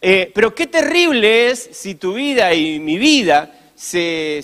Eh, 0.05 0.33
pero 0.35 0.53
qué 0.53 0.67
terrible 0.67 1.49
es 1.51 1.71
si 1.73 1.95
tu 1.95 2.13
vida 2.15 2.53
y 2.53 2.81
mi 2.81 2.99
vida 2.99 3.57
se, 3.77 4.43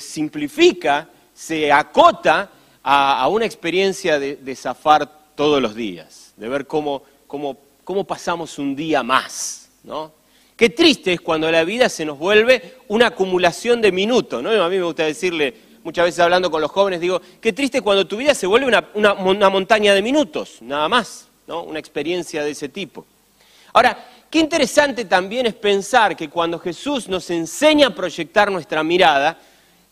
simplifica, 0.00 1.08
se 1.34 1.70
acota 1.70 2.50
a, 2.82 3.28
una 3.28 3.44
experiencia 3.44 4.18
de, 4.18 4.36
de 4.36 4.56
zafar 4.56 5.06
todos 5.34 5.60
los 5.60 5.74
días, 5.74 6.32
de 6.38 6.48
ver 6.48 6.66
cómo, 6.66 7.02
cómo, 7.26 7.58
cómo 7.84 8.04
pasamos 8.04 8.58
un 8.58 8.74
día 8.74 9.02
más, 9.02 9.68
¿no? 9.84 10.12
Qué 10.56 10.70
triste 10.70 11.12
es 11.12 11.20
cuando 11.20 11.50
la 11.50 11.64
vida 11.64 11.88
se 11.90 12.04
nos 12.06 12.18
vuelve 12.18 12.76
una 12.88 13.08
acumulación 13.08 13.80
de 13.82 13.90
minutos. 13.92 14.44
A 14.44 14.68
mí 14.68 14.76
me 14.76 14.82
gusta 14.84 15.04
decirle, 15.04 15.54
muchas 15.82 16.04
veces 16.06 16.20
hablando 16.20 16.50
con 16.50 16.60
los 16.62 16.70
jóvenes, 16.70 17.00
digo, 17.00 17.20
qué 17.40 17.52
triste 17.52 17.80
cuando 17.82 18.06
tu 18.06 18.16
vida 18.16 18.34
se 18.34 18.46
vuelve 18.46 18.68
una, 18.68 18.88
una- 18.94 19.12
una 19.14 19.50
montaña 19.50 19.92
de 19.92 20.00
minutos, 20.00 20.58
nada 20.60 20.88
más, 20.88 21.28
¿no? 21.46 21.62
Una 21.64 21.78
experiencia 21.78 22.42
de 22.44 22.52
ese 22.52 22.68
tipo. 22.68 23.04
Ahora, 23.72 24.06
qué 24.32 24.38
interesante 24.38 25.04
también 25.04 25.44
es 25.44 25.52
pensar 25.52 26.16
que 26.16 26.30
cuando 26.30 26.58
Jesús 26.58 27.06
nos 27.06 27.28
enseña 27.28 27.88
a 27.88 27.94
proyectar 27.94 28.50
nuestra 28.50 28.82
mirada, 28.82 29.38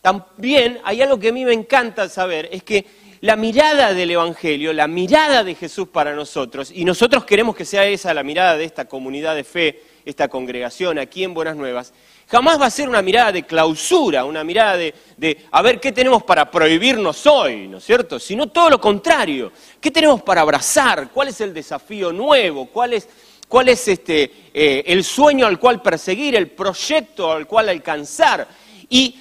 también 0.01 0.79
hay 0.83 0.99
algo 1.03 1.19
que 1.19 1.29
a 1.29 1.31
mí 1.31 1.45
me 1.45 1.53
encanta 1.53 2.09
saber, 2.09 2.49
es 2.51 2.63
que 2.63 2.83
la 3.21 3.35
mirada 3.35 3.93
del 3.93 4.09
Evangelio, 4.09 4.73
la 4.73 4.87
mirada 4.87 5.43
de 5.43 5.53
Jesús 5.53 5.89
para 5.89 6.15
nosotros, 6.15 6.71
y 6.73 6.85
nosotros 6.85 7.23
queremos 7.23 7.55
que 7.55 7.65
sea 7.65 7.85
esa 7.85 8.15
la 8.15 8.23
mirada 8.23 8.57
de 8.57 8.63
esta 8.63 8.85
comunidad 8.85 9.35
de 9.35 9.43
fe, 9.43 9.83
esta 10.05 10.27
congregación 10.27 10.97
aquí 10.97 11.23
en 11.23 11.35
Buenas 11.35 11.55
Nuevas, 11.55 11.93
jamás 12.27 12.59
va 12.59 12.65
a 12.65 12.71
ser 12.71 12.89
una 12.89 13.03
mirada 13.03 13.31
de 13.31 13.43
clausura, 13.43 14.25
una 14.25 14.43
mirada 14.43 14.75
de, 14.75 14.95
de 15.17 15.37
a 15.51 15.61
ver 15.61 15.79
qué 15.79 15.91
tenemos 15.91 16.23
para 16.23 16.49
prohibirnos 16.49 17.27
hoy, 17.27 17.67
¿no 17.67 17.77
es 17.77 17.83
cierto? 17.83 18.17
Sino 18.17 18.47
todo 18.47 18.71
lo 18.71 18.81
contrario, 18.81 19.51
¿qué 19.79 19.91
tenemos 19.91 20.23
para 20.23 20.41
abrazar? 20.41 21.11
¿Cuál 21.13 21.27
es 21.27 21.39
el 21.41 21.53
desafío 21.53 22.11
nuevo? 22.11 22.65
¿Cuál 22.65 22.93
es 22.93 23.07
cuál 23.51 23.67
es 23.67 23.85
este, 23.89 24.31
eh, 24.53 24.81
el 24.87 25.03
sueño 25.03 25.45
al 25.45 25.59
cual 25.59 25.81
perseguir, 25.81 26.37
el 26.37 26.47
proyecto 26.51 27.33
al 27.33 27.45
cual 27.45 27.67
alcanzar. 27.67 28.47
Y 28.89 29.19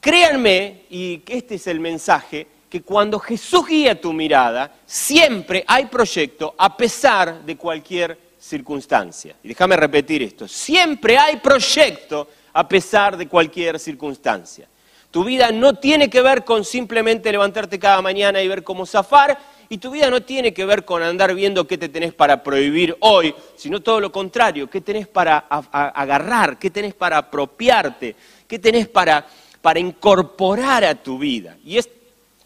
créanme, 0.00 0.86
y 0.90 1.22
este 1.24 1.54
es 1.54 1.68
el 1.68 1.78
mensaje, 1.78 2.48
que 2.68 2.82
cuando 2.82 3.20
Jesús 3.20 3.68
guía 3.68 4.00
tu 4.00 4.12
mirada, 4.12 4.74
siempre 4.84 5.64
hay 5.68 5.86
proyecto 5.86 6.52
a 6.58 6.76
pesar 6.76 7.44
de 7.44 7.56
cualquier 7.56 8.18
circunstancia. 8.40 9.36
Y 9.44 9.48
déjame 9.48 9.76
repetir 9.76 10.24
esto, 10.24 10.48
siempre 10.48 11.16
hay 11.16 11.36
proyecto 11.36 12.26
a 12.52 12.68
pesar 12.68 13.16
de 13.16 13.28
cualquier 13.28 13.78
circunstancia. 13.78 14.66
Tu 15.12 15.22
vida 15.22 15.52
no 15.52 15.74
tiene 15.74 16.10
que 16.10 16.22
ver 16.22 16.44
con 16.44 16.64
simplemente 16.64 17.30
levantarte 17.30 17.78
cada 17.78 18.02
mañana 18.02 18.42
y 18.42 18.48
ver 18.48 18.64
cómo 18.64 18.84
zafar, 18.84 19.38
y 19.72 19.78
tu 19.78 19.92
vida 19.92 20.10
no 20.10 20.20
tiene 20.22 20.52
que 20.52 20.64
ver 20.64 20.84
con 20.84 21.00
andar 21.00 21.32
viendo 21.32 21.64
qué 21.64 21.78
te 21.78 21.88
tenés 21.88 22.12
para 22.12 22.42
prohibir 22.42 22.96
hoy, 23.00 23.32
sino 23.56 23.78
todo 23.78 24.00
lo 24.00 24.10
contrario, 24.10 24.68
qué 24.68 24.80
tenés 24.80 25.06
para 25.06 25.38
agarrar, 25.38 26.58
qué 26.58 26.70
tenés 26.70 26.92
para 26.92 27.18
apropiarte, 27.18 28.16
qué 28.48 28.58
tenés 28.58 28.88
para, 28.88 29.24
para 29.62 29.78
incorporar 29.78 30.82
a 30.84 30.96
tu 30.96 31.18
vida. 31.20 31.56
Y 31.64 31.78
es- 31.78 31.88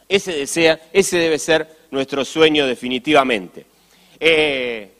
ese, 0.06 0.32
desea, 0.32 0.78
ese 0.92 1.16
debe 1.16 1.38
ser 1.38 1.66
nuestro 1.90 2.26
sueño 2.26 2.66
definitivamente. 2.66 3.64
Eh, 4.20 4.92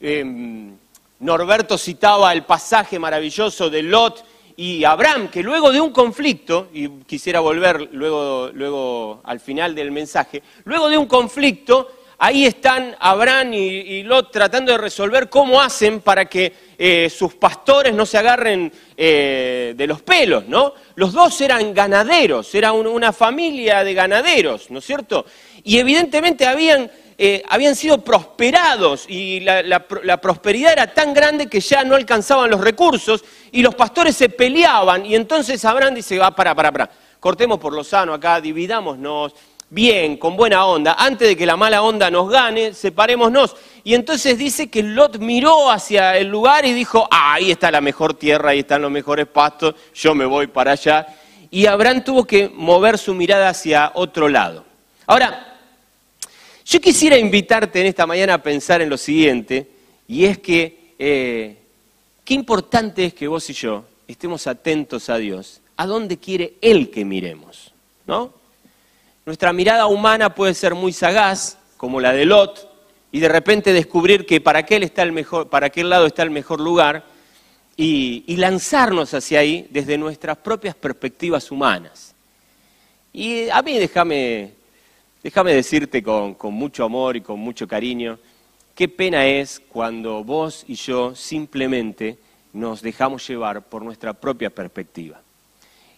em, 0.00 0.76
Norberto 1.18 1.76
citaba 1.76 2.32
el 2.32 2.44
pasaje 2.44 2.96
maravilloso 3.00 3.68
de 3.68 3.82
Lot 3.82 4.24
y 4.60 4.84
Abraham, 4.84 5.28
que 5.28 5.42
luego 5.42 5.72
de 5.72 5.80
un 5.80 5.90
conflicto, 5.90 6.68
y 6.74 6.86
quisiera 7.04 7.40
volver 7.40 7.88
luego, 7.92 8.50
luego 8.52 9.20
al 9.24 9.40
final 9.40 9.74
del 9.74 9.90
mensaje, 9.90 10.42
luego 10.64 10.90
de 10.90 10.98
un 10.98 11.06
conflicto, 11.06 11.90
ahí 12.18 12.44
están 12.44 12.94
Abraham 12.98 13.54
y, 13.54 14.02
Lot 14.02 14.30
tratando 14.30 14.72
de 14.72 14.76
resolver 14.78 15.30
cómo 15.30 15.62
hacen 15.62 16.00
para 16.00 16.26
que 16.26 16.52
eh, 16.76 17.08
sus 17.08 17.34
pastores 17.36 17.94
no 17.94 18.04
se 18.04 18.18
agarren 18.18 18.70
eh, 18.98 19.72
de 19.74 19.86
los 19.86 20.02
pelos, 20.02 20.46
¿no? 20.46 20.74
Los 20.94 21.14
dos 21.14 21.40
eran 21.40 21.72
ganaderos, 21.72 22.54
era 22.54 22.72
un- 22.72 22.86
una 22.86 23.14
familia 23.14 23.82
de 23.82 23.94
ganaderos, 23.94 24.70
¿no 24.70 24.80
es 24.80 24.84
cierto? 24.84 25.24
Y 25.64 25.78
evidentemente 25.78 26.44
habían 26.46 26.90
eh, 27.22 27.42
habían 27.50 27.76
sido 27.76 27.98
prosperados 28.02 29.04
y 29.06 29.40
la, 29.40 29.62
la 29.62 29.86
pro- 29.86 30.02
la 30.02 30.16
prosperidad 30.16 30.72
era 30.72 30.86
tan 30.94 31.12
grande 31.12 31.48
que 31.48 31.60
ya 31.60 31.84
no 31.84 31.94
alcanzaban 31.94 32.48
los 32.48 32.62
recursos 32.62 33.22
y 33.52 33.60
los 33.60 33.74
pastores 33.74 34.16
se 34.16 34.30
peleaban 34.30 35.04
y 35.04 35.14
entonces 35.14 35.62
Abraham 35.66 35.96
dice, 35.96 36.18
va, 36.18 36.30
para, 36.34 36.54
para, 36.54 36.72
para, 36.72 36.90
cortemos 37.20 37.58
por 37.58 37.74
lo 37.74 37.84
sano 37.84 38.14
acá, 38.14 38.40
dividámonos 38.40 39.34
bien, 39.68 40.16
con 40.16 40.34
buena 40.34 40.64
onda, 40.64 40.94
antes 40.98 41.28
de 41.28 41.36
que 41.36 41.44
la 41.44 41.58
mala 41.58 41.82
onda 41.82 42.10
nos 42.10 42.30
gane, 42.30 42.72
separémonos. 42.72 43.54
Y 43.84 43.94
entonces 43.94 44.38
dice 44.38 44.68
que 44.70 44.82
Lot 44.82 45.18
miró 45.18 45.70
hacia 45.70 46.16
el 46.16 46.26
lugar 46.26 46.64
y 46.64 46.72
dijo, 46.72 47.06
ah, 47.10 47.34
ahí 47.34 47.50
está 47.50 47.70
la 47.70 47.82
mejor 47.82 48.14
tierra, 48.14 48.50
ahí 48.50 48.60
están 48.60 48.82
los 48.82 48.90
mejores 48.90 49.26
pastos, 49.26 49.74
yo 49.94 50.14
me 50.14 50.24
voy 50.24 50.46
para 50.46 50.72
allá. 50.72 51.06
Y 51.50 51.66
Abraham 51.66 52.02
tuvo 52.02 52.24
que 52.24 52.48
mover 52.48 52.96
su 52.98 53.14
mirada 53.14 53.50
hacia 53.50 53.92
otro 53.94 54.28
lado. 54.28 54.64
Ahora, 55.06 55.49
yo 56.70 56.80
quisiera 56.80 57.18
invitarte 57.18 57.80
en 57.80 57.88
esta 57.88 58.06
mañana 58.06 58.34
a 58.34 58.42
pensar 58.42 58.80
en 58.80 58.88
lo 58.88 58.96
siguiente, 58.96 59.68
y 60.06 60.24
es 60.24 60.38
que 60.38 60.94
eh, 61.00 61.56
qué 62.24 62.34
importante 62.34 63.06
es 63.06 63.12
que 63.12 63.26
vos 63.26 63.50
y 63.50 63.54
yo 63.54 63.84
estemos 64.06 64.46
atentos 64.46 65.10
a 65.10 65.16
Dios, 65.16 65.60
a 65.76 65.86
dónde 65.86 66.18
quiere 66.18 66.54
Él 66.60 66.90
que 66.92 67.04
miremos, 67.04 67.72
¿no? 68.06 68.32
Nuestra 69.26 69.52
mirada 69.52 69.86
humana 69.86 70.32
puede 70.32 70.54
ser 70.54 70.76
muy 70.76 70.92
sagaz, 70.92 71.58
como 71.76 72.00
la 72.00 72.12
de 72.12 72.24
Lot, 72.24 72.70
y 73.10 73.18
de 73.18 73.28
repente 73.28 73.72
descubrir 73.72 74.24
que 74.24 74.40
para 74.40 74.60
aquel, 74.60 74.80
lado 74.80 76.06
está 76.06 76.22
el 76.22 76.30
mejor 76.30 76.60
lugar, 76.60 77.04
y, 77.76 78.22
y 78.28 78.36
lanzarnos 78.36 79.12
hacia 79.12 79.40
ahí 79.40 79.66
desde 79.70 79.98
nuestras 79.98 80.36
propias 80.36 80.76
perspectivas 80.76 81.50
humanas. 81.50 82.14
Y 83.12 83.48
a 83.48 83.60
mí 83.62 83.76
déjame 83.76 84.59
Déjame 85.22 85.52
decirte 85.54 86.02
con, 86.02 86.36
mucho 86.52 86.84
amor 86.84 87.16
y 87.16 87.20
con 87.20 87.38
mucho 87.38 87.68
cariño, 87.68 88.18
qué 88.74 88.88
pena 88.88 89.26
es 89.26 89.60
cuando 89.68 90.24
vos 90.24 90.64
y 90.66 90.74
yo 90.74 91.14
simplemente 91.14 92.16
nos 92.52 92.80
dejamos 92.80 93.26
llevar 93.28 93.62
por 93.62 93.82
nuestra 93.82 94.12
propia 94.14 94.50
perspectiva. 94.50 95.20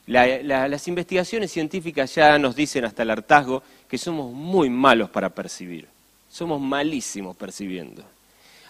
La- 0.06 0.42
la- 0.42 0.66
las 0.68 0.88
investigaciones 0.88 1.52
científicas 1.52 2.12
ya 2.16 2.36
nos 2.38 2.56
dicen 2.56 2.84
hasta 2.84 3.04
el 3.04 3.10
hartazgo 3.10 3.62
que 3.88 3.96
somos 3.98 4.32
muy 4.32 4.68
malos 4.68 5.08
para 5.10 5.28
percibir. 5.28 5.86
Somos 6.28 6.60
malísimos 6.60 7.36
percibiendo. 7.36 8.02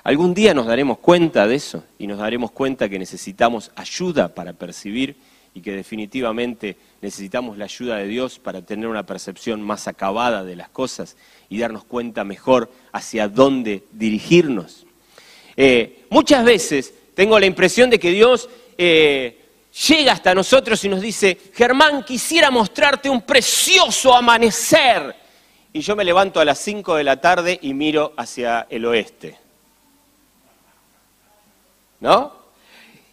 Algún 0.05 0.35
día 0.35 0.53
nos 0.53 0.67
daremos 0.67 0.99
cuenta 0.99 1.47
de 1.47 1.55
eso 1.55 1.85
y 1.99 2.07
nos 2.07 2.19
daremos 2.19 2.51
cuenta 2.51 2.89
que 2.89 2.99
necesitamos 2.99 3.71
ayuda 3.77 4.29
para 4.29 4.53
percibir 4.53 5.17
y 5.55 5.61
que 5.61 5.73
definitivamente 5.73 6.77
necesitamos 7.01 7.59
la 7.59 7.65
ayuda 7.65 7.97
de 7.97 8.07
Dios 8.07 8.39
para 8.39 8.63
tener 8.63 8.89
una 8.89 9.05
percepción 9.05 9.61
más 9.61 9.87
acabada 9.87 10.45
de 10.45 10.57
las 10.57 10.71
cosas 10.71 11.17
y 11.49 11.59
darnos 11.59 11.85
cuenta 11.85 12.25
mejor 12.25 12.71
hacia 12.93 13.29
dónde 13.29 13.85
dirigirnos. 13.93 14.87
Eh, 15.57 16.07
muchas 16.09 16.45
veces 16.45 16.95
tengo 17.15 17.39
la 17.39 17.47
impresión 17.47 17.91
de 17.91 17.99
que 17.99 18.11
Dios 18.11 18.49
eh, 18.79 19.39
llega 19.89 20.13
hasta 20.13 20.35
nosotros 20.35 20.83
y 20.85 20.89
nos 20.89 21.01
dice, 21.01 21.39
Germán, 21.55 22.05
quisiera 22.05 22.51
mostrarte 22.51 23.11
un 23.11 23.23
precioso 23.23 24.15
amanecer. 24.15 25.15
Y 25.75 25.81
yo 25.81 25.97
me 25.97 26.05
levanto 26.05 26.41
a 26.41 26.45
las 26.45 26.59
5 26.59 26.97
de 26.97 27.05
la 27.05 27.21
tarde 27.21 27.59
y 27.63 27.75
miro 27.75 28.13
hacia 28.17 28.67
el 28.71 28.85
oeste. 28.85 29.39
¿No? 32.01 32.43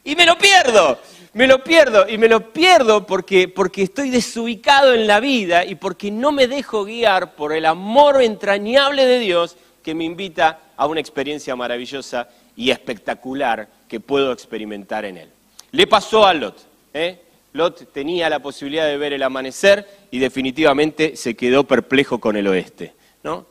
Y 0.04 0.16
me 0.16 0.26
lo 0.26 0.38
pierdo, 0.38 1.00
me 1.34 1.48
lo 1.48 1.64
pierdo, 1.64 2.10
y 2.10 2.18
me 2.18 2.28
lo 2.28 2.52
pierdo 2.52 3.06
porque, 3.06 3.54
estoy 3.78 4.10
desubicado 4.10 4.94
en 4.94 5.06
la 5.08 5.20
vida 5.20 5.66
y 5.66 5.76
porque 5.76 6.12
no 6.12 6.32
me 6.32 6.48
dejo 6.48 6.86
guiar 6.86 7.36
por 7.36 7.54
el 7.54 7.66
amor 7.66 8.22
entrañable 8.22 9.06
de 9.06 9.20
Dios 9.20 9.56
que 9.84 9.94
me 9.94 10.06
invita 10.06 10.60
a 10.76 10.88
una 10.88 11.00
experiencia 11.00 11.56
maravillosa 11.56 12.30
y 12.56 12.72
espectacular 12.72 13.68
que 13.88 14.00
puedo 14.00 14.32
experimentar 14.32 15.06
en 15.06 15.18
Él. 15.18 15.30
Le 15.72 15.88
pasó 15.88 16.26
a 16.26 16.34
Lot. 16.34 16.58
¿eh? 16.94 17.20
Lot 17.54 17.92
tenía 17.92 18.30
la 18.30 18.40
posibilidad 18.40 18.86
de 18.86 18.98
ver 18.98 19.14
el 19.14 19.24
amanecer 19.24 19.88
y 20.12 20.20
definitivamente 20.20 21.16
se 21.16 21.36
quedó 21.36 21.64
perplejo 21.64 22.20
con 22.20 22.36
el 22.36 22.48
oeste. 22.48 22.94
¿no? 23.24 23.46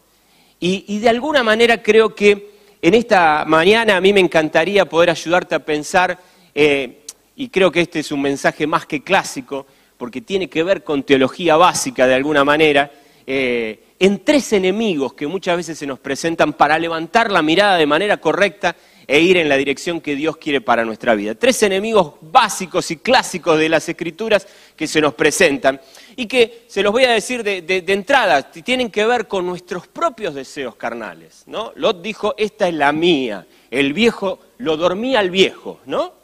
Y, 0.61 0.99
de 0.99 1.09
alguna 1.09 1.43
manera 1.43 1.83
creo 1.83 2.15
que 2.15 2.51
en 2.83 2.95
esta 2.95 3.45
mañana 3.47 3.97
a 3.97 4.01
mí 4.01 4.13
me 4.13 4.21
encantaría 4.21 4.89
poder 4.89 5.11
ayudarte 5.11 5.55
a 5.55 5.65
pensar, 5.65 6.19
eh, 6.55 6.98
y 7.39 7.51
creo 7.51 7.71
que 7.71 7.83
este 7.83 8.01
es 8.01 8.11
un 8.11 8.21
mensaje 8.21 8.67
más 8.67 8.85
que 8.85 9.05
clásico, 9.05 9.65
porque 9.97 10.21
tiene 10.21 10.51
que 10.51 10.65
ver 10.65 10.83
con 10.83 11.05
teología 11.05 11.57
básica 11.57 12.05
de 12.05 12.15
alguna 12.15 12.45
manera, 12.45 12.91
eh, 13.25 13.85
en 14.01 14.25
tres 14.25 14.53
enemigos 14.53 15.15
que 15.15 15.29
muchas 15.29 15.57
veces 15.57 15.79
se 15.79 15.87
nos 15.87 16.01
presentan 16.01 16.53
para 16.55 16.77
levantar 16.81 17.31
la 17.31 17.41
mirada 17.41 17.77
de 17.77 17.87
manera 17.87 18.17
correcta 18.17 18.75
e 19.07 19.21
ir 19.21 19.37
en 19.37 19.49
la 19.49 19.57
dirección 19.57 20.01
que 20.01 20.17
Dios 20.17 20.37
quiere 20.37 20.61
para 20.61 20.85
nuestra 20.85 21.15
vida. 21.15 21.37
Tres 21.37 21.63
enemigos 21.63 22.15
básicos 22.21 22.91
y 22.91 22.97
clásicos 22.97 23.57
de 23.57 23.69
las 23.69 23.89
escrituras 23.89 24.45
que 24.75 24.89
se 24.89 25.01
nos 25.01 25.15
presentan 25.15 25.81
y 26.17 26.27
que, 26.27 26.65
se 26.67 26.83
los 26.83 26.91
voy 26.91 27.05
a 27.05 27.13
decir 27.13 27.45
de, 27.45 27.85
entrada, 27.87 28.51
tienen 28.51 28.91
que 28.91 29.07
ver 29.07 29.29
con 29.29 29.47
nuestros 29.47 29.87
propios 29.87 30.35
deseos 30.35 30.75
carnales. 30.75 31.45
¿no? 31.47 31.73
Lot 31.77 32.03
dijo, 32.03 32.35
esta 32.37 32.67
es 32.67 32.75
la 32.75 32.91
mía, 32.91 33.47
el 33.71 33.93
viejo, 33.93 34.41
lo 34.59 34.77
dormía 34.77 35.21
al 35.21 35.31
viejo, 35.31 35.79
¿no? 35.87 36.15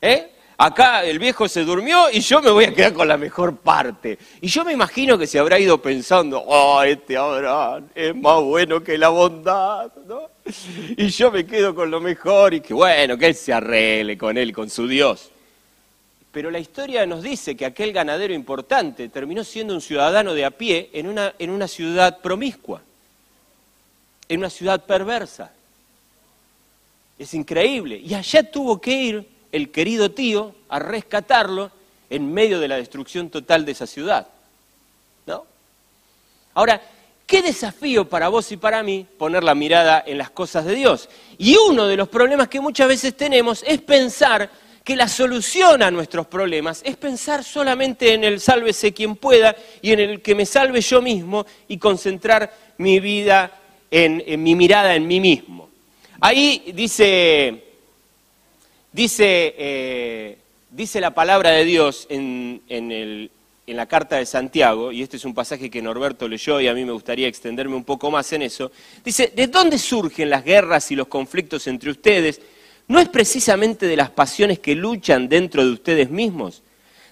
¿Eh? 0.00 0.30
Acá 0.56 1.04
el 1.04 1.18
viejo 1.18 1.48
se 1.48 1.64
durmió 1.64 2.10
y 2.10 2.20
yo 2.20 2.40
me 2.40 2.50
voy 2.50 2.64
a 2.64 2.74
quedar 2.74 2.92
con 2.92 3.08
la 3.08 3.16
mejor 3.16 3.56
parte. 3.56 4.18
Y 4.40 4.48
yo 4.48 4.64
me 4.64 4.72
imagino 4.72 5.18
que 5.18 5.26
se 5.26 5.38
habrá 5.38 5.58
ido 5.58 5.80
pensando, 5.80 6.40
oh, 6.40 6.82
este 6.82 7.16
Abraham 7.16 7.88
es 7.94 8.14
más 8.14 8.42
bueno 8.42 8.82
que 8.82 8.98
la 8.98 9.08
bondad, 9.08 9.90
¿no? 10.06 10.22
Y 10.96 11.08
yo 11.08 11.30
me 11.30 11.46
quedo 11.46 11.74
con 11.74 11.90
lo 11.90 12.00
mejor 12.00 12.54
y 12.54 12.60
que 12.60 12.74
bueno, 12.74 13.16
que 13.16 13.26
él 13.26 13.34
se 13.34 13.52
arregle 13.52 14.18
con 14.18 14.36
él, 14.36 14.52
con 14.52 14.68
su 14.68 14.86
Dios. 14.86 15.30
Pero 16.30 16.50
la 16.50 16.58
historia 16.58 17.06
nos 17.06 17.22
dice 17.22 17.56
que 17.56 17.64
aquel 17.64 17.92
ganadero 17.92 18.34
importante 18.34 19.08
terminó 19.08 19.44
siendo 19.44 19.72
un 19.72 19.80
ciudadano 19.80 20.34
de 20.34 20.44
a 20.44 20.50
pie 20.50 20.90
en 20.92 21.06
una, 21.06 21.32
en 21.38 21.50
una 21.50 21.68
ciudad 21.68 22.20
promiscua, 22.20 22.82
en 24.28 24.40
una 24.40 24.50
ciudad 24.50 24.84
perversa. 24.84 25.52
Es 27.18 27.32
increíble. 27.34 27.98
Y 28.04 28.14
allá 28.14 28.50
tuvo 28.50 28.80
que 28.80 28.90
ir 28.90 29.33
el 29.54 29.70
querido 29.70 30.10
tío 30.10 30.52
a 30.68 30.80
rescatarlo 30.80 31.70
en 32.10 32.34
medio 32.34 32.58
de 32.58 32.66
la 32.66 32.76
destrucción 32.76 33.30
total 33.30 33.64
de 33.64 33.70
esa 33.70 33.86
ciudad. 33.86 34.26
¿No? 35.26 35.44
Ahora, 36.54 36.82
qué 37.24 37.40
desafío 37.40 38.08
para 38.08 38.28
vos 38.28 38.50
y 38.50 38.56
para 38.56 38.82
mí 38.82 39.06
poner 39.16 39.44
la 39.44 39.54
mirada 39.54 40.02
en 40.04 40.18
las 40.18 40.30
cosas 40.30 40.64
de 40.64 40.74
Dios. 40.74 41.08
Y 41.38 41.56
uno 41.56 41.86
de 41.86 41.96
los 41.96 42.08
problemas 42.08 42.48
que 42.48 42.60
muchas 42.60 42.88
veces 42.88 43.16
tenemos 43.16 43.62
es 43.64 43.80
pensar 43.80 44.50
que 44.82 44.96
la 44.96 45.06
solución 45.06 45.84
a 45.84 45.90
nuestros 45.92 46.26
problemas 46.26 46.82
es 46.84 46.96
pensar 46.96 47.44
solamente 47.44 48.12
en 48.12 48.24
el 48.24 48.40
sálvese 48.40 48.92
quien 48.92 49.14
pueda 49.14 49.54
y 49.80 49.92
en 49.92 50.00
el 50.00 50.20
que 50.20 50.34
me 50.34 50.46
salve 50.46 50.80
yo 50.80 51.00
mismo 51.00 51.46
y 51.68 51.78
concentrar 51.78 52.52
mi 52.78 52.98
vida 52.98 53.52
en, 53.88 54.20
en 54.26 54.42
mi 54.42 54.56
mirada 54.56 54.96
en 54.96 55.06
mí 55.06 55.20
mismo. 55.20 55.70
Ahí 56.20 56.72
dice 56.74 57.63
Dice, 58.94 59.56
eh, 59.58 60.38
dice 60.70 61.00
la 61.00 61.12
palabra 61.12 61.50
de 61.50 61.64
Dios 61.64 62.06
en, 62.10 62.62
en, 62.68 63.28
la 63.66 63.86
carta 63.86 64.18
de 64.18 64.24
Santiago, 64.24 64.92
y 64.92 65.02
este 65.02 65.16
es 65.16 65.24
un 65.24 65.34
pasaje 65.34 65.68
que 65.68 65.82
Norberto 65.82 66.28
leyó 66.28 66.60
y 66.60 66.68
a 66.68 66.74
mí 66.74 66.84
me 66.84 66.92
gustaría 66.92 67.26
extenderme 67.26 67.74
un 67.74 67.82
poco 67.82 68.12
más 68.12 68.32
en 68.34 68.42
eso, 68.42 68.70
dice, 69.04 69.32
¿de 69.34 69.48
dónde 69.48 69.78
surgen 69.78 70.30
las 70.30 70.44
guerras 70.44 70.92
y 70.92 70.94
los 70.94 71.08
conflictos 71.08 71.66
entre 71.66 71.90
ustedes? 71.90 72.40
¿No 72.86 73.00
es 73.00 73.08
precisamente 73.08 73.88
de 73.88 73.96
las 73.96 74.10
pasiones 74.10 74.60
que 74.60 74.76
luchan 74.76 75.28
dentro 75.28 75.64
de 75.64 75.72
ustedes 75.72 76.08
mismos? 76.08 76.62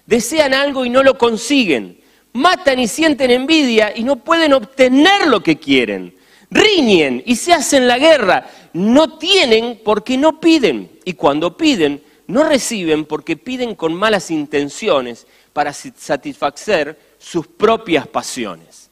Desean 0.05 0.53
algo 0.53 0.85
y 0.85 0.89
no 0.89 1.03
lo 1.03 1.17
consiguen, 1.17 1.99
matan 2.31 2.79
y 2.79 2.87
sienten 2.87 3.29
envidia 3.29 3.91
y 3.93 4.05
no 4.05 4.15
pueden 4.15 4.53
obtener 4.53 5.27
lo 5.27 5.43
que 5.43 5.57
quieren 5.57 6.15
riñen 6.53 7.23
y 7.25 7.35
se 7.35 7.53
hacen 7.53 7.87
la 7.87 7.97
guerra. 7.97 8.47
No 8.73 9.17
tienen 9.17 9.81
porque 9.83 10.17
no 10.17 10.39
piden. 10.39 10.99
Y 11.05 11.13
cuando 11.13 11.55
piden, 11.55 12.03
no 12.27 12.43
reciben 12.43 13.05
porque 13.05 13.37
piden 13.37 13.75
con 13.75 13.93
malas 13.93 14.31
intenciones 14.31 15.27
para 15.53 15.71
satisfacer 15.73 17.15
sus 17.19 17.47
propias 17.47 18.07
pasiones. 18.07 18.89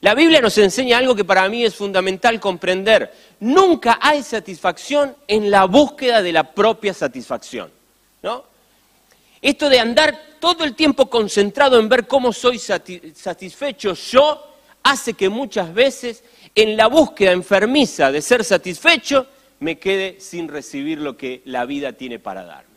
La 0.00 0.14
Biblia 0.14 0.40
nos 0.40 0.58
enseña 0.58 0.98
algo 0.98 1.14
que 1.14 1.24
para 1.24 1.48
mí 1.48 1.64
es 1.64 1.76
fundamental 1.76 2.40
comprender. 2.40 3.12
Nunca 3.38 3.98
hay 4.02 4.22
satisfacción 4.22 5.14
en 5.28 5.48
la 5.50 5.64
búsqueda 5.66 6.22
de 6.22 6.32
la 6.32 6.52
propia 6.52 6.92
satisfacción. 6.92 7.70
¿no? 8.22 8.44
Esto 9.40 9.68
de 9.68 9.78
andar 9.78 10.18
todo 10.40 10.64
el 10.64 10.74
tiempo 10.74 11.08
concentrado 11.08 11.78
en 11.78 11.88
ver 11.88 12.08
cómo 12.08 12.32
soy 12.32 12.58
satisfecho 12.58 13.94
yo 13.94 14.42
hace 14.82 15.14
que 15.14 15.28
muchas 15.28 15.72
veces 15.72 16.24
en 16.54 16.76
la 16.76 16.86
búsqueda 16.86 17.32
enfermiza 17.32 18.12
de 18.12 18.22
ser 18.22 18.44
satisfecho, 18.44 19.26
me 19.60 19.78
quede 19.78 20.20
sin 20.20 20.48
recibir 20.48 20.98
lo 20.98 21.16
que 21.16 21.42
la 21.44 21.64
vida 21.64 21.92
tiene 21.92 22.18
para 22.18 22.44
darme. 22.44 22.72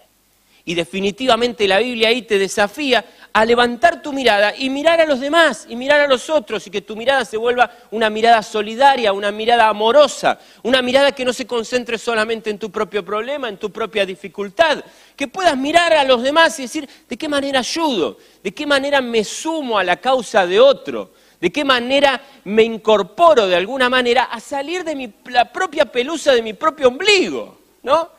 Y 0.68 0.74
definitivamente 0.74 1.68
la 1.68 1.77
Biblia 1.77 2.10
ahí 2.10 2.24
te 2.24 2.39
desafía 2.39 3.06
a 3.31 3.45
levantar 3.45 4.01
tu 4.01 4.12
mirada 4.12 4.56
y 4.57 4.72
mirar 4.72 5.00
a 5.00 5.05
los 5.05 5.20
demás 5.20 5.67
y 5.70 5.75
mirar 5.75 6.01
a 6.01 6.08
los 6.08 6.27
otros 6.27 6.65
y 6.65 6.72
que 6.72 6.82
tu 6.82 6.96
mirada 6.96 7.24
se 7.24 7.38
vuelva 7.38 7.70
una 7.91 8.10
mirada 8.10 8.41
solidaria, 8.41 9.13
una 9.13 9.32
mirada 9.32 9.67
amorosa, 9.67 10.39
una 10.63 10.82
mirada 10.82 11.12
que 11.12 11.24
no 11.24 11.34
se 11.34 11.46
concentre 11.46 12.00
solamente 12.00 12.50
en 12.50 12.58
tu 12.58 12.72
propio 12.72 13.05
problema, 13.05 13.48
en 13.48 13.58
tu 13.58 13.72
propia 13.72 14.08
dificultad, 14.08 14.84
que 15.15 15.27
puedas 15.27 15.55
mirar 15.55 15.94
a 15.94 16.03
los 16.03 16.24
demás 16.24 16.58
y 16.58 16.63
decir, 16.63 16.89
¿de 17.08 17.15
qué 17.17 17.29
manera 17.29 17.60
ayudo? 17.60 18.17
¿De 18.41 18.51
qué 18.51 18.65
manera 18.65 19.01
me 19.01 19.24
sumo 19.24 19.77
a 19.77 19.84
la 19.84 19.98
causa 19.98 20.48
de 20.48 20.60
otro? 20.60 21.12
De 21.39 21.51
qué 21.51 21.63
manera 21.65 22.22
me 22.46 22.63
incorporo 22.63 23.48
de 23.48 23.56
alguna 23.56 23.89
manera 23.89 24.24
a 24.25 24.39
salir 24.39 24.84
de 24.84 25.13
la 25.25 25.51
propia 25.51 25.86
pelusa 25.86 26.34
de 26.34 26.42
mi 26.42 26.54
propio 26.54 26.88
ombligo, 26.88 27.58
¿no? 27.84 28.15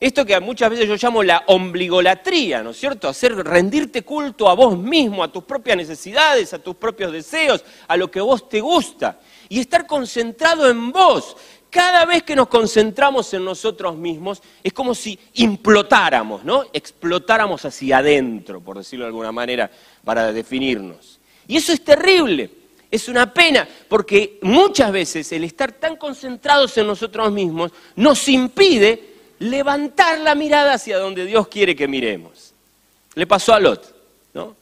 Esto 0.00 0.26
que 0.26 0.38
muchas 0.40 0.68
veces 0.68 0.86
yo 0.86 0.96
llamo 0.96 1.22
la 1.22 1.44
ombligolatría, 1.46 2.62
¿no 2.62 2.70
es 2.70 2.76
cierto? 2.78 3.08
Hacer 3.08 3.34
rendirte 3.36 4.02
culto 4.02 4.48
a 4.48 4.54
vos 4.54 4.76
mismo, 4.76 5.22
a 5.24 5.32
tus 5.32 5.44
propias 5.44 5.76
necesidades, 5.76 6.52
a 6.52 6.58
tus 6.58 6.76
propios 6.76 7.10
deseos, 7.10 7.64
a 7.88 7.96
lo 7.96 8.10
que 8.10 8.20
vos 8.20 8.48
te 8.48 8.60
gusta. 8.60 9.18
Y 9.48 9.60
estar 9.60 9.86
concentrado 9.86 10.68
en 10.68 10.92
vos. 10.92 11.36
Cada 11.70 12.04
vez 12.04 12.22
que 12.22 12.36
nos 12.36 12.48
concentramos 12.48 13.32
en 13.34 13.44
nosotros 13.44 13.96
mismos, 13.96 14.42
es 14.62 14.72
como 14.72 14.94
si 14.94 15.18
implotáramos, 15.34 16.44
¿no? 16.44 16.64
Explotáramos 16.72 17.64
hacia 17.64 17.98
adentro, 17.98 18.60
por 18.60 18.76
decirlo 18.76 19.06
de 19.06 19.08
alguna 19.08 19.32
manera, 19.32 19.70
para 20.04 20.32
definirnos. 20.32 21.18
Y 21.46 21.56
eso 21.56 21.72
es 21.72 21.84
terrible, 21.84 22.50
es 22.90 23.08
una 23.08 23.32
pena, 23.32 23.68
porque 23.88 24.38
muchas 24.42 24.92
veces 24.92 25.30
el 25.32 25.44
estar 25.44 25.72
tan 25.72 25.96
concentrados 25.96 26.76
en 26.78 26.86
nosotros 26.86 27.32
mismos 27.32 27.72
nos 27.96 28.28
impide 28.28 29.14
levantar 29.40 30.20
la 30.20 30.34
mirada 30.34 30.74
hacia 30.74 30.98
donde 30.98 31.26
Dios 31.26 31.48
quiere 31.48 31.74
que 31.74 31.88
miremos. 31.88 32.54
Le 33.14 33.26
pasó 33.26 33.54
a 33.54 33.60
Lot, 33.60 33.94
¿no? 34.32 34.56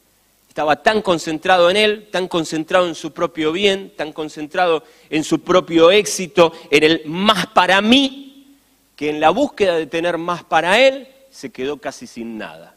Estaba 0.48 0.82
tan 0.82 1.00
concentrado 1.00 1.70
en 1.70 1.76
él, 1.76 2.08
tan 2.10 2.28
concentrado 2.28 2.86
en 2.86 2.94
su 2.94 3.12
propio 3.12 3.52
bien, 3.52 3.92
tan 3.96 4.12
concentrado 4.12 4.84
en 5.08 5.24
su 5.24 5.40
propio 5.40 5.90
éxito, 5.90 6.52
en 6.70 6.84
el 6.84 7.02
más 7.06 7.46
para 7.46 7.80
mí, 7.80 8.58
que 8.94 9.08
en 9.08 9.20
la 9.20 9.30
búsqueda 9.30 9.76
de 9.76 9.86
tener 9.86 10.18
más 10.18 10.44
para 10.44 10.78
él 10.78 11.08
se 11.30 11.50
quedó 11.50 11.78
casi 11.78 12.06
sin 12.06 12.36
nada. 12.36 12.76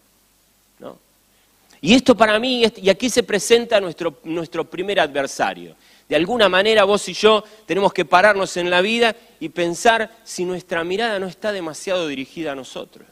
Y 1.82 1.94
esto 1.94 2.16
para 2.16 2.40
mí, 2.40 2.64
y 2.78 2.90
aquí 2.90 3.10
se 3.10 3.24
presenta 3.24 3.80
nuestro, 3.80 4.20
nuestro 4.24 4.64
primer 4.70 5.00
adversario. 5.00 5.76
De 6.08 6.16
alguna 6.16 6.50
manera 6.50 6.84
vos 6.84 7.08
y 7.10 7.14
yo 7.14 7.44
tenemos 7.66 7.92
que 7.92 8.06
pararnos 8.06 8.58
en 8.58 8.70
la 8.70 8.82
vida 8.82 9.16
y 9.40 9.50
pensar 9.50 10.16
si 10.24 10.46
nuestra 10.46 10.84
mirada 10.84 11.20
no 11.20 11.28
está 11.28 11.52
demasiado 11.52 12.08
dirigida 12.08 12.52
a 12.52 12.56
nosotros. 12.56 13.08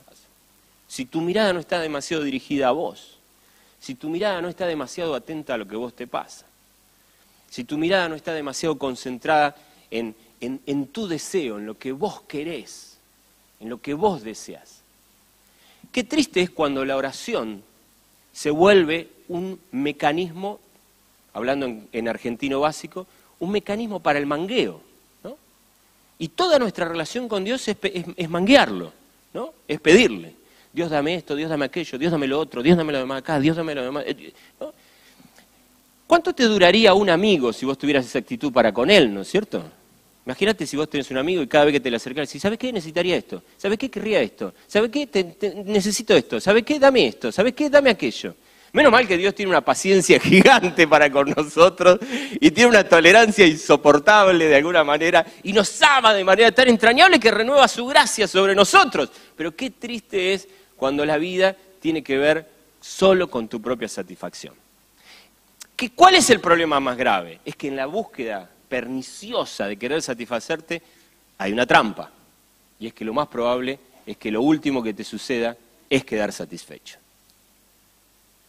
Si 0.87 1.05
tu 1.05 1.21
mirada 1.21 1.53
no 1.53 1.59
está 1.59 1.79
demasiado 1.79 2.23
dirigida 2.23 2.67
a 2.67 2.71
vos. 2.71 3.17
si 3.83 3.95
tu 3.95 4.07
mirada 4.07 4.41
no 4.41 4.47
está 4.47 4.65
demasiado 4.65 5.13
atenta 5.13 5.55
a 5.55 5.57
lo 5.57 5.67
que 5.67 5.75
vos 5.75 5.93
te 5.93 6.07
pasa, 6.07 6.45
si 7.49 7.65
tu 7.65 7.77
mirada 7.77 8.07
no 8.07 8.15
está 8.15 8.33
demasiado 8.33 8.77
concentrada 8.77 9.57
en, 9.91 10.15
en, 10.39 10.61
en 10.65 10.87
tu 10.87 11.05
deseo, 11.05 11.57
en 11.57 11.65
lo 11.65 11.77
que 11.77 11.91
vos 11.91 12.21
querés, 12.21 12.97
en 13.59 13.67
lo 13.67 13.81
que 13.81 13.93
vos 13.93 14.23
deseas. 14.23 14.79
Qué 15.91 16.05
triste 16.05 16.41
es 16.41 16.49
cuando 16.49 16.85
la 16.85 16.95
oración 16.95 17.61
se 18.33 18.49
vuelve 18.49 19.07
un 19.29 19.59
mecanismo, 19.71 20.59
hablando 21.33 21.65
en, 21.67 21.87
en 21.93 22.09
argentino 22.09 22.59
básico, 22.59 23.07
un 23.39 23.51
mecanismo 23.51 23.99
para 24.01 24.19
el 24.19 24.25
mangueo. 24.25 24.81
¿no? 25.23 25.37
Y 26.19 26.27
toda 26.29 26.59
nuestra 26.59 26.87
relación 26.87 27.27
con 27.29 27.43
Dios 27.43 27.65
es, 27.67 27.77
es- 28.17 28.29
manguearlo, 28.29 28.91
¿no? 29.33 29.53
es 29.67 29.79
pedirle. 29.79 30.33
Dios 30.73 30.89
dame 30.89 31.13
esto, 31.15 31.35
Dios 31.35 31.49
dame 31.49 31.65
aquello, 31.65 31.97
Dios 31.99 32.11
dame 32.11 32.27
lo 32.27 32.39
otro, 32.39 32.63
Dios 32.63 32.75
dame 32.75 32.91
lo 32.91 32.99
demás 32.99 33.19
acá, 33.19 33.39
Dios 33.39 33.55
dame 33.55 33.75
lo 33.75 33.83
demás. 33.83 34.03
eh. 34.07 34.33
¿Cuánto 36.07 36.33
te 36.33 36.43
duraría 36.43 36.93
un 36.93 37.09
amigo 37.09 37.53
si 37.53 37.65
vos 37.65 37.77
tuvieras 37.77 38.05
esa 38.05 38.19
actitud 38.19 38.51
para 38.51 38.73
con 38.73 38.89
él, 38.89 39.13
¿no 39.13 39.21
es 39.21 39.29
cierto? 39.29 39.63
Imagínate 40.25 40.65
si 40.65 40.77
vos 40.77 40.89
tenés 40.89 41.11
un 41.11 41.17
amigo 41.17 41.41
y 41.41 41.47
cada 41.47 41.65
vez 41.65 41.73
que 41.73 41.79
te 41.81 41.89
le 41.89 41.97
acercás 41.97 42.29
decís, 42.29 42.41
¿sabes 42.41 42.57
qué? 42.57 42.71
Necesitaría 42.71 43.17
esto. 43.17 43.43
¿Sabes 43.57 43.77
qué? 43.77 43.89
Querría 43.89 44.21
esto. 44.21 44.53
¿Sabes 44.67 44.89
qué? 44.89 45.09
Necesito 45.65 46.15
esto. 46.15 46.39
¿Sabes 46.39 46.63
qué? 46.63 46.79
Dame 46.79 47.07
esto. 47.07 47.31
¿Sabes 47.31 47.53
qué? 47.53 47.69
Dame 47.69 47.89
aquello. 47.89 48.33
Menos 48.71 48.91
mal 48.91 49.07
que 49.07 49.17
Dios 49.17 49.35
tiene 49.35 49.51
una 49.51 49.61
paciencia 49.61 50.19
gigante 50.21 50.87
para 50.87 51.11
con 51.11 51.29
nosotros 51.29 51.99
y 52.39 52.49
tiene 52.51 52.69
una 52.69 52.87
tolerancia 52.87 53.45
insoportable 53.45 54.47
de 54.47 54.55
alguna 54.55 54.83
manera 54.83 55.25
y 55.43 55.53
nos 55.53 55.79
ama 55.81 56.13
de 56.13 56.23
manera 56.23 56.51
tan 56.51 56.69
entrañable 56.69 57.19
que 57.19 57.29
renueva 57.29 57.67
su 57.67 57.85
gracia 57.85 58.27
sobre 58.27 58.55
nosotros. 58.55 59.11
Pero 59.35 59.55
qué 59.55 59.69
triste 59.71 60.33
es 60.33 60.47
cuando 60.75 61.05
la 61.05 61.17
vida 61.17 61.55
tiene 61.79 62.01
que 62.01 62.17
ver 62.17 62.49
solo 62.79 63.29
con 63.29 63.47
tu 63.47 63.61
propia 63.61 63.87
satisfacción. 63.87 64.55
¿Que 65.75 65.91
¿Cuál 65.91 66.15
es 66.15 66.29
el 66.29 66.39
problema 66.39 66.79
más 66.79 66.97
grave? 66.97 67.41
Es 67.45 67.55
que 67.55 67.67
en 67.67 67.75
la 67.75 67.85
búsqueda 67.85 68.49
perniciosa 68.73 69.67
de 69.67 69.77
querer 69.77 70.01
satisfacerte 70.01 70.81
hay 71.37 71.53
una 71.53 71.67
trampa. 71.67 72.09
Y 72.79 72.87
es 72.87 72.93
que 72.95 73.05
lo 73.05 73.13
más 73.13 73.27
probable 73.27 73.77
es 74.03 74.17
que 74.17 74.31
lo 74.31 74.41
último 74.41 74.81
que 74.81 74.95
te 74.95 75.03
suceda 75.03 75.55
es 75.87 76.03
quedar 76.03 76.31
satisfecho. 76.31 76.97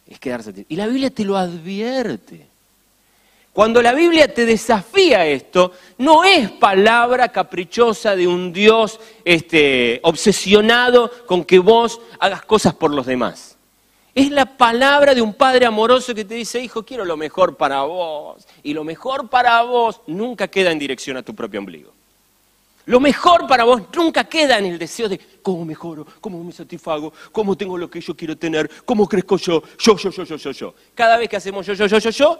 Es 0.07 0.17
quedar 0.17 0.41
satisfecho. 0.41 0.73
Y 0.73 0.77
la 0.77 0.87
Biblia 0.87 1.11
te 1.11 1.23
lo 1.23 1.37
advierte. 1.37 2.47
Cuando 3.53 3.83
la 3.83 3.93
Biblia 3.93 4.33
te 4.33 4.47
desafía 4.47 5.27
esto, 5.27 5.73
no 5.99 6.23
es 6.23 6.49
palabra 6.49 7.29
caprichosa 7.29 8.15
de 8.15 8.25
un 8.25 8.51
Dios 8.51 8.99
este, 9.23 9.99
obsesionado 10.01 11.11
con 11.27 11.45
que 11.45 11.59
vos 11.59 12.01
hagas 12.19 12.41
cosas 12.45 12.73
por 12.73 12.89
los 12.89 13.05
demás. 13.05 13.54
Es 14.15 14.31
la 14.31 14.45
palabra 14.45 15.13
de 15.13 15.21
un 15.21 15.33
padre 15.33 15.65
amoroso 15.65 16.15
que 16.15 16.23
te 16.23 16.35
dice, 16.35 16.61
hijo, 16.61 16.85
quiero 16.85 17.03
lo 17.03 17.17
mejor 17.17 17.57
para 17.57 17.83
vos. 17.83 18.47
Y 18.63 18.73
lo 18.73 18.85
mejor 18.85 19.29
para 19.29 19.61
vos 19.63 19.99
nunca 20.07 20.47
queda 20.47 20.71
en 20.71 20.79
dirección 20.79 21.17
a 21.17 21.21
tu 21.21 21.35
propio 21.35 21.59
ombligo. 21.59 21.91
Lo 22.85 23.01
mejor 23.01 23.45
para 23.45 23.65
vos 23.65 23.81
nunca 23.93 24.23
queda 24.23 24.57
en 24.57 24.67
el 24.67 24.79
deseo 24.79 25.09
de 25.09 25.19
cómo 25.41 25.65
mejoro, 25.65 26.07
cómo 26.21 26.41
me 26.41 26.53
satisfago, 26.53 27.11
cómo 27.33 27.57
tengo 27.57 27.77
lo 27.77 27.89
que 27.89 27.99
yo 27.99 28.15
quiero 28.15 28.37
tener, 28.37 28.71
cómo 28.85 29.05
crezco 29.05 29.35
yo, 29.35 29.61
yo, 29.77 29.97
yo, 29.97 30.09
yo, 30.11 30.23
yo, 30.23 30.35
yo, 30.37 30.51
yo. 30.51 30.73
Cada 30.93 31.17
vez 31.17 31.27
que 31.27 31.35
hacemos 31.35 31.65
yo, 31.65 31.73
yo, 31.73 31.87
yo, 31.87 31.97
yo, 31.97 32.09
yo, 32.11 32.39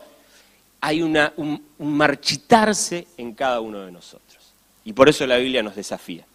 hay 0.80 1.02
un, 1.02 1.18
un 1.36 1.98
marchitarse 1.98 3.06
en 3.18 3.34
cada 3.34 3.60
uno 3.60 3.82
de 3.82 3.92
nosotros. 3.92 4.54
Y 4.86 4.94
por 4.94 5.10
eso 5.10 5.28
la 5.28 5.38
Biblia 5.38 5.62
nos 5.62 5.76
desafía. 5.76 6.26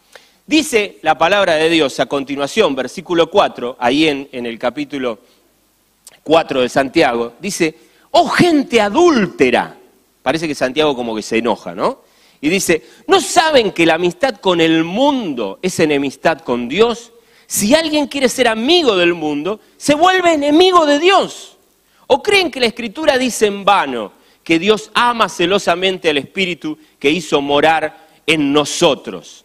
Dice 0.50 0.99
la 1.02 1.16
palabra 1.16 1.54
de 1.54 1.71
Dios 1.71 2.00
a 2.00 2.07
continuación, 2.07 2.75
versículo 2.75 3.30
4, 3.30 3.76
ahí 3.78 4.09
en, 4.09 4.28
el 4.33 4.59
capítulo 4.59 5.21
4 6.25 6.62
de 6.62 6.69
Santiago, 6.69 7.35
dice, 7.38 7.73
oh 8.11 8.28
gente 8.28 8.80
adúltera. 8.80 9.78
Parece 10.21 10.49
que 10.49 10.57
Santiago 10.57 10.97
como 10.97 11.14
que 11.14 11.23
se 11.23 11.38
enoja, 11.38 11.73
¿no? 11.73 12.00
Y 12.40 12.49
dice, 12.49 12.83
¿no 13.07 13.21
saben 13.21 13.71
que 13.71 13.87
la 13.87 13.95
amistad 13.95 14.38
con 14.38 14.61
el 14.61 14.83
mundo 14.83 15.61
es 15.62 15.78
enemistad 15.78 16.40
con 16.40 16.69
Dios? 16.69 17.12
Si 17.47 17.73
alguien 17.73 18.09
quiere 18.09 18.28
ser 18.28 18.49
amigo 18.49 18.97
del 18.97 19.14
mundo, 19.14 19.61
se 19.76 19.95
vuelve 19.95 20.33
enemigo 20.33 20.85
de 20.85 20.99
Dios. 20.99 21.59
¿O 22.09 22.25
creen 22.25 22.50
que 22.50 22.59
la 22.59 22.66
escritura 22.66 23.19
dice 23.19 23.47
en 23.47 23.64
vano 23.64 24.11
que 24.42 24.59
Dios 24.59 24.90
ama 24.95 25.28
celosamente 25.28 26.11
al 26.11 26.19
Espíritu 26.19 26.76
que 26.99 27.09
hizo 27.09 27.40
morar 27.40 28.09
en 28.26 28.52
nosotros? 28.52 29.45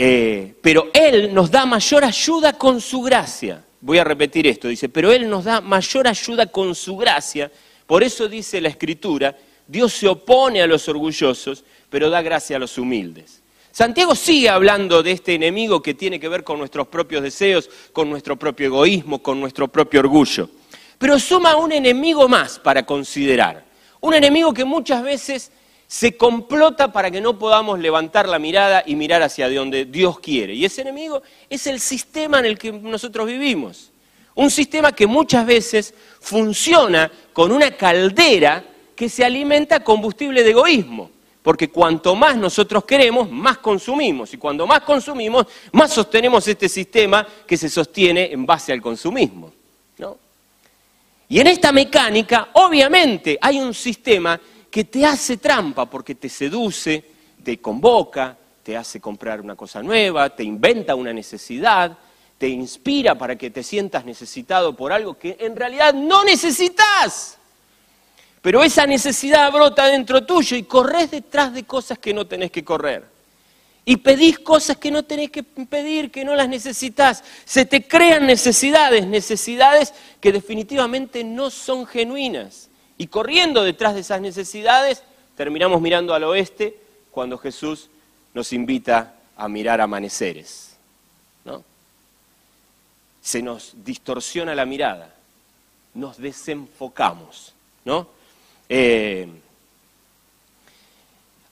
Eh, 0.00 0.54
pero 0.62 0.90
Él 0.94 1.34
nos 1.34 1.50
da 1.50 1.66
mayor 1.66 2.04
ayuda 2.04 2.52
con 2.52 2.80
su 2.80 3.02
gracia. 3.02 3.64
Voy 3.80 3.98
a 3.98 4.04
repetir 4.04 4.46
esto, 4.46 4.68
dice, 4.68 4.88
pero 4.88 5.10
Él 5.10 5.28
nos 5.28 5.42
da 5.42 5.60
mayor 5.60 6.06
ayuda 6.06 6.46
con 6.46 6.72
su 6.76 6.96
gracia. 6.96 7.50
Por 7.84 8.04
eso 8.04 8.28
dice 8.28 8.60
la 8.60 8.68
Escritura, 8.68 9.36
Dios 9.66 9.92
se 9.92 10.06
opone 10.06 10.62
a 10.62 10.68
los 10.68 10.88
orgullosos, 10.88 11.64
pero 11.90 12.10
da 12.10 12.22
gracia 12.22 12.54
a 12.54 12.60
los 12.60 12.78
humildes. 12.78 13.42
Santiago 13.72 14.14
sigue 14.14 14.48
hablando 14.48 15.02
de 15.02 15.10
este 15.10 15.34
enemigo 15.34 15.82
que 15.82 15.94
tiene 15.94 16.20
que 16.20 16.28
ver 16.28 16.44
con 16.44 16.60
nuestros 16.60 16.86
propios 16.86 17.24
deseos, 17.24 17.68
con 17.92 18.08
nuestro 18.08 18.36
propio 18.36 18.66
egoísmo, 18.66 19.20
con 19.20 19.40
nuestro 19.40 19.66
propio 19.66 19.98
orgullo. 19.98 20.48
Pero 20.96 21.18
suma 21.18 21.56
un 21.56 21.72
enemigo 21.72 22.28
más 22.28 22.60
para 22.60 22.86
considerar. 22.86 23.64
Un 24.00 24.14
enemigo 24.14 24.54
que 24.54 24.64
muchas 24.64 25.02
veces 25.02 25.50
se 25.88 26.18
complota 26.18 26.92
para 26.92 27.10
que 27.10 27.22
no 27.22 27.38
podamos 27.38 27.78
levantar 27.78 28.28
la 28.28 28.38
mirada 28.38 28.84
y 28.84 28.94
mirar 28.94 29.22
hacia 29.22 29.50
donde 29.50 29.86
Dios 29.86 30.20
quiere. 30.20 30.52
Y 30.52 30.66
ese 30.66 30.82
enemigo 30.82 31.22
es 31.48 31.66
el 31.66 31.80
sistema 31.80 32.38
en 32.40 32.44
el 32.44 32.58
que 32.58 32.70
nosotros 32.70 33.26
vivimos. 33.26 33.90
Un 34.34 34.50
sistema 34.50 34.92
que 34.92 35.06
muchas 35.06 35.46
veces 35.46 35.94
funciona 36.20 37.10
con 37.32 37.50
una 37.50 37.70
caldera 37.70 38.62
que 38.94 39.08
se 39.08 39.24
alimenta 39.24 39.82
combustible 39.82 40.44
de 40.44 40.50
egoísmo. 40.50 41.10
Porque 41.42 41.70
cuanto 41.70 42.14
más 42.14 42.36
nosotros 42.36 42.84
queremos, 42.84 43.30
más 43.30 43.56
consumimos. 43.56 44.34
Y 44.34 44.36
cuando 44.36 44.66
más 44.66 44.82
consumimos, 44.82 45.46
más 45.72 45.90
sostenemos 45.90 46.46
este 46.46 46.68
sistema 46.68 47.26
que 47.46 47.56
se 47.56 47.70
sostiene 47.70 48.30
en 48.30 48.44
base 48.44 48.74
al 48.74 48.82
consumismo. 48.82 49.50
¿no? 49.96 50.18
Y 51.30 51.40
en 51.40 51.46
esta 51.46 51.72
mecánica, 51.72 52.50
obviamente, 52.52 53.38
hay 53.40 53.58
un 53.58 53.72
sistema 53.72 54.38
que 54.78 54.84
te 54.84 55.04
hace 55.04 55.38
trampa 55.38 55.90
porque 55.90 56.14
te 56.14 56.28
seduce, 56.28 57.04
te 57.42 57.60
convoca, 57.60 58.36
te 58.62 58.76
hace 58.76 59.00
comprar 59.00 59.40
una 59.40 59.56
cosa 59.56 59.82
nueva, 59.82 60.30
te 60.30 60.44
inventa 60.44 60.94
una 60.94 61.12
necesidad, 61.12 61.98
te 62.38 62.46
inspira 62.46 63.18
para 63.18 63.34
que 63.34 63.50
te 63.50 63.64
sientas 63.64 64.04
necesitado 64.04 64.76
por 64.76 64.92
algo 64.92 65.18
que 65.18 65.36
en 65.40 65.56
realidad 65.56 65.94
no 65.94 66.22
necesitas. 66.22 67.38
Pero 68.40 68.62
esa 68.62 68.86
necesidad 68.86 69.50
brota 69.50 69.86
dentro 69.86 70.24
tuyo 70.24 70.56
y 70.56 70.62
corres 70.62 71.10
detrás 71.10 71.52
de 71.52 71.64
cosas 71.64 71.98
que 71.98 72.14
no 72.14 72.28
tenés 72.28 72.52
que 72.52 72.62
correr. 72.62 73.04
Y 73.84 73.96
pedís 73.96 74.38
cosas 74.38 74.76
que 74.76 74.92
no 74.92 75.02
tenés 75.02 75.32
que 75.32 75.42
pedir, 75.42 76.12
que 76.12 76.24
no 76.24 76.36
las 76.36 76.48
necesitas. 76.48 77.24
Se 77.44 77.64
te 77.64 77.88
crean 77.88 78.28
necesidades, 78.28 79.08
necesidades 79.08 79.92
que 80.20 80.30
definitivamente 80.30 81.24
no 81.24 81.50
son 81.50 81.84
genuinas. 81.84 82.68
Y 82.98 83.06
corriendo 83.06 83.62
detrás 83.62 83.94
de 83.94 84.00
esas 84.00 84.20
necesidades, 84.20 85.02
terminamos 85.36 85.80
mirando 85.80 86.14
al 86.14 86.24
oeste 86.24 86.76
cuando 87.12 87.38
Jesús 87.38 87.88
nos 88.34 88.52
invita 88.52 89.14
a 89.36 89.48
mirar 89.48 89.80
amaneceres. 89.80 90.76
¿no? 91.44 91.62
Se 93.22 93.40
nos 93.40 93.72
distorsiona 93.84 94.54
la 94.54 94.66
mirada, 94.66 95.14
nos 95.94 96.18
desenfocamos. 96.18 97.54
¿no? 97.84 98.08
Eh, 98.68 99.28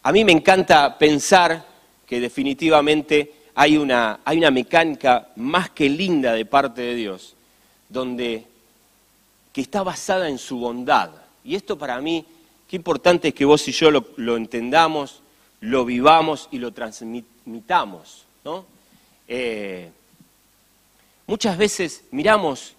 a 0.03 0.13
mí 0.13 0.25
me 0.25 0.33
encanta 0.33 0.99
pensar 0.99 1.65
que 2.07 2.21
definitivamente 2.21 3.33
hay 3.55 3.77
una, 3.77 4.21
hay 4.25 4.39
una 4.39 4.51
mecánica 4.51 5.29
más 5.37 5.71
que 5.71 5.89
linda 5.89 6.33
de 6.33 6.45
parte 6.45 6.83
de 6.83 6.95
Dios, 6.95 7.35
donde 7.89 8.47
que 9.53 9.63
está 9.63 9.83
basada 9.83 10.29
en 10.29 10.39
su 10.39 10.59
bondad. 10.59 11.11
Y 11.47 11.55
esto 11.55 11.79
para 11.79 12.01
mí, 12.01 12.25
qué 12.69 12.77
importante 12.77 13.29
es 13.29 13.35
que 13.35 13.45
vos 13.45 13.67
y 13.69 13.73
yo 13.73 13.91
lo, 13.91 14.37
entendamos, 14.37 15.23
lo 15.61 15.85
vivamos 15.85 16.49
y 16.51 16.59
lo 16.59 16.73
transmitamos. 16.73 18.25
¿no? 18.45 18.67
Eh, 19.29 19.91
muchas 21.27 21.57
veces 21.57 22.03
miramos 22.11 22.75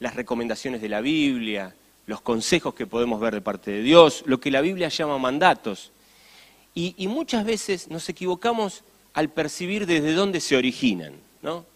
las 0.00 0.14
recomendaciones 0.14 0.80
de 0.80 0.88
la 0.88 1.02
Biblia, 1.02 1.74
los 2.06 2.22
consejos 2.22 2.74
que 2.74 2.86
podemos 2.86 3.20
ver 3.20 3.34
de 3.34 3.40
parte 3.42 3.70
de 3.70 3.82
Dios, 3.82 4.22
lo 4.26 4.40
que 4.40 4.50
la 4.50 4.62
Biblia 4.62 4.88
llama 4.88 5.18
mandatos. 5.18 5.92
Y, 6.74 6.94
y 6.96 7.08
muchas 7.08 7.44
veces 7.44 7.88
nos 7.88 8.08
equivocamos 8.08 8.82
al 9.12 9.28
percibir 9.28 9.86
desde 9.86 10.14
dónde 10.14 10.40
se 10.40 10.56
originan. 10.56 11.14
¿no? 11.42 11.66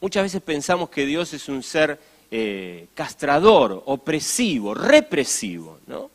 Muchas 0.00 0.24
veces 0.24 0.42
pensamos 0.42 0.90
que 0.90 1.06
Dios 1.06 1.32
es 1.32 1.48
un 1.48 1.62
ser 1.62 1.98
eh, 2.30 2.88
castrador, 2.94 3.82
opresivo, 3.86 4.74
represivo. 4.74 5.78
¿no? 5.86 6.10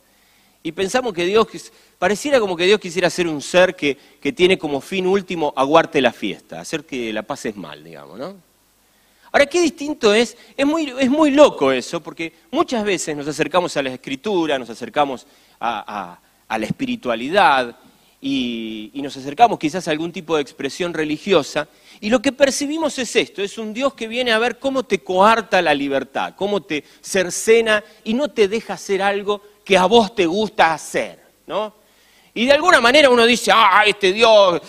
Y 0.64 0.72
pensamos 0.72 1.14
que 1.14 1.26
Dios, 1.26 1.48
pareciera 1.98 2.40
como 2.40 2.56
que 2.56 2.66
Dios 2.66 2.80
quisiera 2.80 3.10
ser 3.10 3.28
un 3.28 3.42
ser 3.42 3.76
que, 3.76 3.98
que 4.20 4.32
tiene 4.32 4.58
como 4.58 4.82
fin 4.82 5.08
último 5.08 5.54
aguarte 5.56 6.02
la 6.02 6.14
fiesta, 6.14 6.60
hacer 6.60 6.86
que 6.86 7.12
la 7.12 7.24
pases 7.24 7.56
mal, 7.56 7.84
digamos. 7.84 8.20
¿no? 8.20 8.52
Ahora, 9.32 9.46
qué 9.46 9.62
distinto 9.62 10.14
es, 10.14 10.38
es 10.58 10.66
muy, 10.66 10.94
es 11.00 11.10
muy 11.10 11.32
loco 11.32 11.72
eso, 11.72 12.02
porque 12.02 12.34
muchas 12.52 12.84
veces 12.84 13.16
nos 13.16 13.28
acercamos 13.28 13.78
a 13.78 13.82
la 13.82 13.94
escritura, 13.94 14.60
nos 14.60 14.70
acercamos 14.70 15.26
a, 15.60 16.20
la 16.50 16.66
espiritualidad 16.66 17.78
y, 18.22 18.92
nos 18.96 19.18
acercamos 19.18 19.58
quizás 19.58 19.88
a 19.88 19.92
algún 19.92 20.12
tipo 20.12 20.36
de 20.36 20.44
expresión 20.44 20.94
religiosa, 20.94 21.68
y 22.00 22.10
lo 22.10 22.22
que 22.22 22.32
percibimos 22.32 22.98
es 23.00 23.16
esto, 23.16 23.42
es 23.42 23.58
un 23.58 23.74
Dios 23.74 23.96
que 23.96 24.08
viene 24.08 24.32
a 24.32 24.40
ver 24.40 24.60
cómo 24.60 24.84
te 24.84 25.00
coarta 25.00 25.62
la 25.62 25.74
libertad, 25.74 26.36
cómo 26.36 26.62
te 26.62 26.84
cercena 27.02 27.84
y 28.04 28.14
no 28.14 28.30
te 28.30 28.48
deja 28.48 28.76
hacer 28.76 29.02
algo 29.02 29.42
que 29.66 29.78
a 29.78 29.86
vos 29.86 30.14
te 30.14 30.26
gusta 30.26 30.74
hacer, 30.74 31.20
¿no? 31.48 31.82
Y 32.34 32.46
de 32.46 32.54
alguna 32.54 32.80
manera 32.80 33.10
uno 33.10 33.26
dice, 33.26 33.52
ah, 33.54 33.84
este 33.86 34.14
Dios, 34.14 34.62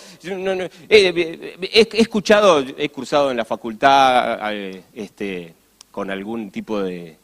eh, 0.88 1.56
he, 1.70 1.88
escuchado, 1.92 2.64
he 2.76 2.88
cursado 2.88 3.30
en 3.30 3.36
la 3.36 3.44
facultad 3.44 4.52
eh, 4.52 4.82
este, 4.92 5.54
con 5.92 6.10
algún 6.10 6.50
tipo 6.50 6.82
de, 6.82 7.18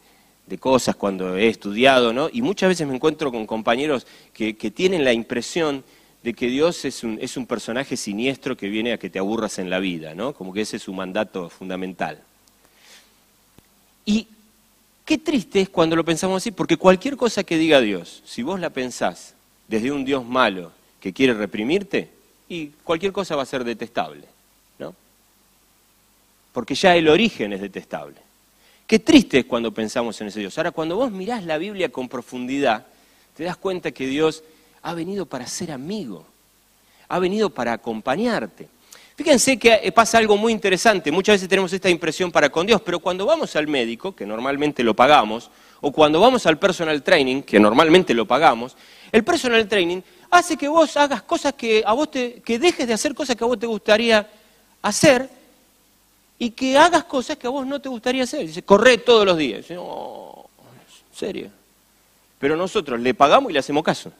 cosas 0.59 0.95
cuando 0.95 1.35
he 1.35 1.47
estudiado, 1.47 2.11
¿no? 2.11 2.29
Y 2.31 2.41
muchas 2.41 2.69
veces 2.69 2.87
me 2.87 2.95
encuentro 2.95 3.31
con 3.31 3.45
compañeros 3.45 4.07
que, 4.33 4.53
tienen 4.53 5.03
la 5.03 5.13
impresión 5.13 5.83
de 6.23 6.33
que 6.33 6.47
Dios 6.47 6.83
es 6.85 7.03
un, 7.03 7.17
es 7.21 7.37
un 7.37 7.45
personaje 7.45 7.95
siniestro 7.95 8.57
que 8.57 8.67
viene 8.67 8.93
a 8.93 8.97
que 8.97 9.09
te 9.09 9.19
aburras 9.19 9.59
en 9.59 9.69
la 9.69 9.79
vida, 9.79 10.13
¿no? 10.15 10.33
Como 10.33 10.53
que 10.53 10.61
ese 10.61 10.77
es 10.77 10.83
su 10.83 10.93
mandato 10.93 11.49
fundamental. 11.49 12.21
Y 14.05 14.27
qué 15.05 15.17
triste 15.17 15.61
es 15.61 15.69
cuando 15.69 15.95
lo 15.95 16.03
pensamos 16.03 16.41
así, 16.41 16.51
porque 16.51 16.77
cualquier 16.77 17.15
cosa 17.15 17.43
que 17.43 17.57
diga 17.57 17.79
Dios, 17.79 18.21
si 18.25 18.43
vos 18.43 18.59
la 18.59 18.69
pensás 18.69 19.33
desde 19.67 19.91
un 19.91 20.03
Dios 20.03 20.25
malo 20.25 20.71
que 20.99 21.13
quiere 21.13 21.33
reprimirte, 21.33 22.09
y 22.49 22.67
cualquier 22.83 23.13
cosa 23.13 23.35
va 23.35 23.43
a 23.43 23.45
ser 23.45 23.63
detestable, 23.63 24.23
¿no? 24.79 24.93
Porque 26.51 26.73
ya 26.73 26.95
el 26.95 27.07
origen 27.07 27.53
es 27.53 27.61
detestable. 27.61 28.17
Qué 28.87 28.97
triste 28.97 29.39
es 29.39 29.45
cuando 29.45 29.71
pensamos 29.71 30.19
en 30.19 30.27
ese 30.27 30.39
Dios. 30.39 30.57
Ahora, 30.57 30.71
cuando 30.71 30.95
vos 30.95 31.11
mirás 31.11 31.45
la 31.45 31.59
Biblia 31.59 31.89
con 31.89 32.09
profundidad, 32.09 32.87
te 33.37 33.43
das 33.43 33.55
cuenta 33.55 33.91
que 33.91 34.07
Dios 34.07 34.43
ha 34.81 34.93
venido 34.93 35.25
para 35.25 35.47
ser 35.47 35.71
amigo, 35.71 36.25
ha 37.07 37.19
venido 37.19 37.49
para 37.49 37.73
acompañarte. 37.73 38.67
Fíjense 39.15 39.59
que 39.59 39.81
eh, 39.83 39.91
pasa 39.91 40.17
algo 40.17 40.37
muy 40.37 40.53
interesante. 40.53 41.11
Muchas 41.11 41.35
veces 41.35 41.49
tenemos 41.49 41.73
esta 41.73 41.89
impresión 41.89 42.31
para 42.31 42.49
con 42.49 42.65
Dios, 42.65 42.81
pero 42.81 42.99
cuando 42.99 43.25
vamos 43.25 43.53
al 43.57 43.67
médico, 43.67 44.15
que 44.15 44.25
normalmente 44.25 44.81
lo 44.81 44.93
pagamos, 44.93 45.49
o 45.81 45.91
cuando 45.91 46.21
vamos 46.21 46.45
al 46.45 46.57
personal 46.57 47.03
training, 47.03 47.41
que 47.41 47.59
normalmente 47.59 48.13
lo 48.13 48.25
pagamos, 48.25 48.77
el 49.11 49.23
personal 49.23 49.67
training 49.67 50.01
hace 50.31 50.55
que 50.55 50.67
vos 50.67 50.95
hagas 50.95 51.21
cosas 51.23 51.53
que 51.53 51.83
a 51.85 51.93
vos 51.93 52.09
te, 52.11 52.41
que 52.41 52.59
dejes 52.59 52.87
de 52.87 52.93
hacer 52.93 53.13
cosas 53.13 53.35
que 53.35 53.43
a 53.43 53.47
vos 53.47 53.59
te 53.59 53.67
gustaría 53.67 54.25
hacer 54.81 55.29
y 56.37 56.51
que 56.51 56.77
hagas 56.77 57.03
cosas 57.03 57.37
que 57.37 57.47
a 57.47 57.49
vos 57.49 57.67
no 57.67 57.81
te 57.81 57.89
gustaría 57.89 58.23
hacer. 58.23 58.47
Dice, 58.47 58.63
corre 58.63 58.99
todos 58.99 59.25
los 59.25 59.37
días. 59.37 59.61
Dice, 59.61 59.75
oh, 59.77 60.49
¿en 61.11 61.17
serio? 61.17 61.49
Pero 62.39 62.55
nosotros 62.55 62.99
le 62.99 63.13
pagamos 63.13 63.49
y 63.49 63.53
le 63.53 63.59
hacemos 63.59 63.83
caso. 63.83 64.13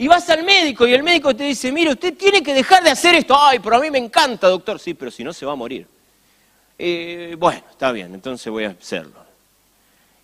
Y 0.00 0.08
vas 0.08 0.28
al 0.30 0.42
médico 0.44 0.88
y 0.88 0.94
el 0.94 1.02
médico 1.02 1.36
te 1.36 1.44
dice, 1.44 1.70
mire, 1.70 1.92
usted 1.92 2.16
tiene 2.16 2.42
que 2.42 2.54
dejar 2.54 2.82
de 2.82 2.88
hacer 2.88 3.14
esto. 3.14 3.36
Ay, 3.38 3.58
pero 3.58 3.76
a 3.76 3.80
mí 3.80 3.90
me 3.90 3.98
encanta, 3.98 4.48
doctor. 4.48 4.80
Sí, 4.80 4.94
pero 4.94 5.10
si 5.10 5.22
no 5.22 5.32
se 5.34 5.44
va 5.44 5.52
a 5.52 5.56
morir. 5.56 5.86
Eh, 6.78 7.36
bueno, 7.38 7.62
está 7.70 7.92
bien, 7.92 8.14
entonces 8.14 8.50
voy 8.50 8.64
a 8.64 8.70
hacerlo. 8.70 9.20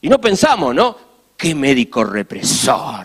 Y 0.00 0.08
no 0.08 0.18
pensamos, 0.18 0.74
¿no? 0.74 0.96
qué 1.36 1.54
médico 1.54 2.04
represor. 2.04 3.04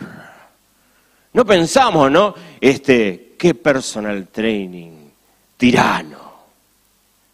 No 1.33 1.45
pensamos, 1.45 2.09
¿no? 2.09 2.33
Este, 2.61 3.35
qué 3.37 3.53
personal 3.53 4.29
training, 4.29 5.09
tirano. 5.57 6.31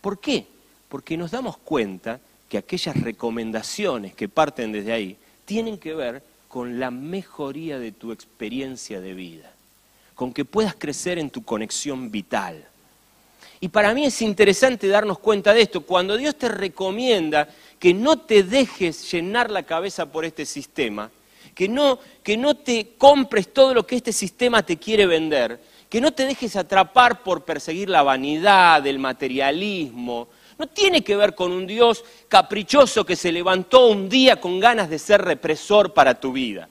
¿Por 0.01 0.20
qué? 0.20 0.48
Porque 0.89 1.15
nos 1.15 1.29
damos 1.29 1.58
cuenta 1.58 2.20
que 2.50 2.58
aquellas 2.58 3.00
recomendaciones 3.00 4.15
que 4.15 4.29
parten 4.29 4.72
desde 4.72 4.94
ahí 4.94 5.15
tienen 5.46 5.77
que 5.77 5.94
ver 5.94 6.24
con 6.57 6.79
la 6.79 6.89
mejoría 6.89 7.77
de 7.77 7.91
tu 7.91 8.11
experiencia 8.11 9.00
de 9.00 9.13
vida, 9.13 9.53
con 10.15 10.33
que 10.33 10.43
puedas 10.43 10.74
crecer 10.74 11.20
en 11.20 11.29
tu 11.29 11.43
conexión 11.43 12.09
vital. 12.09 12.65
Y 13.59 13.67
para 13.67 13.93
mí 13.93 14.05
es 14.05 14.24
interesante 14.24 14.87
darnos 14.87 15.20
cuenta 15.20 15.53
de 15.53 15.61
esto. 15.61 15.81
Cuando 15.81 16.17
Dios 16.17 16.35
te 16.35 16.50
recomienda 16.50 17.48
que 17.77 17.93
no 17.93 18.17
te 18.17 18.41
dejes 18.41 19.11
llenar 19.11 19.51
la 19.51 19.61
cabeza 19.61 20.07
por 20.07 20.25
este 20.25 20.48
sistema, 20.48 21.11
que 21.53 21.70
no, 21.70 22.00
que 22.24 22.37
no 22.37 22.55
te 22.55 22.93
compres 22.98 23.53
todo 23.53 23.75
lo 23.75 23.85
que 23.85 23.98
este 23.98 24.11
sistema 24.11 24.63
te 24.63 24.77
quiere 24.77 25.05
vender, 25.05 25.59
que 25.87 26.01
no 26.01 26.11
te 26.11 26.25
dejes 26.25 26.55
atrapar 26.55 27.22
por 27.22 27.46
perseguir 27.46 27.87
la 27.87 28.01
vanidad, 28.01 28.87
el 28.87 28.98
materialismo. 28.98 30.27
No 30.57 30.67
tiene 30.67 31.03
que 31.03 31.15
ver 31.15 31.35
con 31.35 31.51
un 31.51 31.67
Dios 31.67 32.03
caprichoso 32.27 33.05
que 33.05 33.15
se 33.15 33.31
levantó 33.31 33.87
un 33.87 34.09
día 34.09 34.41
con 34.41 34.59
ganas 34.59 34.89
de 34.89 34.98
ser 34.98 35.22
represor 35.22 35.93
para 35.93 36.20
tu 36.20 36.31
vida. 36.31 36.67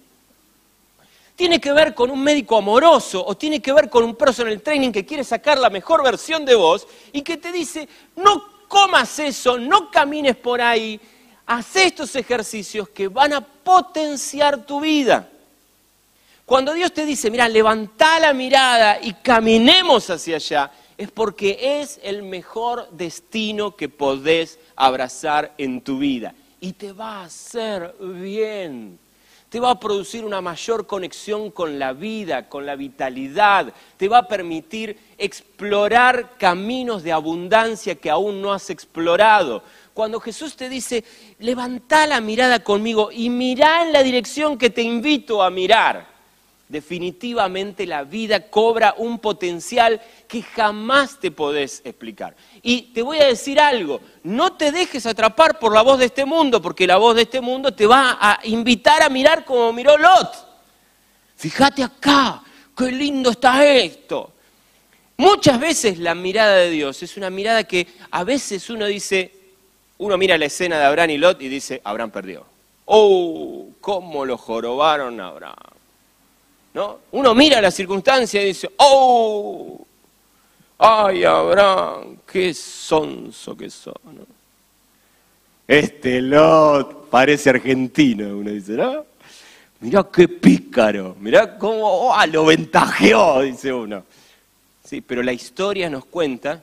Tiene 1.36 1.60
que 1.60 1.72
ver 1.72 1.94
con 1.94 2.10
un 2.10 2.22
médico 2.22 2.56
amoroso 2.56 3.24
o 3.24 3.36
tiene 3.36 3.60
que 3.60 3.72
ver 3.72 3.88
con 3.90 4.02
un 4.02 4.16
personal 4.16 4.60
training 4.60 4.90
que 4.90 5.04
quiere 5.04 5.22
sacar 5.22 5.58
la 5.58 5.70
mejor 5.70 6.02
versión 6.02 6.44
de 6.44 6.54
vos 6.54 6.86
y 7.12 7.22
que 7.22 7.36
te 7.36 7.52
dice, 7.52 7.88
no 8.16 8.66
comas 8.66 9.18
eso, 9.18 9.58
no 9.58 9.90
camines 9.90 10.34
por 10.34 10.60
ahí, 10.60 10.98
haz 11.44 11.76
estos 11.76 12.16
ejercicios 12.16 12.88
que 12.88 13.08
van 13.08 13.34
a 13.34 13.40
potenciar 13.40 14.64
tu 14.64 14.80
vida. 14.80 15.28
Cuando 16.46 16.74
Dios 16.74 16.92
te 16.92 17.04
dice, 17.04 17.28
mira, 17.28 17.48
levanta 17.48 18.20
la 18.20 18.32
mirada 18.32 19.00
y 19.02 19.14
caminemos 19.14 20.08
hacia 20.10 20.36
allá, 20.36 20.70
es 20.96 21.10
porque 21.10 21.80
es 21.80 21.98
el 22.04 22.22
mejor 22.22 22.88
destino 22.92 23.74
que 23.74 23.88
podés 23.88 24.60
abrazar 24.76 25.52
en 25.58 25.80
tu 25.80 25.98
vida. 25.98 26.34
Y 26.60 26.74
te 26.74 26.92
va 26.92 27.22
a 27.22 27.24
hacer 27.24 27.96
bien 28.00 29.00
te 29.48 29.60
va 29.60 29.70
a 29.70 29.80
producir 29.80 30.24
una 30.24 30.40
mayor 30.40 30.86
conexión 30.86 31.50
con 31.50 31.78
la 31.78 31.92
vida, 31.92 32.48
con 32.48 32.66
la 32.66 32.74
vitalidad, 32.74 33.72
te 33.96 34.08
va 34.08 34.18
a 34.18 34.28
permitir 34.28 34.98
explorar 35.16 36.36
caminos 36.36 37.02
de 37.04 37.12
abundancia 37.12 37.94
que 37.94 38.10
aún 38.10 38.42
no 38.42 38.52
has 38.52 38.70
explorado. 38.70 39.62
Cuando 39.94 40.20
Jesús 40.20 40.56
te 40.56 40.68
dice, 40.68 41.04
levanta 41.38 42.06
la 42.06 42.20
mirada 42.20 42.62
conmigo 42.64 43.10
y 43.12 43.30
mira 43.30 43.82
en 43.86 43.92
la 43.92 44.02
dirección 44.02 44.58
que 44.58 44.68
te 44.68 44.82
invito 44.82 45.42
a 45.42 45.48
mirar 45.48 46.15
definitivamente 46.68 47.86
la 47.86 48.04
vida 48.04 48.50
cobra 48.50 48.94
un 48.98 49.18
potencial 49.18 50.00
que 50.26 50.42
jamás 50.42 51.20
te 51.20 51.30
podés 51.30 51.80
explicar. 51.84 52.34
Y 52.62 52.92
te 52.92 53.02
voy 53.02 53.18
a 53.18 53.26
decir 53.26 53.60
algo, 53.60 54.00
no 54.24 54.54
te 54.54 54.72
dejes 54.72 55.06
atrapar 55.06 55.58
por 55.58 55.72
la 55.72 55.82
voz 55.82 55.98
de 55.98 56.06
este 56.06 56.24
mundo, 56.24 56.60
porque 56.60 56.86
la 56.86 56.96
voz 56.96 57.14
de 57.14 57.22
este 57.22 57.40
mundo 57.40 57.72
te 57.72 57.86
va 57.86 58.18
a 58.20 58.40
invitar 58.44 59.02
a 59.02 59.08
mirar 59.08 59.44
como 59.44 59.72
miró 59.72 59.96
Lot. 59.96 60.46
Fíjate 61.36 61.82
acá, 61.82 62.42
qué 62.76 62.90
lindo 62.90 63.30
está 63.30 63.64
esto. 63.64 64.32
Muchas 65.18 65.58
veces 65.58 65.98
la 65.98 66.14
mirada 66.14 66.56
de 66.56 66.70
Dios 66.70 67.02
es 67.02 67.16
una 67.16 67.30
mirada 67.30 67.64
que 67.64 67.86
a 68.10 68.24
veces 68.24 68.68
uno 68.68 68.86
dice, 68.86 69.32
uno 69.98 70.18
mira 70.18 70.36
la 70.36 70.46
escena 70.46 70.78
de 70.78 70.84
Abraham 70.84 71.10
y 71.10 71.18
Lot 71.18 71.40
y 71.40 71.48
dice, 71.48 71.80
Abraham 71.84 72.10
perdió. 72.10 72.44
Oh, 72.86 73.68
cómo 73.80 74.24
lo 74.24 74.36
jorobaron 74.36 75.20
a 75.20 75.28
Abraham. 75.28 75.75
Uno 77.12 77.34
mira 77.34 77.60
la 77.60 77.70
circunstancia 77.70 78.42
y 78.42 78.46
dice, 78.46 78.70
¡oh! 78.76 79.86
¡Ay, 80.78 81.24
Abraham! 81.24 82.18
¡Qué 82.30 82.52
sonso 82.52 83.56
que 83.56 83.70
son! 83.70 83.94
Este 85.66 86.20
Lot 86.20 87.08
parece 87.08 87.50
argentino, 87.50 88.36
uno 88.36 88.50
dice, 88.50 88.72
¿no? 88.72 89.04
Mirá 89.80 90.06
qué 90.12 90.28
pícaro, 90.28 91.16
mirá 91.18 91.58
cómo 91.58 92.10
oh, 92.10 92.26
lo 92.26 92.44
ventajeó, 92.44 93.42
dice 93.42 93.72
uno. 93.72 94.04
Sí, 94.84 95.00
pero 95.00 95.22
la 95.22 95.32
historia 95.32 95.90
nos 95.90 96.04
cuenta 96.04 96.62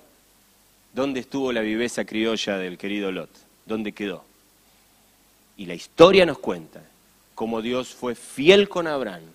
dónde 0.93 1.21
estuvo 1.21 1.51
la 1.51 1.61
viveza 1.61 2.05
criolla 2.05 2.57
del 2.57 2.77
querido 2.77 3.11
Lot, 3.11 3.29
dónde 3.65 3.91
quedó. 3.91 4.23
Y 5.57 5.65
la 5.65 5.73
historia 5.73 6.25
nos 6.25 6.39
cuenta 6.39 6.81
cómo 7.35 7.61
Dios 7.61 7.89
fue 7.93 8.15
fiel 8.15 8.69
con 8.69 8.87
Abraham 8.87 9.32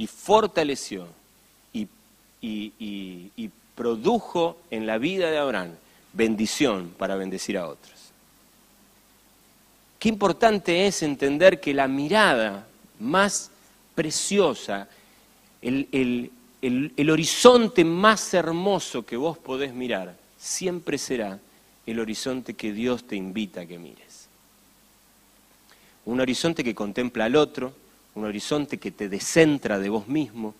y 0.00 0.06
fortaleció 0.06 1.06
y, 1.74 3.50
produjo 3.74 4.58
en 4.70 4.86
la 4.86 4.96
vida 4.96 5.30
de 5.30 5.36
Abraham 5.36 5.72
bendición 6.14 6.94
para 6.96 7.16
bendecir 7.16 7.58
a 7.58 7.66
otros. 7.66 7.94
Qué 9.98 10.08
importante 10.08 10.86
es 10.86 11.02
entender 11.02 11.60
que 11.60 11.74
la 11.74 11.86
mirada 11.86 12.66
más 12.98 13.50
preciosa, 13.94 14.88
el, 15.60 16.30
el, 16.62 17.10
horizonte 17.10 17.84
más 17.84 18.32
hermoso 18.32 19.04
que 19.04 19.18
vos 19.18 19.36
podés 19.36 19.74
mirar, 19.74 20.14
siempre 20.38 20.96
será 20.96 21.38
el 21.86 22.00
horizonte 22.00 22.54
que 22.54 22.72
Dios 22.72 23.06
te 23.06 23.16
invita 23.16 23.62
a 23.62 23.66
que 23.66 23.78
mires. 23.78 24.28
Un 26.06 26.20
horizonte 26.20 26.64
que 26.64 26.74
contempla 26.74 27.26
al 27.26 27.36
otro, 27.36 27.74
un 28.14 28.24
horizonte 28.24 28.78
que 28.78 28.90
te 28.90 29.08
descentra 29.08 29.78
de 29.78 29.88
vos 29.88 30.08
mismo, 30.08 30.54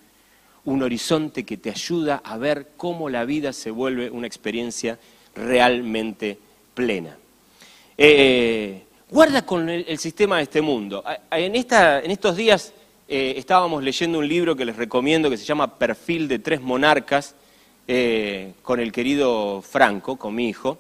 un 0.64 0.82
horizonte 0.82 1.44
que 1.44 1.56
te 1.56 1.70
ayuda 1.70 2.20
a 2.22 2.36
ver 2.36 2.68
cómo 2.76 3.08
la 3.08 3.24
vida 3.24 3.52
se 3.52 3.70
vuelve 3.70 4.10
una 4.10 4.26
experiencia 4.26 4.98
realmente 5.34 6.38
plena. 6.74 7.16
Eh, 7.96 8.82
guarda 9.10 9.44
con 9.44 9.68
el, 9.68 9.98
sistema 9.98 10.38
de 10.38 10.44
este 10.44 10.60
mundo. 10.60 11.02
En, 11.30 11.56
esta, 11.56 12.00
en 12.00 12.10
estos 12.10 12.36
días 12.36 12.72
eh, 13.08 13.34
estábamos 13.36 13.82
leyendo 13.82 14.18
un 14.18 14.28
libro 14.28 14.54
que 14.54 14.64
les 14.64 14.76
recomiendo 14.76 15.30
que 15.30 15.36
se 15.36 15.44
llama 15.44 15.78
Perfil 15.78 16.28
de 16.28 16.38
tres 16.38 16.60
monarcas 16.60 17.34
eh, 17.88 18.52
con 18.62 18.80
el 18.80 18.92
querido 18.92 19.62
Franco, 19.62 20.16
con 20.16 20.34
mi 20.34 20.48
hijo, 20.48 20.78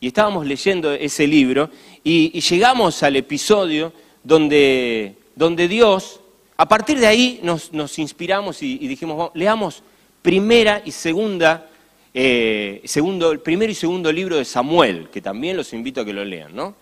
y 0.00 0.08
estábamos 0.08 0.46
leyendo 0.46 0.92
ese 0.92 1.26
libro 1.26 1.70
y 2.02 2.40
llegamos 2.40 3.02
al 3.02 3.16
episodio 3.16 3.92
donde, 4.24 5.14
donde, 5.40 5.68
Dios, 5.68 6.20
a 6.58 6.68
partir 6.68 7.00
de 7.00 7.06
ahí 7.06 7.40
nos, 7.42 7.72
nos 7.72 7.98
inspiramos 7.98 8.62
y, 8.62 8.76
dijimos, 8.76 9.30
leamos 9.32 9.82
primera 10.20 10.82
y 10.84 10.92
segunda 10.92 11.66
eh, 12.12 12.82
segundo, 12.84 13.32
el 13.32 13.40
primero 13.40 13.72
y 13.72 13.74
segundo 13.74 14.12
libro 14.12 14.36
de 14.36 14.44
Samuel, 14.44 15.08
que 15.10 15.22
también 15.22 15.56
los 15.56 15.72
invito 15.72 16.02
a 16.02 16.04
que 16.04 16.12
lo 16.12 16.26
lean, 16.26 16.54
¿no? 16.54 16.74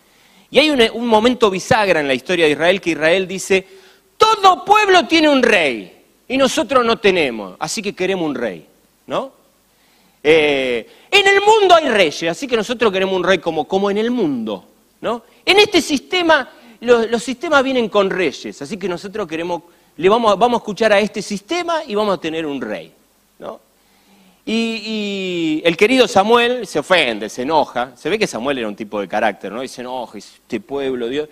Y 0.50 0.58
hay 0.58 0.70
un, 0.70 0.82
un, 0.92 1.06
momento 1.06 1.50
bisagra 1.50 2.00
en 2.00 2.08
la 2.08 2.14
historia 2.14 2.46
de 2.46 2.50
Israel 2.50 2.80
que 2.80 2.90
Israel 2.90 3.28
dice, 3.28 3.64
todo 4.16 4.64
pueblo 4.64 5.06
tiene 5.06 5.28
un 5.28 5.40
rey 5.40 6.02
y 6.26 6.36
nosotros 6.36 6.84
no 6.84 6.98
tenemos, 6.98 7.54
así 7.60 7.80
que 7.80 7.94
queremos 7.94 8.26
un 8.26 8.34
rey, 8.34 8.66
¿no? 9.06 9.30
Eh, 10.20 10.84
en 11.12 11.28
el 11.28 11.42
mundo 11.42 11.76
hay 11.76 11.88
reyes, 11.90 12.28
así 12.28 12.48
que 12.48 12.56
nosotros 12.56 12.90
queremos 12.90 13.14
un 13.14 13.22
rey 13.22 13.38
como, 13.38 13.68
como 13.68 13.88
en 13.88 13.98
el 13.98 14.10
mundo, 14.10 14.64
¿no? 15.00 15.22
En 15.46 15.60
este 15.60 15.80
sistema, 15.80 16.50
los, 16.80 17.22
sistemas 17.22 17.62
vienen 17.62 17.88
con 17.88 18.10
reyes, 18.10 18.60
así 18.62 18.76
que 18.76 18.88
nosotros 18.88 19.26
queremos, 19.26 19.62
le 19.96 20.08
vamos, 20.08 20.38
vamos 20.38 20.58
a 20.58 20.62
escuchar 20.62 20.92
a 20.92 21.00
este 21.00 21.22
sistema 21.22 21.82
y 21.86 21.94
vamos 21.94 22.16
a 22.16 22.20
tener 22.20 22.46
un 22.46 22.60
rey, 22.60 22.92
¿no? 23.38 23.60
Y, 24.46 24.52
y, 24.52 25.62
el 25.64 25.76
querido 25.76 26.08
Samuel 26.08 26.66
se 26.66 26.78
ofende, 26.78 27.28
se 27.28 27.42
enoja. 27.42 27.92
Se 27.96 28.08
ve 28.08 28.18
que 28.18 28.26
Samuel 28.26 28.56
era 28.56 28.68
un 28.68 28.76
tipo 28.76 28.98
de 28.98 29.06
carácter, 29.06 29.52
¿no? 29.52 29.62
Y 29.62 29.68
se 29.68 29.82
enoja, 29.82 30.16
este 30.16 30.58
pueblo, 30.58 31.06
Dios. 31.06 31.28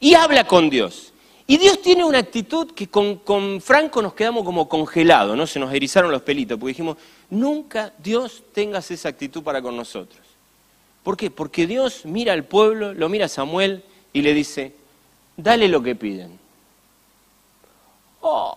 Y 0.00 0.12
habla 0.12 0.44
con 0.44 0.68
Dios. 0.68 1.14
Y 1.46 1.56
Dios 1.56 1.80
tiene 1.80 2.04
una 2.04 2.18
actitud 2.18 2.72
que 2.72 2.88
con, 2.88 3.16
con 3.16 3.62
Franco 3.62 4.02
nos 4.02 4.12
quedamos 4.12 4.44
como 4.44 4.68
congelados, 4.68 5.34
¿no? 5.34 5.46
Se 5.46 5.58
nos 5.58 5.72
erizaron 5.72 6.12
los 6.12 6.20
pelitos, 6.20 6.58
porque 6.58 6.72
dijimos, 6.72 6.98
nunca 7.30 7.94
Dios 7.96 8.42
tengas 8.52 8.90
esa 8.90 9.08
actitud 9.08 9.42
para 9.42 9.62
con 9.62 9.74
nosotros. 9.74 10.20
¿Por 11.02 11.16
qué? 11.16 11.30
Porque 11.30 11.66
Dios 11.66 12.04
mira 12.04 12.34
al 12.34 12.44
pueblo, 12.44 12.92
lo 12.92 13.08
mira 13.08 13.24
a 13.24 13.28
Samuel 13.28 13.82
y 14.12 14.20
le 14.20 14.34
dice, 14.34 14.74
dale 15.38 15.68
lo 15.68 15.82
que 15.82 15.94
piden. 15.94 16.38
Oh, 18.20 18.54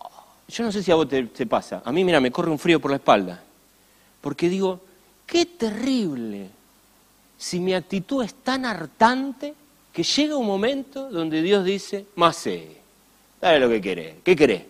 yo 0.48 0.64
no 0.64 0.72
sé 0.72 0.84
si 0.84 0.92
a 0.92 0.96
vos 0.96 1.08
te, 1.08 1.46
pasa. 1.46 1.82
A 1.86 1.92
mí, 1.92 2.04
mira, 2.04 2.20
me 2.20 2.32
corre 2.32 2.52
un 2.52 2.60
frío 2.60 2.82
por 2.82 2.92
la 2.92 2.98
espalda. 2.98 3.42
Porque 4.20 4.50
digo, 4.50 4.82
qué 5.26 5.46
terrible 5.46 6.50
si 7.38 7.60
mi 7.60 7.74
actitud 7.74 8.24
es 8.24 8.34
tan 8.34 8.66
hartante 8.66 9.54
que 9.94 10.04
llega 10.04 10.36
un 10.36 10.46
momento 10.46 11.10
donde 11.10 11.42
Dios 11.42 11.64
dice, 11.64 12.06
más 12.16 12.36
sé, 12.36 12.78
dale 13.40 13.60
lo 13.60 13.70
que 13.70 13.82
querés. 13.82 14.16
¿Qué 14.24 14.36
querés? 14.36 14.64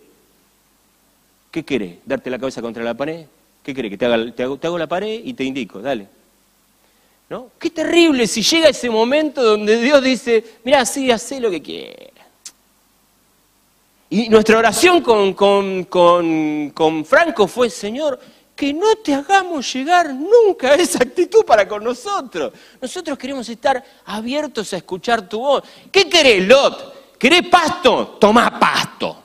¿Qué 1.50 1.64
querés? 1.64 1.98
¿Darte 2.04 2.30
la 2.30 2.38
cabeza 2.38 2.62
contra 2.62 2.84
la 2.84 2.94
pared? 2.94 3.26
¿Qué 3.62 3.74
querés? 3.74 3.90
Que 3.90 3.98
te, 3.98 4.06
haga, 4.06 4.32
te 4.32 4.66
hago 4.66 4.78
la 4.78 4.86
pared 4.86 5.20
y 5.24 5.34
te 5.34 5.44
indico, 5.44 5.80
dale. 5.80 6.08
Qué 7.58 7.70
terrible 7.70 8.26
si 8.26 8.42
llega 8.42 8.68
ese 8.68 8.90
momento 8.90 9.42
donde 9.42 9.80
Dios 9.80 10.02
dice, 10.02 10.44
mira, 10.64 10.84
sí, 10.84 11.10
haz 11.10 11.30
lo 11.32 11.50
que 11.50 11.62
quieras. 11.62 12.26
Y 14.10 14.28
nuestra 14.28 14.58
oración 14.58 15.00
con, 15.00 15.32
con, 15.32 15.84
con, 15.84 16.70
con 16.74 17.04
Franco 17.04 17.46
fue, 17.46 17.70
Señor, 17.70 18.20
que 18.54 18.72
no 18.74 18.96
te 18.96 19.14
hagamos 19.14 19.72
llegar 19.72 20.12
nunca 20.14 20.72
a 20.72 20.74
esa 20.74 20.98
actitud 20.98 21.44
para 21.44 21.66
con 21.66 21.82
nosotros. 21.82 22.52
Nosotros 22.80 23.16
queremos 23.16 23.48
estar 23.48 23.82
abiertos 24.04 24.72
a 24.74 24.76
escuchar 24.76 25.26
tu 25.28 25.40
voz. 25.40 25.62
¿Qué 25.90 26.08
querés, 26.08 26.46
Lot? 26.46 27.16
¿Querés 27.18 27.48
pasto? 27.48 28.18
Tomá 28.20 28.58
pasto. 28.58 29.22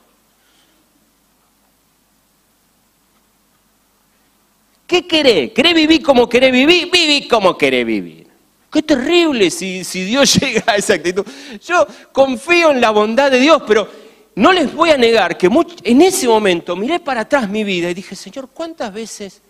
¿Qué 4.88 5.06
querés? 5.06 5.52
¿Querés 5.52 5.74
vivir 5.74 6.02
como 6.02 6.26
querés 6.26 6.50
vivir? 6.50 6.90
Viví 6.90 7.28
como 7.28 7.58
querés 7.58 7.84
vivir. 7.84 8.26
Qué 8.72 8.82
terrible 8.82 9.50
si, 9.50 9.84
si 9.84 10.02
Dios 10.02 10.32
llega 10.40 10.64
a 10.66 10.76
esa 10.76 10.94
actitud. 10.94 11.26
Yo 11.62 11.86
confío 12.10 12.70
en 12.70 12.80
la 12.80 12.88
bondad 12.88 13.30
de 13.30 13.38
Dios, 13.38 13.62
pero 13.66 13.86
no 14.34 14.50
les 14.50 14.74
voy 14.74 14.88
a 14.88 14.96
negar 14.96 15.36
que 15.36 15.50
en 15.84 16.00
ese 16.00 16.26
momento 16.26 16.74
miré 16.74 17.00
para 17.00 17.20
atrás 17.20 17.50
mi 17.50 17.64
vida 17.64 17.90
y 17.90 17.94
dije, 17.94 18.16
Señor, 18.16 18.48
¿cuántas 18.48 18.90
veces 18.90 19.42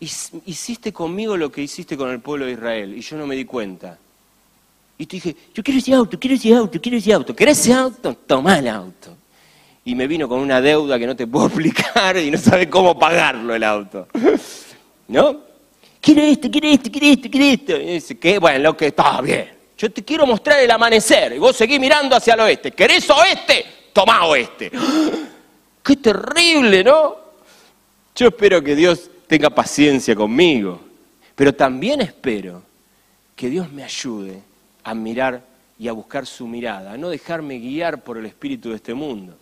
hiciste 0.00 0.94
conmigo 0.94 1.36
lo 1.36 1.52
que 1.52 1.60
hiciste 1.60 1.94
con 1.94 2.08
el 2.10 2.20
pueblo 2.20 2.46
de 2.46 2.52
Israel? 2.52 2.96
Y 2.96 3.02
yo 3.02 3.18
no 3.18 3.26
me 3.26 3.36
di 3.36 3.44
cuenta. 3.44 3.98
Y 4.96 5.04
te 5.04 5.16
dije, 5.16 5.36
yo 5.52 5.62
quiero 5.62 5.78
ese 5.78 5.92
auto, 5.92 6.18
quiero 6.18 6.36
ese 6.36 6.54
auto, 6.54 6.80
quiero 6.80 6.96
ese 6.96 7.12
auto. 7.12 7.36
¿Querés 7.36 7.60
ese 7.60 7.74
auto? 7.74 8.14
Toma 8.14 8.58
el 8.58 8.68
auto. 8.68 9.14
Y 9.84 9.94
me 9.94 10.06
vino 10.06 10.28
con 10.28 10.38
una 10.38 10.60
deuda 10.60 10.98
que 10.98 11.06
no 11.06 11.16
te 11.16 11.26
puedo 11.26 11.46
explicar 11.48 12.16
y 12.16 12.30
no 12.30 12.38
sabe 12.38 12.68
cómo 12.68 12.98
pagarlo 12.98 13.54
el 13.54 13.64
auto. 13.64 14.08
¿No? 15.08 15.40
Quiero 16.00 16.22
esto, 16.22 16.50
quiero 16.50 16.68
esto, 16.68 16.90
quiero 16.90 17.06
esto, 17.06 17.28
quiero 17.30 17.46
esto. 17.46 17.76
Y 17.76 17.86
dice, 17.94 18.18
¿qué? 18.18 18.38
Bueno, 18.38 18.58
lo 18.60 18.76
que 18.76 18.88
está 18.88 19.20
bien. 19.20 19.50
Yo 19.76 19.90
te 19.90 20.04
quiero 20.04 20.26
mostrar 20.26 20.60
el 20.60 20.70
amanecer 20.70 21.32
y 21.32 21.38
vos 21.38 21.56
seguís 21.56 21.80
mirando 21.80 22.14
hacia 22.14 22.34
el 22.34 22.40
oeste. 22.40 22.70
¿Querés 22.70 23.08
oeste? 23.10 23.64
Tomá 23.92 24.26
oeste. 24.26 24.70
¡Qué 25.82 25.96
terrible, 25.96 26.84
¿no? 26.84 27.16
Yo 28.14 28.28
espero 28.28 28.62
que 28.62 28.76
Dios 28.76 29.10
tenga 29.26 29.50
paciencia 29.50 30.14
conmigo, 30.14 30.80
pero 31.34 31.52
también 31.52 32.00
espero 32.00 32.62
que 33.34 33.48
Dios 33.48 33.72
me 33.72 33.82
ayude 33.82 34.40
a 34.84 34.94
mirar 34.94 35.42
y 35.78 35.88
a 35.88 35.92
buscar 35.92 36.26
su 36.26 36.46
mirada, 36.46 36.92
a 36.92 36.96
no 36.96 37.08
dejarme 37.08 37.58
guiar 37.58 38.04
por 38.04 38.18
el 38.18 38.26
espíritu 38.26 38.70
de 38.70 38.76
este 38.76 38.94
mundo 38.94 39.36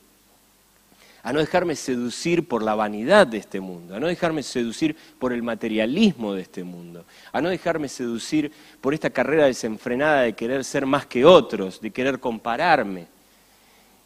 a 1.23 1.33
no 1.33 1.41
dejarme 1.41 1.77
seducir 1.77 2.49
por 2.49 2.63
la 2.63 2.75
vanidad 2.75 3.27
de 3.27 3.39
este 3.39 3.61
mundo, 3.61 3.95
a 3.95 4.01
no 4.01 4.07
dejarme 4.07 4.43
seducir 4.43 4.97
por 5.19 5.33
el 5.33 5.43
materialismo 5.43 6.35
de 6.35 6.43
este 6.43 6.65
mundo, 6.65 7.05
a 7.33 7.41
no 7.41 7.51
dejarme 7.51 7.89
seducir 7.89 8.51
por 8.81 8.95
esta 8.95 9.11
carrera 9.11 9.47
desenfrenada 9.47 10.23
de 10.23 10.33
querer 10.33 10.65
ser 10.65 10.87
más 10.87 11.07
que 11.07 11.25
otros, 11.25 11.81
de 11.81 11.91
querer 11.91 12.19
compararme. 12.21 13.07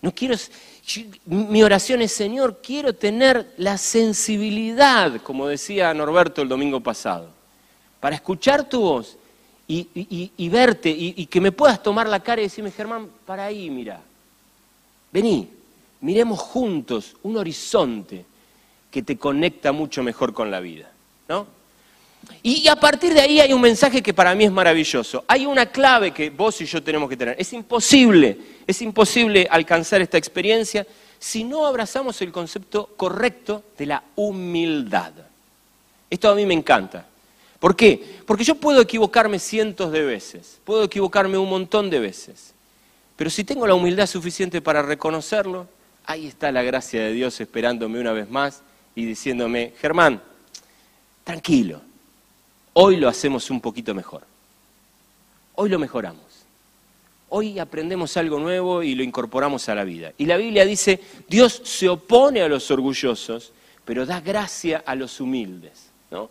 No 0.03 0.13
quiero, 0.13 0.35
mi 1.27 1.63
oración 1.63 2.03
es, 2.03 2.13
Señor, 2.13 2.61
quiero 2.63 2.93
tener 2.93 3.55
la 3.57 3.79
sensibilidad, 3.79 5.21
como 5.23 5.47
decía 5.47 5.95
Norberto 5.95 6.43
el 6.43 6.49
domingo 6.49 6.81
pasado, 6.81 7.31
para 8.01 8.17
escuchar 8.17 8.69
tu 8.69 8.81
voz 8.81 9.17
y, 9.67 10.49
verte 10.51 10.91
y 10.91 11.25
que 11.27 11.41
me 11.41 11.53
puedas 11.53 11.83
tomar 11.83 12.09
la 12.09 12.21
cara 12.21 12.43
y 12.43 12.45
decirme, 12.45 12.71
Germán, 12.71 13.09
para 13.25 13.47
ahí, 13.47 13.71
mira, 13.71 14.01
vení, 15.11 15.49
miremos 16.05 16.39
juntos 16.39 17.17
un 17.23 17.39
horizonte 17.39 18.27
que 18.91 19.03
te 19.03 19.17
conecta 19.17 19.73
mucho 19.73 20.03
mejor 20.03 20.35
con 20.35 20.51
la 20.51 20.61
vida. 20.61 20.91
¿no? 21.29 21.47
Y 22.43 22.69
a 22.69 22.77
partir 22.77 23.15
de 23.15 23.23
ahí 23.23 23.41
hay 23.41 23.55
un 23.55 23.61
mensaje 23.63 24.03
que 24.03 24.13
para 24.13 24.35
mí 24.35 24.45
es 24.45 24.53
maravilloso. 24.53 25.25
Hay 25.27 25.47
una 25.47 25.67
clave 25.67 26.13
que 26.13 26.29
vos 26.29 26.61
y 26.61 26.67
yo 26.67 26.83
tenemos 26.83 27.09
que 27.09 27.17
tener. 27.17 27.37
Es 27.39 27.55
imposible, 27.55 28.37
es 28.67 28.83
imposible 28.83 29.49
alcanzar 29.51 30.03
esta 30.03 30.19
experiencia 30.19 30.87
si 31.19 31.43
no 31.43 31.65
abrazamos 31.65 32.21
el 32.21 32.31
concepto 32.31 32.91
correcto 32.99 33.63
de 33.79 33.87
la 33.87 34.03
humildad. 34.15 35.13
Esto 36.11 36.29
a 36.29 36.35
mí 36.35 36.45
me 36.45 36.53
encanta. 36.53 37.07
¿Por 37.59 37.75
qué? 37.75 38.21
Porque 38.27 38.45
yo 38.45 38.57
puedo 38.57 38.83
equivocarme 38.83 39.39
cientos 39.39 39.91
de 39.91 40.03
veces, 40.03 40.61
puedo 40.65 40.85
equivocarme 40.85 41.39
un 41.39 41.49
montón 41.49 41.89
de 41.89 41.99
veces, 41.99 42.53
pero 43.17 43.31
si 43.31 43.43
tengo 43.43 43.67
la 43.67 43.75
humildad 43.75 44.07
suficiente 44.07 44.61
para 44.61 44.83
reconocerlo, 44.83 45.67
ahí 46.07 46.27
está 46.27 46.53
la 46.53 46.63
gracia 46.63 47.03
de 47.03 47.13
Dios 47.13 47.41
esperándome 47.41 48.01
una 48.01 48.13
vez 48.13 48.31
más 48.31 48.63
y 48.95 49.05
diciéndome, 49.05 49.73
Germán, 49.81 50.23
tranquilo, 51.25 51.81
hoy 52.75 52.97
lo 52.97 53.09
hacemos 53.09 53.51
un 53.51 53.61
poquito 53.61 53.95
mejor. 53.95 54.23
Hoy 55.57 55.69
lo 55.69 55.79
mejoramos. 55.79 56.23
Hoy 57.31 57.59
aprendemos 57.59 58.17
algo 58.17 58.39
nuevo 58.39 58.83
y 58.83 58.95
lo 58.95 59.03
incorporamos 59.03 59.69
a 59.69 59.75
la 59.75 59.85
vida. 59.85 60.13
Y 60.19 60.27
la 60.27 60.37
Biblia 60.37 60.65
dice, 60.65 61.01
Dios 61.29 61.63
se 61.65 61.89
opone 61.89 62.43
a 62.43 62.49
los 62.49 62.71
orgullosos, 62.71 63.53
pero 63.85 64.07
da 64.07 64.21
gracia 64.21 64.83
a 64.87 64.95
los 64.95 65.21
humildes. 65.21 65.91
¿no? 66.11 66.31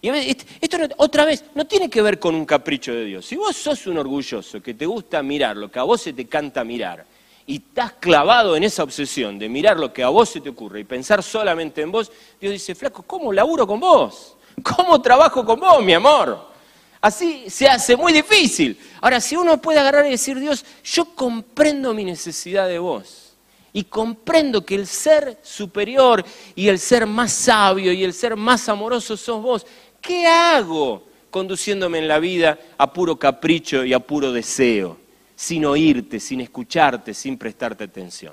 Y 0.00 0.08
esto 0.08 0.76
otra 0.96 1.24
vez 1.24 1.44
no 1.54 1.66
tiene 1.66 1.88
que 1.88 2.02
ver 2.02 2.18
con 2.18 2.34
un 2.34 2.44
capricho 2.44 2.92
de 2.92 3.04
Dios. 3.04 3.26
Si 3.26 3.36
vos 3.36 3.56
sos 3.56 3.86
un 3.86 3.98
orgulloso 3.98 4.60
que 4.60 4.74
te 4.74 4.86
gusta 4.86 5.22
mirar 5.22 5.56
lo 5.56 5.70
que 5.70 5.78
a 5.78 5.84
vos 5.84 6.02
se 6.02 6.12
te 6.12 6.26
canta 6.26 6.64
mirar, 6.64 7.04
y 7.46 7.56
estás 7.56 7.92
clavado 7.92 8.56
en 8.56 8.64
esa 8.64 8.82
obsesión 8.82 9.38
de 9.38 9.48
mirar 9.48 9.78
lo 9.78 9.92
que 9.92 10.02
a 10.02 10.08
vos 10.08 10.30
se 10.30 10.40
te 10.40 10.48
ocurre 10.48 10.80
y 10.80 10.84
pensar 10.84 11.22
solamente 11.22 11.82
en 11.82 11.92
vos, 11.92 12.10
Dios 12.40 12.52
dice, 12.52 12.74
flaco, 12.74 13.02
¿cómo 13.02 13.32
laburo 13.32 13.66
con 13.66 13.80
vos? 13.80 14.36
¿Cómo 14.62 15.00
trabajo 15.02 15.44
con 15.44 15.60
vos, 15.60 15.82
mi 15.84 15.92
amor? 15.92 16.52
Así 17.00 17.50
se 17.50 17.68
hace 17.68 17.96
muy 17.96 18.12
difícil. 18.12 18.78
Ahora, 19.00 19.20
si 19.20 19.36
uno 19.36 19.60
puede 19.60 19.78
agarrar 19.78 20.06
y 20.06 20.10
decir, 20.10 20.38
Dios, 20.38 20.64
yo 20.82 21.14
comprendo 21.14 21.92
mi 21.92 22.04
necesidad 22.04 22.66
de 22.66 22.78
vos 22.78 23.34
y 23.74 23.84
comprendo 23.84 24.64
que 24.64 24.76
el 24.76 24.86
ser 24.86 25.38
superior 25.42 26.24
y 26.54 26.68
el 26.68 26.78
ser 26.78 27.06
más 27.06 27.32
sabio 27.32 27.92
y 27.92 28.04
el 28.04 28.14
ser 28.14 28.36
más 28.36 28.68
amoroso 28.70 29.16
sos 29.16 29.42
vos, 29.42 29.66
¿qué 30.00 30.26
hago 30.26 31.02
conduciéndome 31.34 31.98
en 31.98 32.06
la 32.06 32.20
vida 32.20 32.60
a 32.78 32.92
puro 32.92 33.18
capricho 33.18 33.84
y 33.84 33.92
a 33.92 33.98
puro 33.98 34.30
deseo, 34.30 34.96
sin 35.36 35.64
oírte, 35.64 36.20
sin 36.20 36.40
escucharte, 36.40 37.14
sin 37.14 37.36
prestarte 37.38 37.84
atención. 37.84 38.32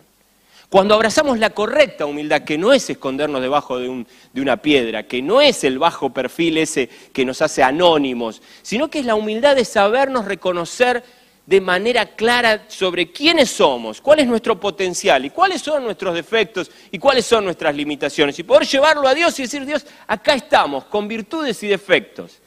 Cuando 0.69 0.95
abrazamos 0.95 1.37
la 1.37 1.49
correcta 1.49 2.05
humildad, 2.05 2.43
que 2.43 2.57
no 2.57 2.71
es 2.71 2.89
escondernos 2.89 3.41
debajo 3.41 3.77
de, 3.77 3.89
un- 3.89 4.07
de 4.31 4.41
una 4.41 4.55
piedra, 4.57 5.03
que 5.05 5.21
no 5.21 5.41
es 5.41 5.65
el 5.65 5.77
bajo 5.77 6.11
perfil 6.11 6.57
ese 6.57 6.87
que 7.11 7.25
nos 7.25 7.41
hace 7.41 7.61
anónimos, 7.61 8.41
sino 8.61 8.89
que 8.89 8.99
es 8.99 9.05
la 9.05 9.15
humildad 9.15 9.55
de 9.57 9.65
sabernos 9.65 10.23
reconocer 10.25 11.03
de 11.45 11.59
manera 11.59 12.05
clara 12.15 12.65
sobre 12.69 13.11
quiénes 13.11 13.49
somos, 13.49 13.99
cuál 13.99 14.19
es 14.19 14.27
nuestro 14.27 14.57
potencial 14.61 15.25
y 15.25 15.31
cuáles 15.31 15.61
son 15.61 15.83
nuestros 15.83 16.13
defectos 16.15 16.71
y 16.89 16.99
cuáles 16.99 17.25
son 17.25 17.43
nuestras 17.43 17.75
limitaciones. 17.75 18.39
Y 18.39 18.43
poder 18.43 18.65
llevarlo 18.65 19.05
a 19.09 19.13
Dios 19.13 19.37
y 19.39 19.41
decir, 19.41 19.65
Dios, 19.65 19.85
acá 20.07 20.35
estamos, 20.35 20.85
con 20.85 21.05
virtudes 21.09 21.61
y 21.63 21.67
defectos, 21.67 22.37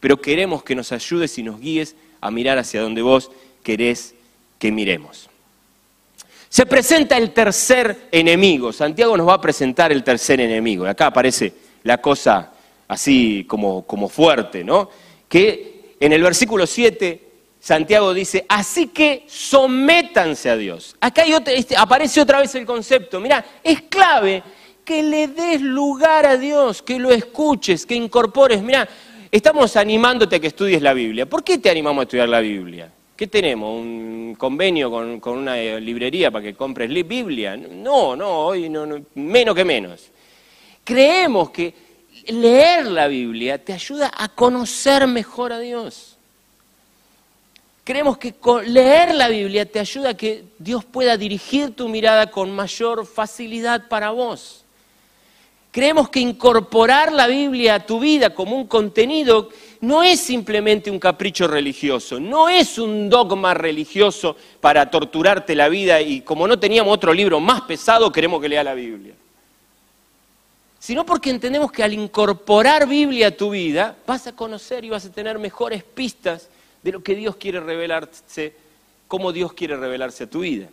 pero 0.00 0.18
queremos 0.18 0.62
que 0.62 0.74
nos 0.74 0.90
ayudes 0.92 1.36
y 1.36 1.42
nos 1.42 1.60
guíes 1.60 1.96
a 2.22 2.30
mirar 2.30 2.56
hacia 2.56 2.80
donde 2.80 3.02
vos 3.02 3.30
querés 3.64 4.14
que 4.60 4.70
miremos. 4.70 5.28
Se 6.48 6.66
presenta 6.66 7.16
el 7.16 7.32
tercer 7.32 8.08
enemigo. 8.12 8.72
Santiago 8.72 9.16
nos 9.16 9.26
va 9.26 9.34
a 9.34 9.40
presentar 9.40 9.90
el 9.90 10.04
tercer 10.04 10.40
enemigo. 10.40 10.86
Acá 10.86 11.06
aparece 11.06 11.52
la 11.82 12.00
cosa 12.00 12.52
así 12.86 13.44
como, 13.48 13.84
como 13.84 14.08
fuerte, 14.08 14.62
¿no? 14.62 14.88
Que 15.28 15.96
en 15.98 16.12
el 16.12 16.22
versículo 16.22 16.64
7 16.64 17.24
Santiago 17.64 18.12
dice, 18.12 18.44
así 18.46 18.88
que 18.88 19.24
sométanse 19.26 20.50
a 20.50 20.56
Dios. 20.58 20.96
Acá 21.00 21.22
hay 21.22 21.32
este, 21.46 21.74
aparece 21.74 22.20
otra 22.20 22.38
vez 22.38 22.54
el 22.56 22.66
concepto. 22.66 23.20
Mira, 23.20 23.42
es 23.64 23.80
clave 23.88 24.42
que 24.84 25.02
le 25.02 25.28
des 25.28 25.62
lugar 25.62 26.26
a 26.26 26.36
Dios, 26.36 26.82
que 26.82 26.98
lo 26.98 27.10
escuches, 27.10 27.86
que 27.86 27.94
incorpores. 27.94 28.60
Mira, 28.60 28.86
estamos 29.30 29.76
animándote 29.76 30.36
a 30.36 30.40
que 30.40 30.48
estudies 30.48 30.82
la 30.82 30.92
Biblia. 30.92 31.24
¿Por 31.24 31.42
qué 31.42 31.56
te 31.56 31.70
animamos 31.70 32.02
a 32.02 32.04
estudiar 32.04 32.28
la 32.28 32.40
Biblia? 32.40 32.92
¿Qué 33.16 33.26
tenemos? 33.28 33.80
¿Un 33.80 34.34
convenio 34.36 34.90
con, 34.90 35.20
con 35.20 35.38
una 35.38 35.58
eh, 35.58 35.80
librería 35.80 36.30
para 36.30 36.44
que 36.44 36.54
compres 36.54 36.90
li- 36.90 37.04
Biblia? 37.04 37.56
No, 37.56 38.16
no, 38.16 38.46
hoy 38.46 38.68
no, 38.68 38.84
no, 38.86 39.00
menos 39.14 39.54
que 39.54 39.64
menos. 39.64 40.08
Creemos 40.82 41.50
que 41.50 41.72
leer 42.26 42.86
la 42.86 43.06
Biblia 43.06 43.62
te 43.62 43.72
ayuda 43.72 44.10
a 44.16 44.28
conocer 44.28 45.06
mejor 45.06 45.52
a 45.52 45.60
Dios. 45.60 46.16
Creemos 47.84 48.18
que 48.18 48.34
leer 48.66 49.14
la 49.14 49.28
Biblia 49.28 49.70
te 49.70 49.78
ayuda 49.78 50.10
a 50.10 50.14
que 50.16 50.44
Dios 50.58 50.84
pueda 50.84 51.16
dirigir 51.16 51.76
tu 51.76 51.88
mirada 51.88 52.30
con 52.30 52.50
mayor 52.50 53.06
facilidad 53.06 53.88
para 53.88 54.10
vos. 54.10 54.64
Creemos 55.70 56.08
que 56.08 56.20
incorporar 56.20 57.12
la 57.12 57.26
Biblia 57.26 57.74
a 57.76 57.86
tu 57.86 58.00
vida 58.00 58.30
como 58.34 58.56
un 58.56 58.66
contenido 58.66 59.50
no 59.84 60.02
es 60.02 60.20
simplemente 60.20 60.90
un 60.90 60.98
capricho 60.98 61.46
religioso, 61.46 62.18
no 62.18 62.48
es 62.48 62.78
un 62.78 63.08
dogma 63.08 63.54
religioso 63.54 64.36
para 64.60 64.90
torturarte 64.90 65.54
la 65.54 65.68
vida 65.68 66.00
y 66.00 66.22
como 66.22 66.48
no 66.48 66.58
teníamos 66.58 66.94
otro 66.94 67.12
libro 67.12 67.40
más 67.40 67.62
pesado, 67.62 68.10
queremos 68.10 68.40
que 68.40 68.48
lea 68.48 68.64
la 68.64 68.74
Biblia. 68.74 69.14
Sino 70.78 71.04
porque 71.06 71.30
entendemos 71.30 71.72
que 71.72 71.82
al 71.82 71.92
incorporar 71.92 72.86
Biblia 72.86 73.28
a 73.28 73.30
tu 73.30 73.50
vida 73.50 73.96
vas 74.06 74.26
a 74.26 74.32
conocer 74.32 74.84
y 74.84 74.90
vas 74.90 75.06
a 75.06 75.12
tener 75.12 75.38
mejores 75.38 75.82
pistas 75.82 76.48
de 76.82 76.92
lo 76.92 77.02
que 77.02 77.14
Dios 77.14 77.36
quiere 77.36 77.60
revelarse, 77.60 78.54
cómo 79.08 79.32
Dios 79.32 79.52
quiere 79.52 79.76
revelarse 79.76 80.24
a 80.24 80.30
tu 80.30 80.40
vida. 80.40 80.68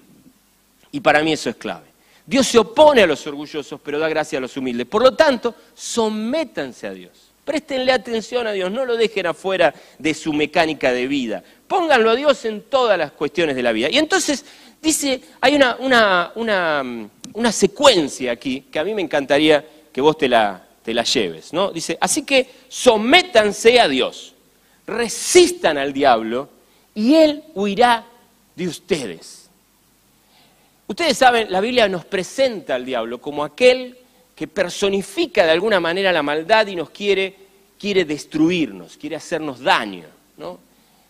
Y 0.91 0.99
para 0.99 1.21
mí 1.23 1.31
eso 1.31 1.49
es 1.49 1.55
clave. 1.55 1.85
Dios 2.25 2.47
se 2.47 2.59
opone 2.59 3.01
a 3.01 3.07
los 3.07 3.25
orgullosos, 3.25 3.79
pero 3.81 3.99
da 3.99 4.09
gracia 4.09 4.37
a 4.37 4.41
los 4.41 4.55
humildes. 4.55 4.87
Por 4.87 5.01
lo 5.01 5.13
tanto, 5.15 5.55
sométanse 5.73 6.87
a 6.87 6.91
Dios. 6.91 7.30
Préstenle 7.51 7.91
atención 7.91 8.47
a 8.47 8.53
Dios, 8.53 8.71
no 8.71 8.85
lo 8.85 8.95
dejen 8.95 9.27
afuera 9.27 9.73
de 9.99 10.13
su 10.13 10.31
mecánica 10.31 10.93
de 10.93 11.05
vida. 11.05 11.43
Pónganlo 11.67 12.11
a 12.11 12.15
Dios 12.15 12.45
en 12.45 12.61
todas 12.61 12.97
las 12.97 13.11
cuestiones 13.11 13.57
de 13.57 13.61
la 13.61 13.73
vida. 13.73 13.89
Y 13.91 13.97
entonces 13.97 14.45
dice, 14.81 15.19
hay 15.41 15.55
una, 15.55 15.75
una, 15.81 16.31
una, 16.35 16.81
mm, 16.81 17.09
una 17.33 17.51
secuencia 17.51 18.31
aquí 18.31 18.61
que 18.71 18.79
a 18.79 18.85
mí 18.85 18.93
me 18.93 19.01
encantaría 19.01 19.65
que 19.91 19.99
vos 19.99 20.17
te 20.17 20.29
la, 20.29 20.65
te 20.81 20.93
la 20.93 21.03
lleves. 21.03 21.51
¿no? 21.51 21.71
Dice, 21.73 21.97
así 21.99 22.23
que 22.23 22.49
sométanse 22.69 23.81
a 23.81 23.89
Dios, 23.89 24.33
resistan 24.87 25.77
al 25.77 25.91
diablo 25.91 26.47
y 26.95 27.15
él 27.15 27.43
huirá 27.53 28.05
de 28.55 28.65
ustedes. 28.69 29.49
Ustedes 30.87 31.17
saben, 31.17 31.51
la 31.51 31.59
Biblia 31.59 31.89
nos 31.89 32.05
presenta 32.05 32.75
al 32.75 32.85
diablo 32.85 33.19
como 33.19 33.43
aquel 33.43 33.97
que 34.41 34.47
personifica 34.47 35.43
de 35.43 35.51
alguna 35.51 35.79
manera 35.79 36.13
la 36.13 36.23
maldad 36.23 36.65
y 36.67 36.75
nos 36.77 36.91
quiere, 36.91 37.40
quiere 37.81 38.05
destruirnos, 38.05 38.95
quiere 38.95 39.15
hacernos 39.15 39.59
daño. 39.59 40.05
¿no? 40.37 40.59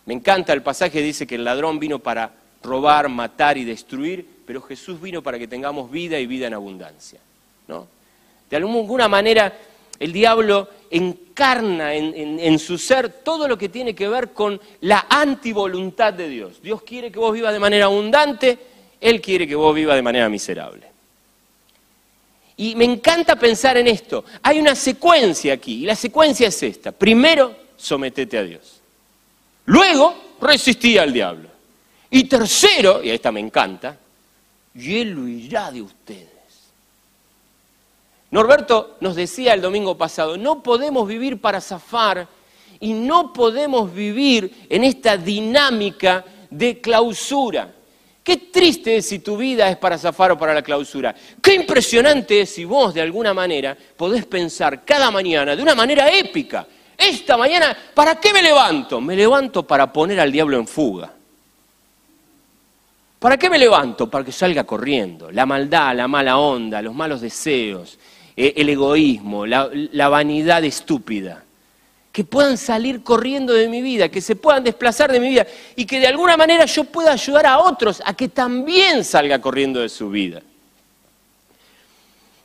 Me 0.06 0.14
encanta 0.14 0.54
el 0.54 0.62
pasaje 0.62 1.02
dice 1.02 1.26
que 1.26 1.34
el 1.34 1.44
ladrón 1.44 1.78
vino 1.78 1.98
para 1.98 2.32
robar, 2.62 3.10
matar 3.10 3.58
y 3.58 3.64
destruir, 3.64 4.26
pero 4.46 4.62
Jesús 4.62 4.98
vino 4.98 5.22
para 5.22 5.38
que 5.38 5.46
tengamos 5.46 5.90
vida 5.90 6.18
y 6.18 6.26
vida 6.26 6.46
en 6.46 6.54
abundancia. 6.54 7.20
¿no? 7.68 7.86
De 8.48 8.56
alguna 8.56 9.06
manera, 9.06 9.52
el 10.00 10.12
diablo 10.14 10.68
encarna 10.90 11.94
en, 11.94 12.14
en- 12.14 12.40
en 12.40 12.58
su 12.58 12.78
ser 12.78 13.08
todo 13.22 13.46
lo 13.46 13.58
que 13.58 13.68
tiene 13.68 13.94
que 13.94 14.08
ver 14.08 14.30
con 14.32 14.58
la 14.80 15.06
antivoluntad 15.10 16.14
de 16.14 16.28
Dios. 16.28 16.62
Dios 16.62 16.82
quiere 16.82 17.12
que 17.12 17.18
vos 17.18 17.34
vivas 17.34 17.52
de 17.52 17.60
manera 17.60 17.84
abundante, 17.84 18.58
Él 18.98 19.20
quiere 19.20 19.46
que 19.46 19.54
vos 19.54 19.74
vivas 19.74 19.96
de 19.96 20.02
manera 20.02 20.28
miserable. 20.30 20.86
Y 22.62 22.76
me 22.76 22.84
encanta 22.84 23.34
pensar 23.34 23.76
en 23.76 23.88
esto. 23.88 24.24
Hay 24.40 24.60
una 24.60 24.76
secuencia 24.76 25.54
aquí, 25.54 25.82
y 25.82 25.84
la 25.84 25.96
secuencia 25.96 26.46
es 26.46 26.62
esta. 26.62 26.92
Primero, 26.92 27.56
sometete 27.76 28.38
a 28.38 28.44
Dios. 28.44 28.80
Luego, 29.64 30.14
resistí 30.40 30.96
al 30.96 31.12
diablo. 31.12 31.48
Y 32.08 32.22
tercero, 32.22 33.02
y 33.02 33.10
esta 33.10 33.32
me 33.32 33.40
encanta, 33.40 33.98
y 34.76 34.96
Él 35.00 35.18
huirá 35.18 35.72
de 35.72 35.82
ustedes. 35.82 36.28
Norberto 38.30 38.96
nos 39.00 39.16
decía 39.16 39.54
el 39.54 39.60
domingo 39.60 39.98
pasado, 39.98 40.36
no 40.36 40.62
podemos 40.62 41.08
vivir 41.08 41.40
para 41.40 41.60
zafar 41.60 42.28
y 42.78 42.92
no 42.92 43.32
podemos 43.32 43.92
vivir 43.92 44.66
en 44.68 44.84
esta 44.84 45.16
dinámica 45.16 46.24
de 46.48 46.80
clausura. 46.80 47.74
Qué 48.22 48.36
triste 48.36 48.96
es 48.96 49.06
si 49.06 49.18
tu 49.18 49.36
vida 49.36 49.68
es 49.68 49.76
para 49.76 49.98
zafar 49.98 50.32
o 50.32 50.38
para 50.38 50.54
la 50.54 50.62
clausura. 50.62 51.14
Qué 51.40 51.54
impresionante 51.54 52.42
es 52.42 52.50
si 52.50 52.64
vos 52.64 52.94
de 52.94 53.00
alguna 53.00 53.34
manera 53.34 53.76
podés 53.96 54.26
pensar 54.26 54.84
cada 54.84 55.10
mañana 55.10 55.56
de 55.56 55.62
una 55.62 55.74
manera 55.74 56.08
épica. 56.10 56.66
Esta 56.96 57.36
mañana, 57.36 57.76
¿para 57.94 58.20
qué 58.20 58.32
me 58.32 58.42
levanto? 58.42 59.00
Me 59.00 59.16
levanto 59.16 59.64
para 59.64 59.92
poner 59.92 60.20
al 60.20 60.30
diablo 60.30 60.56
en 60.56 60.68
fuga. 60.68 61.12
¿Para 63.18 63.36
qué 63.36 63.50
me 63.50 63.58
levanto? 63.58 64.08
Para 64.08 64.24
que 64.24 64.32
salga 64.32 64.64
corriendo. 64.64 65.30
La 65.32 65.44
maldad, 65.44 65.96
la 65.96 66.06
mala 66.06 66.38
onda, 66.38 66.80
los 66.80 66.94
malos 66.94 67.20
deseos, 67.20 67.98
eh, 68.36 68.54
el 68.56 68.68
egoísmo, 68.68 69.46
la, 69.46 69.68
la 69.72 70.08
vanidad 70.08 70.62
estúpida. 70.64 71.42
Que 72.12 72.24
puedan 72.24 72.58
salir 72.58 73.02
corriendo 73.02 73.54
de 73.54 73.68
mi 73.68 73.80
vida, 73.80 74.10
que 74.10 74.20
se 74.20 74.36
puedan 74.36 74.62
desplazar 74.62 75.10
de 75.10 75.18
mi 75.18 75.30
vida 75.30 75.46
y 75.74 75.86
que 75.86 75.98
de 75.98 76.06
alguna 76.06 76.36
manera 76.36 76.66
yo 76.66 76.84
pueda 76.84 77.12
ayudar 77.12 77.46
a 77.46 77.58
otros 77.58 78.02
a 78.04 78.14
que 78.14 78.28
también 78.28 79.02
salga 79.02 79.40
corriendo 79.40 79.80
de 79.80 79.88
su 79.88 80.10
vida. 80.10 80.42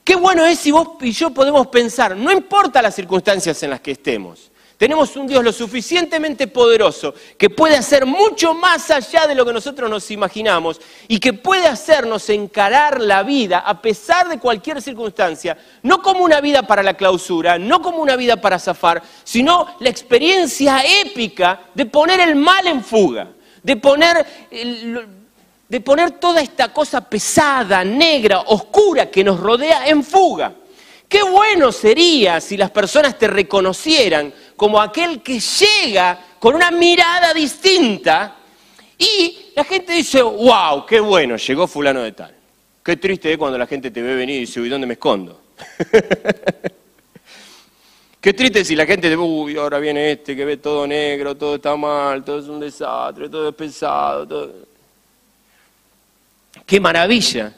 Qué 0.08 0.16
bueno 0.16 0.46
es 0.46 0.60
si 0.60 0.72
vos 0.72 0.92
y 1.02 1.12
yo 1.12 1.32
podemos 1.32 1.68
pensar, 1.68 2.16
no 2.16 2.32
importa 2.32 2.82
las 2.82 2.96
circunstancias 2.96 3.62
en 3.62 3.72
las 3.72 3.82
que 3.82 3.92
estemos, 3.92 4.50
tenemos 4.78 5.16
un 5.16 5.26
Dios 5.26 5.44
lo 5.44 5.52
suficientemente 5.52 6.48
poderoso 6.48 7.14
que 7.38 7.50
puede 7.50 7.76
hacer 7.76 8.06
mucho 8.06 8.54
más 8.54 8.92
allá 8.92 9.26
de 9.26 9.34
lo 9.34 9.46
que 9.46 9.54
nosotros 9.54 9.90
nos 9.90 10.12
imaginamos 10.12 10.80
y 11.08 11.20
que 11.20 11.34
puede 11.34 11.68
hacernos 11.68 12.30
encarar 12.30 13.02
la 13.02 13.24
vida 13.24 13.60
a 13.60 13.82
pesar 13.82 14.30
de 14.30 14.40
cualquier 14.40 14.82
circunstancia, 14.82 15.58
no 15.82 16.02
como 16.02 16.24
una 16.24 16.42
vida 16.42 16.62
para 16.64 16.84
la 16.84 16.94
clausura, 16.94 17.58
no 17.58 17.82
como 17.82 17.98
una 17.98 18.16
vida 18.16 18.40
para 18.40 18.60
zafar, 18.60 19.02
sino 19.24 19.76
la 19.80 19.90
experiencia 19.90 20.84
épica 21.02 21.62
de 21.74 21.88
poner 21.88 22.20
el 22.20 22.36
mal 22.36 22.68
en 22.68 22.84
fuga, 22.84 23.30
de 23.64 23.76
poner 23.78 24.26
de 25.70 25.82
poner 25.82 26.12
toda 26.12 26.42
esta 26.42 26.72
cosa 26.72 27.02
pesada, 27.02 27.84
negra, 27.84 28.42
oscura 28.48 29.12
que 29.12 29.24
nos 29.24 29.40
rodea 29.40 29.88
en 29.88 30.04
fuga. 30.04 30.54
Qué 31.10 31.24
bueno 31.24 31.72
sería 31.72 32.42
si 32.42 32.58
las 32.58 32.70
personas 32.72 33.18
te 33.18 33.28
reconocieran 33.28 34.34
como 34.58 34.82
aquel 34.82 35.22
que 35.22 35.40
llega 35.40 36.20
con 36.40 36.56
una 36.56 36.72
mirada 36.72 37.34
distinta 37.34 38.36
y 38.98 39.52
la 39.56 39.64
gente 39.64 39.94
dice, 39.94 40.22
wow, 40.22 40.86
qué 40.86 41.00
bueno, 41.00 41.38
llegó 41.38 41.68
fulano 41.68 42.02
de 42.02 42.12
tal. 42.12 42.36
Qué 42.84 42.98
triste 42.98 43.32
es 43.32 43.38
cuando 43.38 43.58
la 43.58 43.68
gente 43.68 43.92
te 43.92 44.02
ve 44.02 44.16
venir 44.16 44.38
y 44.38 44.40
dice, 44.42 44.60
uy, 44.60 44.68
¿dónde 44.70 44.88
me 44.88 44.94
escondo? 44.94 45.42
Qué 48.20 48.34
triste 48.34 48.66
si 48.66 48.76
la 48.76 48.86
gente 48.86 49.10
te 49.10 49.16
ve, 49.16 49.22
uy, 49.22 49.56
ahora 49.58 49.78
viene 49.80 50.12
este 50.12 50.36
que 50.36 50.44
ve 50.44 50.58
todo 50.58 50.88
negro, 50.88 51.38
todo 51.38 51.56
está 51.56 51.76
mal, 51.76 52.26
todo 52.26 52.40
es 52.40 52.48
un 52.48 52.60
desastre, 52.60 53.30
todo 53.30 53.48
es 53.50 53.56
pesado. 53.56 54.52
Qué 56.66 56.80
maravilla 56.80 57.56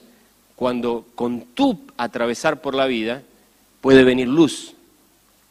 cuando 0.55 1.05
con 1.15 1.41
tu 1.55 1.79
atravesar 1.97 2.61
por 2.61 2.75
la 2.75 2.85
vida 2.85 3.23
puede 3.81 4.03
venir 4.03 4.27
luz, 4.27 4.73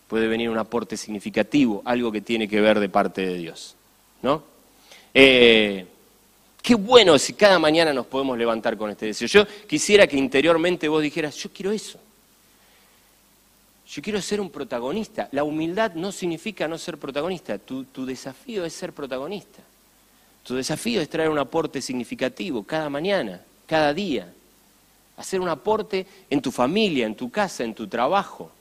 puede 0.08 0.26
venir 0.26 0.48
un 0.48 0.58
aporte 0.58 0.96
significativo, 0.96 1.82
algo 1.84 2.10
que 2.10 2.22
tiene 2.22 2.48
que 2.48 2.60
ver 2.60 2.80
de 2.80 2.88
parte 2.88 3.24
de 3.24 3.34
Dios. 3.34 3.76
¿No? 4.22 4.42
Eh, 5.14 5.86
qué 6.62 6.74
bueno 6.74 7.18
si 7.18 7.34
cada 7.34 7.58
mañana 7.58 7.92
nos 7.92 8.06
podemos 8.06 8.36
levantar 8.36 8.76
con 8.76 8.90
este 8.90 9.06
deseo. 9.06 9.28
Yo 9.28 9.46
quisiera 9.66 10.06
que 10.06 10.16
interiormente 10.16 10.88
vos 10.88 11.02
dijeras, 11.02 11.36
yo 11.36 11.50
quiero 11.50 11.70
eso. 11.70 12.00
Yo 13.86 14.02
quiero 14.02 14.20
ser 14.20 14.40
un 14.40 14.50
protagonista. 14.50 15.28
La 15.32 15.44
humildad 15.44 15.94
no 15.94 16.10
significa 16.10 16.66
no 16.66 16.78
ser 16.78 16.98
protagonista. 16.98 17.58
Tu, 17.58 17.84
tu 17.84 18.04
desafío 18.04 18.64
es 18.64 18.72
ser 18.72 18.92
protagonista. 18.92 19.62
Tu 20.42 20.54
desafío 20.54 21.00
es 21.00 21.08
traer 21.08 21.28
un 21.28 21.38
aporte 21.38 21.82
significativo 21.82 22.62
cada 22.62 22.88
mañana, 22.88 23.42
cada 23.66 23.92
día. 23.92 24.32
Hacer 25.16 25.40
un 25.40 25.48
aporte 25.48 26.06
en 26.30 26.40
tu 26.40 26.50
familia, 26.50 27.06
en 27.06 27.14
tu 27.14 27.30
casa, 27.30 27.64
en 27.64 27.74
tu 27.74 27.86
trabajo, 27.88 28.52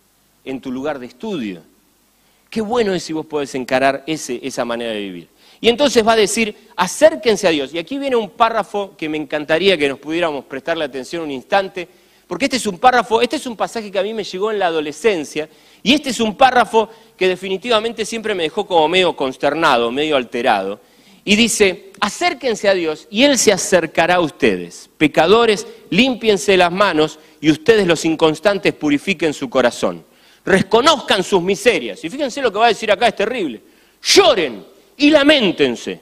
en 0.50 0.62
tu 0.62 0.72
lugar 0.72 1.00
de 1.00 1.06
estudio. 1.06 1.62
Qué 2.50 2.62
bueno 2.62 2.94
es 2.94 3.04
si 3.04 3.14
vos 3.14 3.26
podés 3.26 3.54
encarar 3.56 4.04
ese, 4.08 4.40
esa 4.42 4.66
manera 4.66 4.92
de 4.92 5.00
vivir. 5.00 5.28
Y 5.60 5.70
entonces 5.70 6.06
va 6.06 6.14
a 6.14 6.18
decir, 6.18 6.56
acérquense 6.76 7.48
a 7.48 7.52
Dios. 7.52 7.74
Y 7.74 7.80
aquí 7.80 7.98
viene 7.98 8.16
un 8.16 8.30
párrafo 8.30 8.96
que 8.96 9.10
me 9.10 9.18
encantaría 9.18 9.78
que 9.78 9.90
nos 9.90 10.00
pudiéramos 10.00 10.46
prestarle 10.46 10.86
atención 10.86 11.24
un 11.24 11.32
instante, 11.32 11.88
porque 12.28 12.46
este 12.46 12.58
es 12.58 12.68
un 12.68 12.78
párrafo, 12.78 13.22
este 13.22 13.38
es 13.38 13.48
un 13.48 13.56
pasaje 13.56 13.92
que 13.92 14.00
a 14.00 14.04
mí 14.04 14.14
me 14.14 14.24
llegó 14.24 14.52
en 14.52 14.60
la 14.60 14.68
adolescencia, 14.68 15.50
y 15.84 15.94
este 15.94 16.10
es 16.10 16.20
un 16.20 16.36
párrafo 16.36 16.90
que 17.16 17.28
definitivamente 17.28 18.06
siempre 18.06 18.36
me 18.36 18.44
dejó 18.44 18.68
como 18.68 18.88
medio 18.88 19.16
consternado, 19.16 19.92
medio 19.92 20.16
alterado. 20.16 20.80
Y 21.24 21.36
dice, 21.36 21.92
acérquense 22.00 22.70
a 22.70 22.74
Dios 22.74 23.08
y 23.10 23.24
Él 23.24 23.38
se 23.38 23.52
acercará 23.52 24.16
a 24.16 24.20
ustedes. 24.22 24.90
Pecadores, 24.98 25.68
límpiense 25.90 26.56
las 26.56 26.72
manos 26.72 27.20
y 27.42 27.52
ustedes 27.52 27.86
los 27.86 28.06
inconstantes 28.06 28.74
purifiquen 28.74 29.34
su 29.34 29.50
corazón. 29.50 30.06
Reconozcan 30.48 31.26
sus 31.26 31.42
miserias. 31.42 32.02
Y 32.06 32.10
fíjense 32.10 32.42
lo 32.42 32.54
que 32.54 32.58
va 32.58 32.68
a 32.68 32.70
decir 32.70 32.90
acá, 32.90 33.10
es 33.10 33.18
terrible. 33.18 33.62
Lloren 34.02 34.66
y 34.96 35.10
lamentense. 35.10 36.00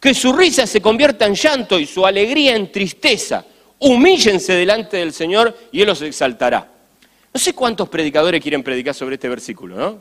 Que 0.00 0.12
su 0.12 0.32
risa 0.32 0.66
se 0.66 0.80
convierta 0.80 1.26
en 1.26 1.34
llanto 1.34 1.78
y 1.78 1.86
su 1.86 2.04
alegría 2.04 2.56
en 2.56 2.72
tristeza 2.72 3.44
humíllense 3.78 4.52
delante 4.52 4.96
del 4.96 5.12
Señor 5.12 5.56
y 5.70 5.80
Él 5.80 5.86
los 5.86 6.02
exaltará. 6.02 6.68
No 7.32 7.38
sé 7.38 7.52
cuántos 7.52 7.88
predicadores 7.88 8.42
quieren 8.42 8.64
predicar 8.64 8.96
sobre 8.96 9.14
este 9.14 9.28
versículo, 9.28 9.76
¿no? 9.76 9.98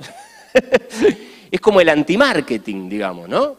es 1.52 1.62
como 1.62 1.82
el 1.82 1.90
anti-marketing, 1.90 2.90
digamos, 2.90 3.30
¿no? 3.30 3.58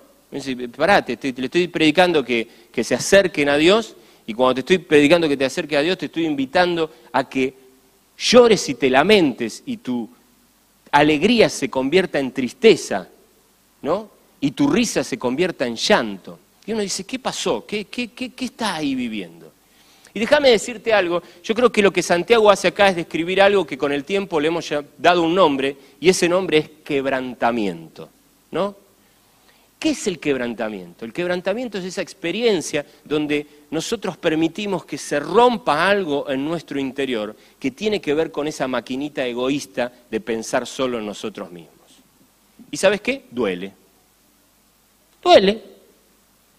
Pará, 0.77 1.05
te, 1.05 1.17
le 1.33 1.45
estoy 1.45 1.69
predicando 1.69 2.25
que, 2.25 2.49
que 2.73 2.83
se 2.83 2.97
acerquen 2.97 3.49
a 3.51 3.57
Dios 3.57 3.95
y 4.27 4.35
cuando 4.35 4.55
te 4.55 4.61
estoy 4.61 4.79
predicando 4.79 5.29
que 5.29 5.37
te 5.37 5.45
acerques 5.45 5.79
a 5.79 5.83
Dios, 5.83 5.97
te 5.97 6.07
estoy 6.07 6.27
invitando 6.27 6.91
a 7.13 7.29
que 7.29 7.66
llores 8.19 8.69
y 8.69 8.75
te 8.75 8.91
lamentes 8.91 9.63
y 9.67 9.79
tu 9.79 10.09
alegría 10.91 11.49
se 11.49 11.69
convierta 11.69 12.19
en 12.19 12.33
tristeza, 12.33 13.09
¿no? 13.83 14.11
Y 14.41 14.53
tu 14.53 14.69
risa 14.69 15.05
se 15.05 15.19
convierta 15.19 15.67
en 15.67 15.77
llanto. 15.77 16.39
Y 16.65 16.73
uno 16.73 16.83
dice, 16.83 17.05
¿qué 17.05 17.19
pasó? 17.19 17.65
¿Qué, 17.67 17.85
qué, 17.87 18.09
qué, 18.09 18.31
qué 18.31 18.45
está 18.47 18.77
ahí 18.77 18.95
viviendo? 18.95 19.53
Y 20.17 20.19
déjame 20.19 20.51
decirte 20.51 20.95
algo, 20.95 21.23
yo 21.45 21.55
creo 21.55 21.71
que 21.71 21.83
lo 21.83 21.93
que 21.93 22.03
Santiago 22.03 22.51
hace 22.51 22.69
acá 22.69 22.89
es 22.89 22.97
describir 22.97 23.43
algo 23.43 23.67
que 23.67 23.77
con 23.77 23.93
el 23.93 24.05
tiempo 24.05 24.41
le 24.41 24.49
hemos 24.49 24.73
dado 24.97 25.23
un 25.23 25.35
nombre, 25.35 25.77
y 26.01 26.09
ese 26.09 26.27
nombre 26.27 26.57
es 26.57 26.71
quebrantamiento, 26.83 28.09
¿no? 28.51 28.75
¿Qué 29.87 29.93
es 29.93 30.09
el 30.09 30.19
quebrantamiento? 30.19 31.05
El 31.05 31.13
quebrantamiento 31.13 31.79
es 31.79 31.85
esa 31.85 32.03
experiencia 32.03 32.85
donde 33.05 33.47
nosotros 33.71 34.17
permitimos 34.17 34.85
que 34.85 34.99
se 34.99 35.21
rompa 35.21 35.89
algo 35.89 36.29
en 36.29 36.45
nuestro 36.45 36.81
interior 36.81 37.37
que 37.61 37.71
tiene 37.71 38.01
que 38.01 38.13
ver 38.13 38.33
con 38.33 38.49
esa 38.49 38.67
maquinita 38.67 39.25
egoísta 39.25 39.93
de 40.11 40.21
pensar 40.21 40.67
solo 40.67 40.99
en 40.99 41.07
nosotros 41.07 41.53
mismos. 41.53 41.71
¿Y 42.69 42.77
sabes 42.77 43.01
qué? 43.01 43.27
Duele. 43.31 43.73
Duele. 45.23 45.63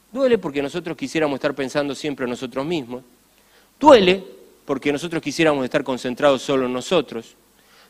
Duele 0.09 0.37
porque 0.37 0.61
nosotros 0.61 0.95
quisiéramos 0.95 1.35
estar 1.35 1.53
pensando 1.53 1.93
siempre 1.95 2.23
en 2.23 2.29
nosotros 2.29 2.65
mismos. 2.65 3.03
Duele 3.77 4.23
porque 4.63 4.93
nosotros 4.93 5.21
quisiéramos 5.21 5.65
estar 5.65 5.83
concentrados 5.83 6.43
solo 6.43 6.65
en 6.65 6.71
nosotros. 6.71 7.35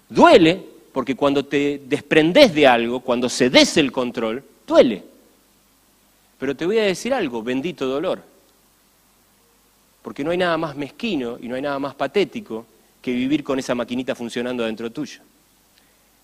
Duele 0.10 0.60
porque 0.92 1.16
cuando 1.16 1.46
te 1.46 1.80
desprendes 1.86 2.56
de 2.56 2.66
algo, 2.66 3.02
cuando 3.02 3.30
cedes 3.30 3.78
el 3.78 3.92
control, 3.92 4.44
duele. 4.66 5.17
Pero 6.38 6.56
te 6.56 6.66
voy 6.66 6.80
a 6.80 6.84
decir 6.84 7.14
algo, 7.14 7.42
bendito 7.42 7.88
dolor. 7.88 8.22
Porque 10.02 10.24
no 10.24 10.32
hay 10.32 10.38
nada 10.38 10.58
más 10.58 10.76
mezquino 10.76 11.38
y 11.42 11.48
no 11.48 11.56
hay 11.56 11.62
nada 11.62 11.80
más 11.80 11.96
patético 11.96 12.66
que 13.02 13.12
vivir 13.12 13.44
con 13.44 13.60
esa 13.60 13.76
maquinita 13.76 14.16
funcionando 14.16 14.64
dentro 14.64 14.92
tuyo. 14.92 15.22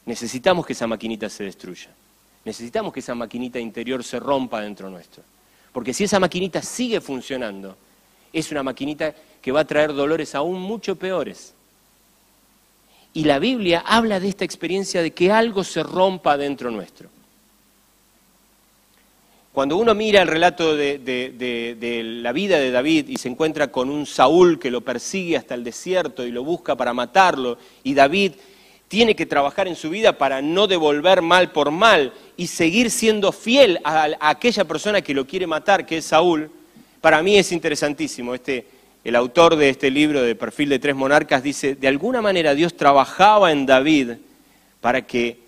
Necesitamos 0.06 0.66
que 0.66 0.74
esa 0.74 0.88
maquinita 0.88 1.30
se 1.30 1.46
destruya. 1.46 1.90
Necesitamos 2.46 2.94
que 2.94 3.00
esa 3.00 3.16
maquinita 3.16 3.60
interior 3.60 4.04
se 4.04 4.20
rompa 4.20 4.62
dentro 4.62 4.90
nuestro. 4.90 5.24
Porque 5.72 5.94
si 5.94 6.04
esa 6.04 6.20
maquinita 6.20 6.62
sigue 6.62 7.02
funcionando, 7.02 7.76
es 8.32 8.52
una 8.52 8.64
maquinita 8.64 9.14
que 9.42 9.52
va 9.52 9.62
a 9.62 9.68
traer 9.68 9.94
dolores 9.94 10.36
aún 10.36 10.60
mucho 10.60 10.96
peores. 10.96 11.54
Y 13.14 13.26
la 13.26 13.40
Biblia 13.40 13.84
habla 13.86 14.20
de 14.20 14.28
esta 14.28 14.44
experiencia 14.46 15.02
de 15.02 15.12
que 15.12 15.32
algo 15.32 15.64
se 15.64 15.84
rompa 15.84 16.36
dentro 16.36 16.72
nuestro. 16.72 17.10
Cuando 19.54 19.78
uno 19.78 19.94
mira 19.94 20.24
el 20.24 20.28
relato 20.28 20.76
de, 20.76 21.00
la 22.24 22.32
vida 22.32 22.58
de 22.58 22.72
David 22.72 23.08
y 23.08 23.18
se 23.18 23.30
encuentra 23.30 23.68
con 23.68 23.92
un 23.92 24.08
Saúl 24.08 24.58
que 24.58 24.72
lo 24.72 24.82
persigue 24.82 25.38
hasta 25.38 25.54
el 25.54 25.64
desierto 25.64 26.26
y 26.26 26.32
lo 26.32 26.44
busca 26.44 26.76
para 26.76 26.92
matarlo, 26.92 27.60
y 27.84 27.94
David 27.94 28.32
tiene 28.88 29.16
que 29.16 29.28
trabajar 29.28 29.68
en 29.68 29.76
su 29.76 29.92
vida 29.92 30.18
para 30.18 30.42
no 30.42 30.66
devolver 30.66 31.22
mal 31.22 31.52
por 31.52 31.70
mal 31.70 32.14
y 32.36 32.48
seguir 32.48 32.90
siendo 32.90 33.32
fiel 33.32 33.80
a, 33.84 34.10
a 34.20 34.30
aquella 34.30 34.66
persona 34.66 35.02
que 35.02 35.14
lo 35.14 35.28
quiere 35.28 35.46
matar, 35.46 35.86
que 35.86 35.98
es 35.98 36.06
Saúl, 36.06 36.50
para 37.00 37.22
mí 37.22 37.38
es 37.38 37.52
interesantísimo. 37.52 38.34
Este, 38.34 38.66
el 39.04 39.16
autor 39.16 39.56
de 39.56 39.70
este 39.70 39.92
libro 39.92 40.24
de 40.24 40.34
Perfil 40.34 40.70
de 40.70 40.80
Tres 40.80 40.96
Monarcas 40.96 41.44
dice, 41.44 41.76
de 41.76 41.88
alguna 41.88 42.24
manera 42.24 42.56
Dios 42.56 42.76
trabajaba 42.76 43.52
en 43.52 43.68
David 43.68 44.14
para 44.82 45.04
que, 45.04 45.43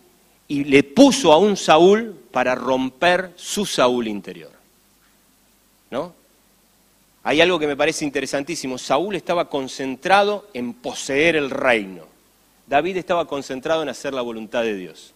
y 0.48 0.64
le 0.66 0.84
puso 0.84 1.32
a 1.32 1.38
un 1.38 1.58
Saúl 1.58 2.16
para 2.32 2.56
romper 2.56 3.32
su 3.36 3.66
Saúl 3.66 4.08
interior. 4.08 4.52
¿No? 5.90 6.14
Hay 7.24 7.42
algo 7.42 7.58
que 7.58 7.68
me 7.68 7.76
parece 7.76 8.06
interesantísimo. 8.06 8.78
Saúl 8.78 9.16
estaba 9.16 9.50
concentrado 9.50 10.48
en 10.54 10.74
poseer 10.74 11.36
el 11.36 11.50
reino. 11.50 12.04
David 12.68 12.98
estaba 12.98 13.26
concentrado 13.26 13.82
en 13.82 13.90
hacer 13.90 14.14
la 14.14 14.22
voluntad 14.22 14.62
de 14.62 14.76
Dios. 14.76 15.14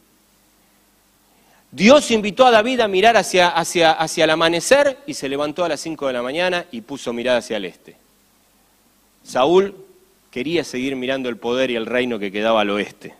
Dios 1.71 2.09
invitó 2.09 2.47
a 2.47 2.51
David 2.51 2.79
a 2.79 2.87
mirar 2.87 3.15
hacia, 3.15 3.49
hacia, 3.49 3.91
hacia 3.91 4.23
el 4.23 4.31
amanecer 4.31 4.97
y 5.05 5.13
se 5.13 5.29
levantó 5.29 5.63
a 5.63 5.69
las 5.69 5.79
5 5.81 6.07
de 6.07 6.13
la 6.13 6.23
mañana 6.23 6.65
y 6.71 6.81
puso 6.81 7.13
mirada 7.13 7.39
hacia 7.39 7.57
el 7.57 7.65
este. 7.65 7.95
Saúl 9.23 9.75
quería 10.31 10.63
seguir 10.63 10.95
mirando 10.95 11.29
el 11.29 11.37
poder 11.37 11.69
y 11.69 11.75
el 11.75 11.85
reino 11.85 12.17
que 12.17 12.31
quedaba 12.31 12.61
al 12.61 12.71
oeste. 12.71 13.13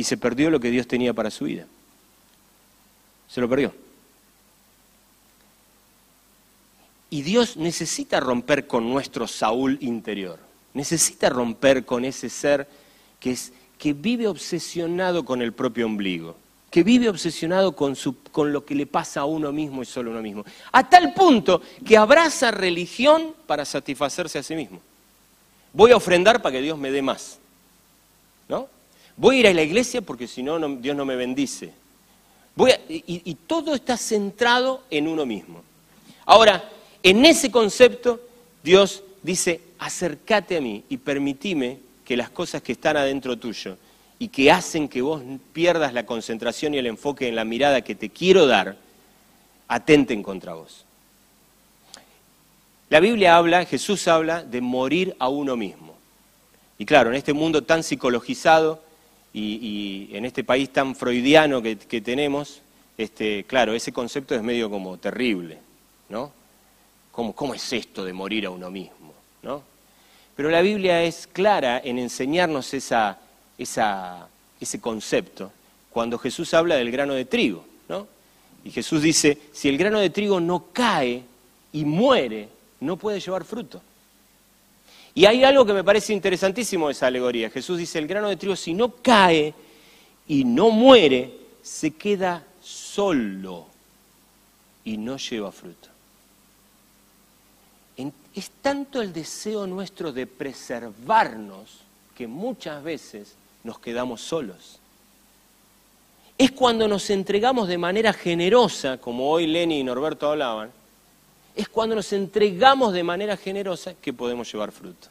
Y 0.00 0.04
se 0.04 0.16
perdió 0.16 0.48
lo 0.48 0.60
que 0.60 0.70
Dios 0.70 0.88
tenía 0.88 1.12
para 1.12 1.30
su 1.30 1.44
vida. 1.44 1.66
Se 3.28 3.38
lo 3.38 3.50
perdió. 3.50 3.74
Y 7.10 7.20
Dios 7.20 7.58
necesita 7.58 8.18
romper 8.18 8.66
con 8.66 8.88
nuestro 8.88 9.28
Saúl 9.28 9.76
interior. 9.82 10.38
Necesita 10.72 11.28
romper 11.28 11.84
con 11.84 12.06
ese 12.06 12.30
ser 12.30 12.66
que, 13.20 13.32
es, 13.32 13.52
que 13.76 13.92
vive 13.92 14.26
obsesionado 14.26 15.22
con 15.26 15.42
el 15.42 15.52
propio 15.52 15.84
ombligo 15.84 16.34
que 16.70 16.82
vive 16.82 17.08
obsesionado 17.08 17.76
con, 17.76 17.94
con, 18.30 18.52
lo 18.52 18.64
que 18.64 18.76
le 18.76 18.86
pasa 18.86 19.20
a 19.20 19.24
uno 19.26 19.52
mismo 19.52 19.82
y 19.82 19.86
solo 19.86 20.10
a 20.10 20.12
uno 20.14 20.22
mismo. 20.22 20.44
A 20.72 20.88
tal 20.88 21.12
punto 21.12 21.60
que 21.84 21.98
abraza 21.98 22.52
religión 22.52 23.34
para 23.46 23.66
satisfacerse 23.66 24.38
a 24.38 24.42
sí 24.42 24.54
mismo. 24.54 24.80
Voy 25.74 25.90
a 25.90 25.96
ofrendar 25.96 26.40
para 26.40 26.52
que 26.52 26.62
Dios 26.62 26.78
me 26.78 26.90
dé 26.90 27.02
más. 27.02 27.38
¿No? 28.48 28.68
Voy 29.20 29.36
a 29.36 29.40
ir 29.40 29.46
a 29.48 29.52
la 29.52 29.62
iglesia 29.62 30.00
porque 30.00 30.26
si 30.26 30.42
no, 30.42 30.58
Dios 30.76 30.96
no 30.96 31.04
me 31.04 31.14
bendice. 31.14 31.74
Voy 32.56 32.72
y, 32.88 33.02
y 33.06 33.34
todo 33.34 33.74
está 33.74 33.98
centrado 33.98 34.82
en 34.90 35.06
uno 35.06 35.26
mismo. 35.26 35.62
Ahora, 36.24 36.64
en 37.02 37.26
ese 37.26 37.50
concepto, 37.50 38.18
Dios 38.62 39.02
dice, 39.22 39.60
acércate 39.78 40.56
a 40.56 40.62
mí 40.62 40.84
y 40.88 40.96
permitime 40.96 41.80
que 42.02 42.16
las 42.16 42.30
cosas 42.30 42.62
que 42.62 42.72
están 42.72 42.96
adentro 42.96 43.36
tuyo 43.38 43.76
y 44.18 44.28
que 44.28 44.50
hacen 44.50 44.88
que 44.88 45.02
vos 45.02 45.22
pierdas 45.52 45.92
la 45.92 46.06
concentración 46.06 46.72
y 46.72 46.78
el 46.78 46.86
enfoque 46.86 47.28
en 47.28 47.36
la 47.36 47.44
mirada 47.44 47.82
que 47.82 47.94
te 47.94 48.08
quiero 48.08 48.46
dar, 48.46 48.78
atenten 49.68 50.22
contra 50.22 50.54
vos. 50.54 50.86
La 52.88 53.00
Biblia 53.00 53.36
habla, 53.36 53.66
Jesús 53.66 54.08
habla 54.08 54.42
de 54.44 54.62
morir 54.62 55.14
a 55.18 55.28
uno 55.28 55.58
mismo. 55.58 55.94
Y 56.78 56.86
claro, 56.86 57.10
en 57.10 57.16
este 57.16 57.34
mundo 57.34 57.64
tan 57.64 57.82
psicologizado 57.82 58.82
y, 59.32 60.10
en 60.12 60.24
este 60.24 60.44
país 60.44 60.70
tan 60.70 60.94
freudiano 60.94 61.62
que, 61.62 61.76
tenemos, 61.76 62.60
este, 62.98 63.44
claro, 63.44 63.74
ese 63.74 63.92
concepto 63.92 64.34
es 64.34 64.42
medio 64.42 64.68
como 64.70 64.98
terrible, 64.98 65.58
¿no? 66.08 66.32
¿Cómo, 67.12 67.34
¿Cómo 67.34 67.54
es 67.54 67.72
esto 67.72 68.04
de 68.04 68.12
morir 68.12 68.46
a 68.46 68.50
uno 68.50 68.70
mismo? 68.70 69.14
¿no? 69.42 69.62
Pero 70.36 70.50
la 70.50 70.62
Biblia 70.62 71.02
es 71.02 71.26
clara 71.26 71.80
en 71.82 71.98
enseñarnos 71.98 72.72
esa, 72.74 73.18
esa 73.58 74.28
ese 74.60 74.80
concepto 74.80 75.50
cuando 75.90 76.18
Jesús 76.18 76.54
habla 76.54 76.76
del 76.76 76.90
grano 76.90 77.14
de 77.14 77.24
trigo, 77.24 77.64
¿no? 77.88 78.06
Y 78.62 78.70
Jesús 78.70 79.02
dice, 79.02 79.38
si 79.52 79.68
el 79.68 79.78
grano 79.78 79.98
de 79.98 80.10
trigo 80.10 80.38
no 80.38 80.66
cae 80.72 81.22
y 81.72 81.84
muere, 81.84 82.48
no 82.80 82.96
puede 82.96 83.18
llevar 83.18 83.44
fruto. 83.44 83.80
Y 85.14 85.24
hay 85.24 85.44
algo 85.44 85.66
que 85.66 85.72
me 85.72 85.84
parece 85.84 86.12
interesantísimo 86.12 86.86
de 86.86 86.92
esa 86.92 87.08
alegoría. 87.08 87.50
Jesús 87.50 87.78
dice, 87.78 87.98
el 87.98 88.06
grano 88.06 88.28
de 88.28 88.36
trigo 88.36 88.56
si 88.56 88.74
no 88.74 88.94
cae 88.96 89.52
y 90.28 90.44
no 90.44 90.70
muere, 90.70 91.32
se 91.62 91.92
queda 91.92 92.44
solo 92.62 93.66
y 94.84 94.96
no 94.96 95.16
lleva 95.16 95.50
fruto. 95.50 95.88
Es 98.34 98.50
tanto 98.62 99.02
el 99.02 99.12
deseo 99.12 99.66
nuestro 99.66 100.12
de 100.12 100.26
preservarnos 100.26 101.80
que 102.16 102.26
muchas 102.26 102.82
veces 102.82 103.34
nos 103.64 103.78
quedamos 103.80 104.20
solos. 104.20 104.78
Es 106.38 106.52
cuando 106.52 106.88
nos 106.88 107.10
entregamos 107.10 107.68
de 107.68 107.76
manera 107.76 108.12
generosa, 108.12 108.98
como 108.98 109.30
hoy 109.30 109.46
Lenny 109.46 109.80
y 109.80 109.84
Norberto 109.84 110.30
hablaban, 110.30 110.70
es 111.54 111.68
cuando 111.68 111.94
nos 111.94 112.12
entregamos 112.12 112.92
de 112.92 113.02
manera 113.02 113.36
generosa 113.36 113.94
que 113.94 114.12
podemos 114.12 114.50
llevar 114.52 114.72
fruto. 114.72 115.08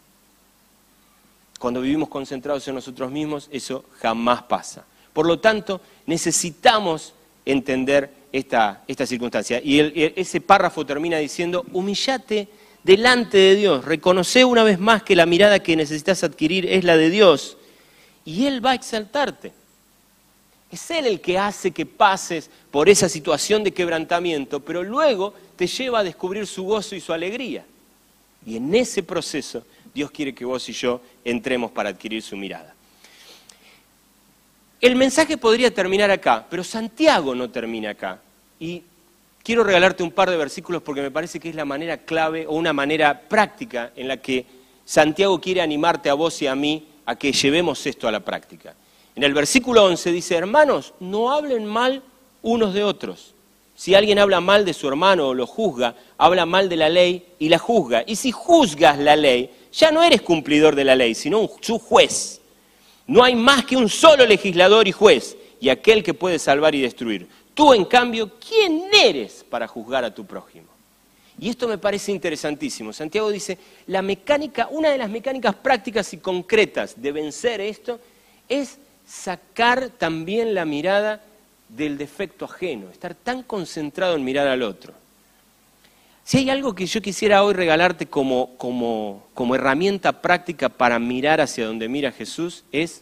Cuando 1.60 1.82
vivimos 1.82 2.10
concentrados 2.10 2.68
en 2.68 2.76
nosotros 2.76 3.12
mismos, 3.12 3.50
eso 3.52 3.84
jamás 4.00 4.44
pasa. 4.44 4.86
Por 5.12 5.26
lo 5.26 5.40
tanto, 5.40 5.82
necesitamos 6.06 7.14
entender 7.46 8.10
esta, 8.32 8.84
esta 8.88 9.06
circunstancia. 9.06 9.60
Y 9.64 10.14
ese 10.16 10.40
párrafo 10.40 10.86
termina 10.86 11.18
diciendo, 11.18 11.66
humillate 11.74 12.48
delante 12.84 13.38
de 13.38 13.56
Dios, 13.56 13.86
reconoce 13.86 14.46
una 14.46 14.64
vez 14.64 14.80
más 14.80 15.04
que 15.04 15.16
la 15.16 15.26
mirada 15.26 15.60
que 15.60 15.76
necesitas 15.76 16.24
adquirir 16.24 16.66
es 16.66 16.84
la 16.84 16.96
de 16.98 17.10
Dios, 17.10 17.58
y 18.26 18.46
Él 18.46 18.66
va 18.66 18.72
a 18.72 18.76
exaltarte. 18.76 19.52
Es 20.72 20.92
Él 20.92 21.08
el 21.08 21.22
que 21.22 21.38
hace 21.38 21.72
que 21.72 21.86
pases 21.86 22.50
por 22.70 22.90
esa 22.90 23.10
situación 23.10 23.64
de 23.64 23.74
quebrantamiento, 23.74 24.60
pero 24.60 24.84
luego 24.84 25.34
te 25.56 25.66
lleva 25.66 26.00
a 26.00 26.04
descubrir 26.04 26.46
su 26.46 26.64
gozo 26.64 26.96
y 26.96 27.02
su 27.02 27.12
alegría. 27.12 27.66
Y 28.46 28.58
en 28.58 28.74
ese 28.76 29.02
proceso 29.04 29.66
Dios 29.94 30.12
quiere 30.12 30.34
que 30.34 30.46
vos 30.46 30.68
y 30.70 30.74
yo 30.74 31.02
entremos 31.26 31.72
para 31.72 31.90
adquirir 31.90 32.22
su 32.22 32.38
mirada. 32.38 32.76
El 34.82 34.96
mensaje 34.96 35.38
podría 35.38 35.74
terminar 35.74 36.10
acá, 36.10 36.46
pero 36.50 36.64
Santiago 36.64 37.36
no 37.36 37.50
termina 37.50 37.90
acá. 37.90 38.22
Y 38.60 38.84
quiero 39.44 39.64
regalarte 39.64 40.04
un 40.04 40.12
par 40.12 40.30
de 40.30 40.38
versículos 40.38 40.82
porque 40.82 41.02
me 41.02 41.12
parece 41.12 41.40
que 41.40 41.50
es 41.50 41.56
la 41.56 41.66
manera 41.66 41.98
clave 41.98 42.46
o 42.48 42.54
una 42.54 42.72
manera 42.72 43.20
práctica 43.28 43.92
en 43.96 44.08
la 44.08 44.18
que 44.18 44.46
Santiago 44.86 45.42
quiere 45.42 45.62
animarte 45.62 46.10
a 46.10 46.14
vos 46.14 46.42
y 46.42 46.48
a 46.48 46.56
mí 46.56 46.88
a 47.06 47.16
que 47.16 47.32
llevemos 47.32 47.86
esto 47.86 48.08
a 48.08 48.12
la 48.12 48.22
práctica. 48.22 48.74
En 49.16 49.24
el 49.24 49.34
versículo 49.34 49.86
11 49.86 50.12
dice, 50.12 50.36
hermanos, 50.36 50.94
no 51.00 51.32
hablen 51.32 51.66
mal 51.66 52.04
unos 52.42 52.74
de 52.74 52.84
otros. 52.84 53.34
Si 53.76 53.96
alguien 53.96 54.20
habla 54.20 54.42
mal 54.42 54.66
de 54.66 54.74
su 54.74 54.88
hermano 54.88 55.30
o 55.30 55.34
lo 55.34 55.48
juzga, 55.48 55.96
habla 56.18 56.46
mal 56.46 56.68
de 56.68 56.76
la 56.76 56.90
ley 56.90 57.26
y 57.40 57.48
la 57.50 57.58
juzga. 57.60 58.04
Y 58.06 58.18
si 58.18 58.32
juzgas 58.32 59.00
la 59.00 59.16
ley, 59.16 59.50
ya 59.72 59.92
no 59.92 60.04
eres 60.04 60.22
cumplidor 60.22 60.76
de 60.76 60.84
la 60.84 60.96
ley, 60.96 61.16
sino 61.16 61.50
su 61.62 61.80
juez. 61.80 62.42
No 63.08 63.24
hay 63.24 63.36
más 63.36 63.66
que 63.66 63.78
un 63.78 63.90
solo 63.90 64.26
legislador 64.26 64.88
y 64.88 64.92
juez, 64.92 65.38
y 65.62 65.70
aquel 65.70 66.04
que 66.04 66.14
puede 66.14 66.40
salvar 66.40 66.76
y 66.76 66.82
destruir. 66.82 67.28
Tú, 67.54 67.74
en 67.74 67.86
cambio, 67.86 68.32
¿quién 68.40 68.84
eres 68.94 69.46
para 69.50 69.68
juzgar 69.68 70.04
a 70.04 70.14
tu 70.14 70.26
prójimo? 70.26 70.68
Y 71.40 71.50
esto 71.50 71.68
me 71.68 71.78
parece 71.78 72.12
interesantísimo. 72.12 72.92
Santiago 72.92 73.32
dice, 73.32 73.58
la 73.88 74.02
mecánica, 74.02 74.68
una 74.72 74.90
de 74.90 74.98
las 74.98 75.10
mecánicas 75.10 75.56
prácticas 75.56 76.14
y 76.14 76.18
concretas 76.18 77.02
de 77.02 77.12
vencer 77.14 77.62
esto 77.62 78.00
es 78.50 78.78
sacar 79.10 79.90
también 79.90 80.54
la 80.54 80.66
mirada 80.66 81.22
del 81.68 81.98
defecto 81.98 82.46
ajeno, 82.46 82.90
estar 82.90 83.16
tan 83.16 83.44
concentrado 83.44 84.16
en 84.16 84.24
mirar 84.24 84.48
al 84.48 84.62
otro. 84.62 84.94
Si 86.24 86.38
hay 86.38 86.50
algo 86.52 86.76
que 86.76 86.86
yo 86.86 87.02
quisiera 87.02 87.44
hoy 87.44 87.56
regalarte 87.56 88.06
como, 88.06 88.56
como, 88.58 89.28
como 89.34 89.56
herramienta 89.56 90.22
práctica 90.22 90.70
para 90.70 91.00
mirar 91.00 91.42
hacia 91.42 91.66
donde 91.66 91.90
mira 91.90 92.12
Jesús, 92.12 92.64
es 92.72 93.02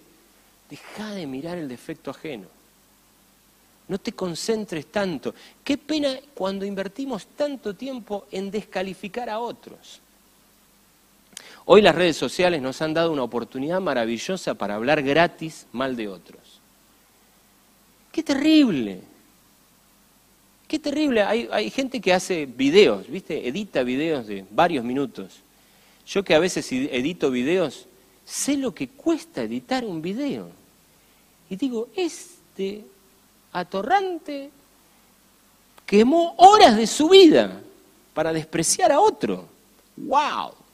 deja 0.70 1.12
de 1.12 1.28
mirar 1.28 1.58
el 1.58 1.68
defecto 1.68 2.12
ajeno. 2.12 2.48
No 3.90 3.98
te 3.98 4.14
concentres 4.14 4.86
tanto. 4.88 5.34
Qué 5.64 5.78
pena 5.78 6.16
cuando 6.34 6.66
invertimos 6.66 7.26
tanto 7.36 7.76
tiempo 7.76 8.28
en 8.32 8.52
descalificar 8.52 9.30
a 9.30 9.40
otros. 9.40 10.02
Hoy 11.70 11.82
las 11.82 11.96
redes 11.96 12.16
sociales 12.16 12.62
nos 12.62 12.82
han 12.82 12.94
dado 12.94 13.12
una 13.12 13.24
oportunidad 13.24 13.82
maravillosa 13.82 14.54
para 14.54 14.76
hablar 14.76 15.04
gratis 15.04 15.68
mal 15.74 15.98
de 15.98 16.08
otros. 16.08 16.62
Qué 18.10 18.24
terrible. 18.24 19.02
Qué 20.66 20.80
terrible, 20.80 21.24
hay, 21.24 21.70
gente 21.70 22.00
que 22.00 22.14
hace 22.14 22.46
videos, 22.46 23.10
¿viste? 23.10 23.50
Edita 23.50 23.84
videos 23.84 24.28
de 24.28 24.46
varios 24.50 24.86
minutos. 24.86 25.42
Yo 26.06 26.24
que 26.24 26.36
a 26.36 26.40
veces 26.40 26.72
edito 26.72 27.30
videos, 27.32 27.86
sé 28.24 28.56
lo 28.56 28.74
que 28.74 28.88
cuesta 28.88 29.44
editar 29.44 29.84
un 29.84 30.02
video. 30.02 30.50
Y 31.50 31.58
digo, 31.58 31.90
este 31.98 32.86
atorrante 33.52 34.52
quemó 35.86 36.34
horas 36.38 36.78
de 36.78 36.88
su 36.88 37.10
vida 37.10 37.62
para 38.14 38.32
despreciar 38.32 38.94
a 38.94 39.02
otro. 39.02 39.50
¡Wow! 39.98 40.67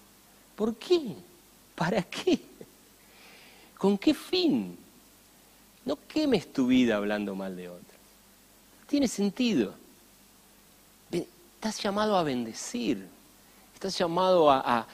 ¿Por 0.55 0.75
qué? 0.75 1.15
¿Para 1.75 2.03
qué? 2.03 2.39
¿Con 3.77 3.97
qué 3.97 4.13
fin? 4.13 4.77
No 5.85 5.97
quemes 6.07 6.51
tu 6.53 6.67
vida 6.67 6.97
hablando 6.97 7.35
mal 7.35 7.55
de 7.55 7.69
otro. 7.69 7.97
Tiene 8.87 9.07
sentido. 9.07 9.73
Estás 11.11 11.81
llamado 11.81 12.17
a 12.17 12.23
bendecir, 12.23 13.07
estás 13.73 13.97
llamado 13.97 14.51
a, 14.51 14.85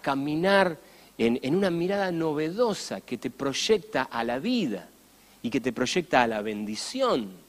caminar 0.00 0.78
en 1.18 1.54
una 1.54 1.70
mirada 1.70 2.10
novedosa 2.10 3.00
que 3.00 3.18
te 3.18 3.30
proyecta 3.30 4.04
a 4.04 4.24
la 4.24 4.38
vida 4.38 4.88
y 5.42 5.50
que 5.50 5.60
te 5.60 5.72
proyecta 5.72 6.22
a 6.22 6.26
la 6.26 6.42
bendición. 6.42 7.47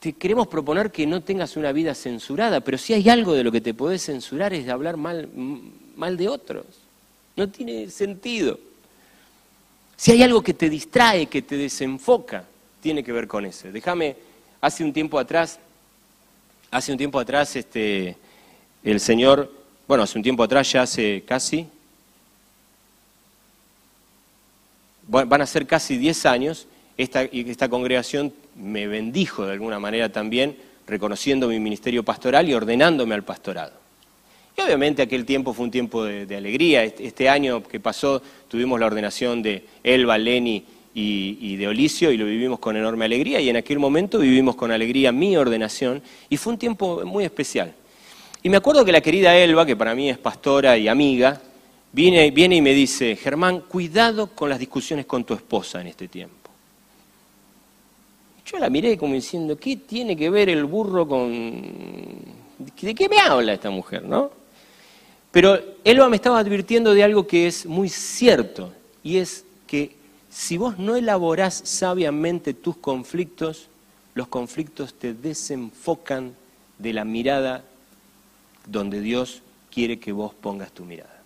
Te 0.00 0.12
queremos 0.12 0.46
proponer 0.46 0.90
que 0.92 1.06
no 1.06 1.22
tengas 1.22 1.56
una 1.56 1.72
vida 1.72 1.94
censurada, 1.94 2.60
pero 2.60 2.78
si 2.78 2.94
hay 2.94 3.08
algo 3.08 3.34
de 3.34 3.42
lo 3.44 3.50
que 3.50 3.60
te 3.60 3.74
podés 3.74 4.04
censurar 4.04 4.52
es 4.54 4.64
de 4.64 4.72
hablar 4.72 4.96
mal, 4.96 5.28
mal 5.96 6.16
de 6.16 6.28
otros. 6.28 6.64
No 7.36 7.48
tiene 7.48 7.90
sentido. 7.90 8.58
Si 9.96 10.12
hay 10.12 10.22
algo 10.22 10.42
que 10.42 10.54
te 10.54 10.70
distrae, 10.70 11.26
que 11.26 11.42
te 11.42 11.56
desenfoca, 11.56 12.44
tiene 12.80 13.02
que 13.02 13.12
ver 13.12 13.26
con 13.26 13.44
eso. 13.44 13.70
Déjame 13.72 14.28
Hace 14.60 14.82
un 14.82 14.92
tiempo 14.92 15.20
atrás, 15.20 15.60
hace 16.72 16.90
un 16.90 16.98
tiempo 16.98 17.20
atrás, 17.20 17.54
este, 17.54 18.16
el 18.82 18.98
Señor, 18.98 19.52
bueno, 19.86 20.02
hace 20.02 20.18
un 20.18 20.24
tiempo 20.24 20.42
atrás, 20.42 20.72
ya 20.72 20.82
hace 20.82 21.22
casi, 21.24 21.68
van 25.06 25.40
a 25.40 25.46
ser 25.46 25.64
casi 25.64 25.96
10 25.96 26.26
años, 26.26 26.66
esta, 26.96 27.22
esta 27.22 27.68
congregación 27.68 28.34
me 28.58 28.86
bendijo 28.86 29.46
de 29.46 29.52
alguna 29.52 29.78
manera 29.78 30.10
también, 30.10 30.56
reconociendo 30.86 31.48
mi 31.48 31.60
ministerio 31.60 32.02
pastoral 32.02 32.48
y 32.48 32.54
ordenándome 32.54 33.14
al 33.14 33.22
pastorado. 33.22 33.72
Y 34.56 34.60
obviamente 34.60 35.02
aquel 35.02 35.24
tiempo 35.24 35.52
fue 35.52 35.66
un 35.66 35.70
tiempo 35.70 36.04
de, 36.04 36.34
alegría. 36.34 36.82
Este, 36.82 37.06
este, 37.06 37.28
año 37.28 37.62
que 37.62 37.78
pasó 37.78 38.20
tuvimos 38.48 38.80
la 38.80 38.86
ordenación 38.86 39.40
de 39.40 39.64
Elba, 39.84 40.18
Leni 40.18 40.64
y, 40.94 41.56
de 41.56 41.68
Olicio 41.68 42.10
y 42.10 42.16
lo 42.16 42.24
vivimos 42.24 42.58
con 42.58 42.76
enorme 42.76 43.04
alegría 43.04 43.40
y 43.40 43.48
en 43.48 43.56
aquel 43.56 43.78
momento 43.78 44.18
vivimos 44.18 44.56
con 44.56 44.72
alegría 44.72 45.12
mi 45.12 45.36
ordenación 45.36 46.02
y 46.28 46.36
fue 46.36 46.54
un 46.54 46.58
tiempo 46.58 47.04
muy 47.04 47.24
especial. 47.24 47.72
Y 48.42 48.48
me 48.48 48.56
acuerdo 48.56 48.84
que 48.84 48.90
la 48.90 49.00
querida 49.00 49.36
Elba, 49.36 49.64
que 49.64 49.76
para 49.76 49.94
mí 49.94 50.10
es 50.10 50.18
pastora 50.18 50.76
y 50.76 50.88
amiga, 50.88 51.40
viene, 51.92 52.30
viene 52.32 52.56
y 52.56 52.62
me 52.62 52.74
dice, 52.74 53.14
Germán, 53.14 53.60
cuidado 53.60 54.28
con 54.28 54.48
las 54.48 54.58
discusiones 54.58 55.06
con 55.06 55.24
tu 55.24 55.34
esposa 55.34 55.80
en 55.80 55.86
este 55.86 56.08
tiempo. 56.08 56.37
Yo 58.50 58.58
la 58.58 58.70
miré 58.70 58.96
como 58.96 59.12
diciendo, 59.12 59.58
¿qué 59.58 59.76
tiene 59.76 60.16
que 60.16 60.30
ver 60.30 60.48
el 60.48 60.64
burro 60.64 61.06
con... 61.06 61.60
¿De 62.80 62.94
qué 62.94 63.08
me 63.08 63.20
habla 63.20 63.52
esta 63.52 63.68
mujer, 63.68 64.04
no? 64.04 64.30
Pero 65.30 65.58
Elba 65.84 66.08
me 66.08 66.16
estaba 66.16 66.38
advirtiendo 66.38 66.94
de 66.94 67.04
algo 67.04 67.26
que 67.26 67.46
es 67.46 67.66
muy 67.66 67.90
cierto, 67.90 68.72
y 69.02 69.18
es 69.18 69.44
que 69.66 69.94
si 70.30 70.56
vos 70.56 70.78
no 70.78 70.96
elaborás 70.96 71.60
sabiamente 71.64 72.54
tus 72.54 72.76
conflictos, 72.76 73.68
los 74.14 74.28
conflictos 74.28 74.94
te 74.94 75.12
desenfocan 75.12 76.34
de 76.78 76.92
la 76.94 77.04
mirada 77.04 77.64
donde 78.66 79.00
Dios 79.00 79.42
quiere 79.70 79.98
que 79.98 80.12
vos 80.12 80.32
pongas 80.32 80.72
tu 80.72 80.84
mirada. 80.84 81.22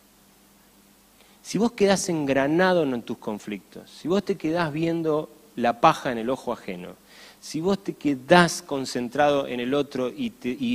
Si 1.42 1.58
vos 1.58 1.72
quedás 1.72 2.08
engranado 2.08 2.82
en 2.82 3.02
tus 3.02 3.18
conflictos, 3.18 3.90
si 3.90 4.08
vos 4.08 4.24
te 4.24 4.36
quedás 4.36 4.72
viendo 4.72 5.30
la 5.54 5.80
paja 5.80 6.10
en 6.10 6.18
el 6.18 6.30
ojo 6.30 6.52
ajeno, 6.52 6.96
si 7.42 7.60
vos 7.60 7.82
te 7.82 7.94
quedás 7.94 8.62
concentrado 8.62 9.48
en 9.48 9.58
el 9.58 9.74
otro 9.74 10.08
y, 10.08 10.32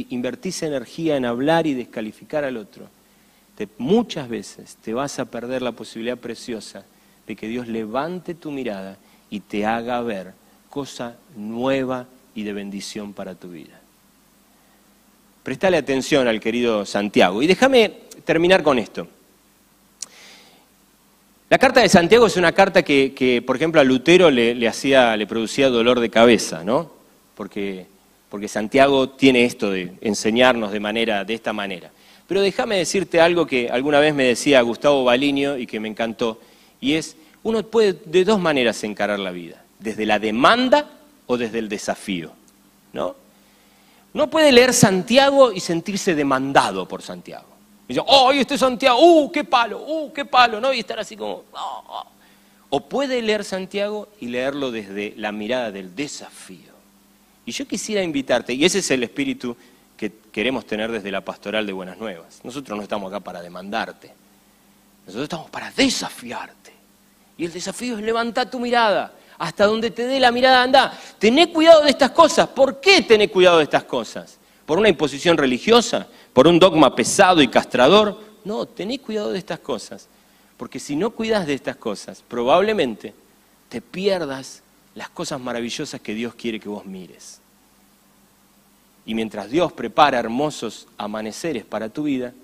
invertís 0.09 0.63
energía 0.63 1.15
en 1.15 1.23
hablar 1.23 1.65
y 1.65 1.73
descalificar 1.73 2.43
al 2.43 2.57
otro, 2.57 2.89
muchas 3.77 4.27
veces 4.27 4.75
te 4.83 4.93
vas 4.93 5.17
a 5.17 5.25
perder 5.25 5.61
la 5.61 5.71
posibilidad 5.71 6.17
preciosa 6.17 6.83
de 7.25 7.35
que 7.37 7.47
Dios 7.47 7.69
levante 7.69 8.35
tu 8.35 8.51
mirada 8.51 8.97
y 9.29 9.39
te 9.39 9.65
haga 9.65 10.01
ver 10.01 10.33
cosa 10.69 11.15
nueva 11.37 12.05
y 12.35 12.43
de 12.43 12.51
bendición 12.51 13.13
para 13.13 13.33
tu 13.33 13.49
vida. 13.49 13.79
Prestale 15.43 15.77
atención 15.77 16.27
al 16.27 16.41
querido 16.41 16.85
Santiago. 16.85 17.41
Y 17.41 17.47
déjame 17.47 17.93
terminar 18.25 18.61
con 18.61 18.77
esto. 18.77 19.07
La 21.49 21.57
carta 21.57 21.79
de 21.79 21.87
Santiago 21.87 22.27
es 22.27 22.35
una 22.35 22.51
carta 22.51 22.83
que, 22.83 23.41
por 23.45 23.55
ejemplo, 23.55 23.79
a 23.79 23.85
Lutero 23.85 24.29
le, 24.29 24.67
hacía, 24.67 25.15
le 25.15 25.25
producía 25.25 25.69
dolor 25.69 26.01
de 26.01 26.09
cabeza, 26.09 26.63
¿no? 26.65 26.91
Porque, 27.35 27.87
Santiago 28.49 29.09
tiene 29.09 29.45
esto 29.45 29.71
de 29.71 29.93
enseñarnos 30.01 30.73
de, 30.73 30.81
manera, 30.81 31.23
de 31.23 31.33
esta 31.33 31.53
manera. 31.53 31.89
Pero 32.27 32.41
déjame 32.41 32.77
decirte 32.77 33.21
algo 33.21 33.47
que 33.47 33.69
alguna 33.69 34.01
vez 34.01 34.13
me 34.13 34.25
decía 34.25 34.61
Gustavo 34.61 35.05
Baliño 35.05 35.57
y 35.57 35.65
que 35.65 35.79
me 35.79 35.87
encantó, 35.87 36.41
y 36.81 36.95
es, 36.95 37.15
uno 37.43 37.63
puede 37.63 37.93
de 37.93 38.25
dos 38.25 38.41
maneras 38.41 38.83
encarar 38.83 39.17
la 39.17 39.31
vida, 39.31 39.63
desde 39.79 40.05
la 40.05 40.19
demanda 40.19 40.89
o 41.27 41.37
desde 41.37 41.59
el 41.59 41.69
desafío, 41.69 42.33
¿no? 42.91 43.15
No 44.13 44.29
puede 44.29 44.51
leer 44.51 44.73
Santiago 44.73 45.53
y 45.53 45.61
sentirse 45.61 46.13
demandado 46.13 46.89
por 46.89 47.01
Santiago. 47.01 47.56
Y 47.87 47.93
dice, 47.93 48.03
oh, 48.05 48.31
este 48.31 48.57
Santiago, 48.57 48.99
uh, 48.99 49.31
qué 49.31 49.43
palo, 49.43 49.79
uh, 49.79 50.11
qué 50.11 50.25
palo, 50.25 50.59
¿no? 50.59 50.73
Y 50.73 50.79
estar 50.79 50.99
así 50.99 51.15
como, 51.15 51.43
oh, 51.53 51.83
oh". 51.87 52.05
O 52.69 52.81
puede 52.81 53.21
leer 53.21 53.45
Santiago 53.45 54.09
y 54.19 54.27
leerlo 54.27 54.71
desde 54.71 55.13
la 55.15 55.31
mirada 55.31 55.71
del 55.71 55.95
desafío. 55.95 56.75
Y 57.45 57.53
yo 57.53 57.65
quisiera 57.65 58.03
invitarte, 58.03 58.53
y 58.53 58.65
ese 58.65 58.79
es 58.79 58.91
el 58.91 59.03
espíritu 59.03 59.55
que 59.95 60.11
queremos 60.33 60.65
tener 60.65 60.91
desde 60.91 61.09
la 61.11 61.21
pastoral 61.21 61.65
de 61.65 61.71
Buenas 61.71 61.97
Nuevas. 61.97 62.41
Nosotros 62.43 62.75
no 62.75 62.83
estamos 62.83 63.09
acá 63.09 63.21
para 63.21 63.41
demandarte, 63.41 64.11
nosotros 65.05 65.23
estamos 65.23 65.49
para 65.49 65.71
desafiarte. 65.71 66.73
Y 67.37 67.45
el 67.45 67.53
desafío 67.53 67.97
es 67.97 68.03
levantar 68.03 68.51
tu 68.51 68.59
mirada, 68.59 69.13
hasta 69.37 69.65
donde 69.65 69.91
te 69.91 70.05
dé 70.05 70.19
la 70.19 70.31
mirada, 70.31 70.63
anda. 70.63 70.99
Tené 71.19 71.53
cuidado 71.53 71.83
de 71.83 71.91
estas 71.91 72.11
cosas. 72.11 72.47
¿Por 72.49 72.81
qué 72.81 73.01
tené 73.03 73.29
cuidado 73.29 73.59
de 73.59 73.63
estas 73.63 73.83
cosas? 73.83 74.37
¿Por 74.65 74.77
una 74.77 74.89
imposición 74.89 75.37
religiosa? 75.37 76.07
¿Por 76.37 76.47
un 76.47 76.59
dogma 76.59 76.93
pesado 76.93 77.41
y 77.41 77.47
castrador? 77.47 78.15
No, 78.45 78.67
tené 78.67 78.99
cuidado 78.99 79.31
de 79.31 79.39
estas 79.39 79.57
cosas. 79.57 80.07
Porque 80.55 80.77
si 80.77 80.95
no 80.95 81.09
cuidas 81.09 81.47
de 81.47 81.55
estas 81.55 81.77
cosas, 81.77 82.23
probablemente 82.27 83.15
te 83.69 83.81
pierdas 83.81 84.61
las 84.93 85.09
cosas 85.09 85.41
maravillosas 85.41 85.99
que 85.99 86.13
Dios 86.13 86.35
quiere 86.35 86.59
que 86.59 86.69
vos 86.69 86.85
mires. 86.85 87.41
Y 89.07 89.15
mientras 89.15 89.49
Dios 89.49 89.73
prepara 89.73 90.19
hermosos 90.19 90.87
amaneceres 90.95 91.65
para 91.65 91.89
tu 91.89 92.03
vida, 92.03 92.35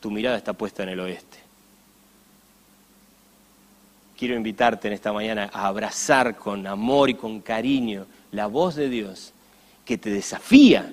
tu 0.00 0.10
mirada 0.10 0.36
está 0.36 0.52
puesta 0.52 0.82
en 0.82 0.90
el 0.90 1.00
oeste. 1.00 1.38
Quiero 4.18 4.34
invitarte 4.34 4.86
en 4.86 4.92
esta 4.92 5.14
mañana 5.14 5.48
a 5.50 5.66
abrazar 5.66 6.36
con 6.36 6.66
amor 6.66 7.08
y 7.08 7.14
con 7.14 7.40
cariño 7.40 8.04
la 8.32 8.48
voz 8.48 8.74
de 8.74 8.90
Dios 8.90 9.32
que 9.86 9.96
te 9.96 10.10
desafía, 10.10 10.92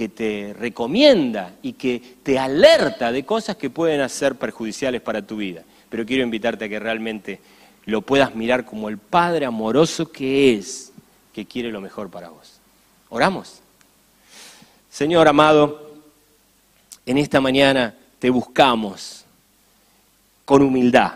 que 0.00 0.08
te 0.08 0.54
recomienda 0.58 1.52
y 1.60 1.74
que 1.74 2.00
te 2.22 2.38
alerta 2.38 3.12
de 3.12 3.26
cosas 3.26 3.56
que 3.56 3.68
pueden 3.68 4.08
ser 4.08 4.34
perjudiciales 4.36 5.02
para 5.02 5.20
tu 5.20 5.36
vida. 5.36 5.62
Pero 5.90 6.06
quiero 6.06 6.22
invitarte 6.22 6.64
a 6.64 6.68
que 6.70 6.78
realmente 6.78 7.38
lo 7.84 8.00
puedas 8.00 8.34
mirar 8.34 8.64
como 8.64 8.88
el 8.88 8.96
Padre 8.96 9.44
amoroso 9.44 10.10
que 10.10 10.54
es, 10.54 10.90
que 11.34 11.44
quiere 11.44 11.70
lo 11.70 11.82
mejor 11.82 12.08
para 12.08 12.30
vos. 12.30 12.60
¿Oramos? 13.10 13.60
Señor 14.88 15.28
amado, 15.28 15.92
en 17.04 17.18
esta 17.18 17.42
mañana 17.42 17.94
te 18.20 18.30
buscamos 18.30 19.26
con 20.46 20.62
humildad 20.62 21.12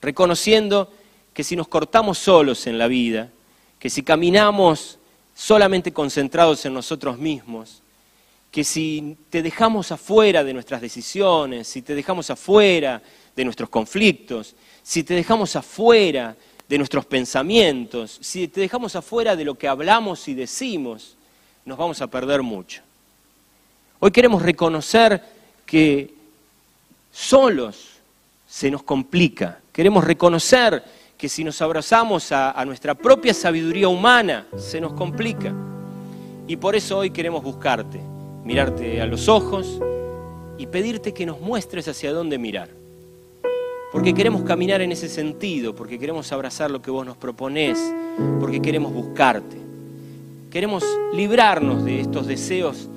reconociendo 0.00 0.90
que 1.34 1.44
si 1.44 1.56
nos 1.56 1.68
cortamos 1.68 2.16
solos 2.16 2.66
en 2.66 2.78
la 2.78 2.86
vida, 2.86 3.28
que 3.78 3.90
si 3.90 4.02
caminamos 4.02 4.98
solamente 5.34 5.92
concentrados 5.92 6.64
en 6.64 6.72
nosotros 6.72 7.18
mismos, 7.18 7.82
que 8.50 8.64
si 8.64 9.16
te 9.30 9.42
dejamos 9.42 9.92
afuera 9.92 10.42
de 10.42 10.54
nuestras 10.54 10.80
decisiones, 10.80 11.68
si 11.68 11.82
te 11.82 11.94
dejamos 11.94 12.30
afuera 12.30 13.02
de 13.36 13.44
nuestros 13.44 13.68
conflictos, 13.68 14.54
si 14.82 15.04
te 15.04 15.14
dejamos 15.14 15.54
afuera 15.54 16.34
de 16.68 16.78
nuestros 16.78 17.06
pensamientos, 17.06 18.18
si 18.20 18.48
te 18.48 18.60
dejamos 18.60 18.96
afuera 18.96 19.36
de 19.36 19.44
lo 19.44 19.54
que 19.54 19.68
hablamos 19.68 20.28
y 20.28 20.34
decimos, 20.34 21.16
nos 21.64 21.78
vamos 21.78 22.00
a 22.00 22.06
perder 22.06 22.42
mucho. 22.42 22.82
Hoy 24.00 24.10
queremos 24.10 24.42
reconocer 24.42 25.22
que 25.66 26.14
solos 27.12 27.88
se 28.48 28.70
nos 28.70 28.82
complica. 28.82 29.60
Queremos 29.72 30.04
reconocer 30.04 30.82
que 31.16 31.28
si 31.28 31.42
nos 31.42 31.60
abrazamos 31.60 32.30
a, 32.32 32.64
nuestra 32.64 32.94
propia 32.94 33.34
sabiduría 33.34 33.88
humana, 33.88 34.46
se 34.56 34.80
nos 34.80 34.92
complica. 34.92 35.52
Y 36.46 36.56
por 36.56 36.76
eso 36.76 36.98
hoy 36.98 37.10
queremos 37.10 37.42
buscarte, 37.42 38.00
mirarte 38.48 39.00
a 39.00 39.06
los 39.06 39.28
ojos 39.28 39.78
y 40.58 40.66
pedirte 40.66 41.14
que 41.14 41.24
nos 41.24 41.40
muestres 41.40 41.86
hacia 41.86 42.12
dónde 42.12 42.36
mirar. 42.36 42.68
Porque 43.92 44.12
queremos 44.12 44.42
caminar 44.42 44.80
en 44.80 44.90
ese 44.90 45.08
sentido, 45.08 45.74
porque 45.76 46.00
queremos 46.00 46.32
abrazar 46.32 46.68
lo 46.70 46.82
que 46.82 46.90
vos 46.90 47.06
nos 47.06 47.16
proponés, 47.16 47.78
porque 48.40 48.60
queremos 48.60 48.92
buscarte. 48.92 49.56
Queremos 50.50 50.82
librarnos 51.14 51.84
de 51.84 52.00
estos 52.00 52.26
deseos 52.26 52.88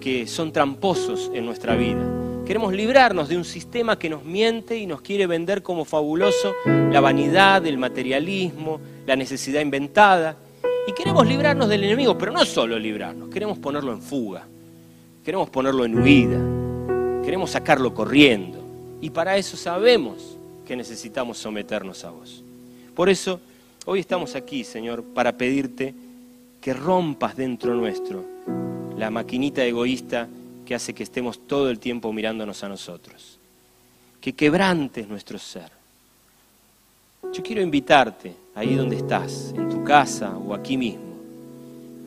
que 0.00 0.26
son 0.26 0.52
tramposos 0.52 1.30
en 1.32 1.46
nuestra 1.46 1.74
vida 1.74 2.04
Queremos 2.46 2.72
librarnos 2.72 3.28
de 3.28 3.36
un 3.36 3.44
sistema 3.44 3.98
que 3.98 4.08
nos 4.08 4.24
miente 4.24 4.78
y 4.78 4.86
nos 4.86 5.00
quiere 5.00 5.26
vender 5.26 5.64
como 5.64 5.84
fabuloso 5.84 6.54
la 6.64 7.00
vanidad, 7.00 7.66
el 7.66 7.76
materialismo, 7.76 8.80
la 9.04 9.16
necesidad 9.16 9.60
inventada. 9.60 10.36
Y 10.86 10.92
queremos 10.92 11.26
librarnos 11.26 11.68
del 11.68 11.82
enemigo, 11.82 12.16
pero 12.16 12.30
no 12.30 12.44
solo 12.44 12.78
librarnos, 12.78 13.30
queremos 13.30 13.58
ponerlo 13.58 13.92
en 13.92 14.00
fuga, 14.00 14.46
queremos 15.26 15.50
ponerlo 15.50 15.84
en 15.84 15.98
huida, 15.98 16.38
queremos 17.24 17.50
sacarlo 17.50 17.92
corriendo. 17.92 18.62
Y 19.00 19.10
para 19.10 19.36
eso 19.36 19.56
sabemos 19.56 20.38
que 20.64 20.76
necesitamos 20.76 21.36
someternos 21.36 22.04
a 22.04 22.10
vos. 22.10 22.44
Por 22.94 23.08
eso, 23.08 23.40
hoy 23.86 23.98
estamos 23.98 24.36
aquí, 24.36 24.62
Señor, 24.62 25.02
para 25.02 25.36
pedirte 25.36 25.92
que 26.60 26.72
rompas 26.72 27.36
dentro 27.36 27.74
nuestro 27.74 28.24
la 28.96 29.10
maquinita 29.10 29.64
egoísta 29.64 30.28
que 30.64 30.76
hace 30.76 30.94
que 30.94 31.02
estemos 31.02 31.40
todo 31.48 31.70
el 31.70 31.80
tiempo 31.80 32.12
mirándonos 32.12 32.62
a 32.62 32.68
nosotros. 32.68 33.40
Que 34.20 34.32
quebrantes 34.32 35.08
nuestro 35.08 35.40
ser. 35.40 35.72
Yo 37.32 37.42
quiero 37.42 37.62
invitarte, 37.62 38.32
ahí 38.54 38.76
donde 38.76 38.94
estás, 38.94 39.52
en 39.56 39.68
tu 39.70 39.82
casa 39.82 40.36
o 40.36 40.54
aquí 40.54 40.76
mismo, 40.76 41.16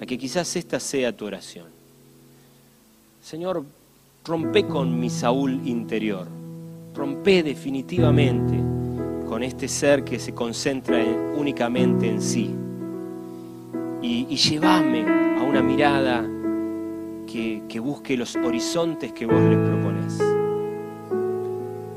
a 0.01 0.05
que 0.05 0.17
quizás 0.17 0.55
esta 0.55 0.79
sea 0.79 1.11
tu 1.11 1.25
oración. 1.25 1.78
Señor, 3.29 3.63
rompe 4.25 4.65
con 4.65 4.99
mi 4.99 5.07
Saúl 5.07 5.61
interior, 5.65 6.25
rompe 6.95 7.43
definitivamente 7.43 8.57
con 9.27 9.43
este 9.43 9.67
ser 9.67 10.03
que 10.03 10.17
se 10.17 10.33
concentra 10.33 10.97
únicamente 11.37 12.09
en 12.09 12.23
sí 12.23 12.49
y, 14.01 14.25
y 14.27 14.35
llévame 14.35 15.05
a 15.37 15.43
una 15.43 15.61
mirada 15.61 16.25
que, 17.27 17.79
busque 17.79 18.17
los 18.17 18.35
horizontes 18.35 19.13
que 19.13 19.27
vos 19.27 19.39
les 19.43 19.59
proponés. 19.59 20.17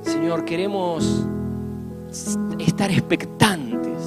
Señor, 0.03 0.45
queremos 0.45 1.27
estar 2.59 2.91
expectantes. 2.91 4.03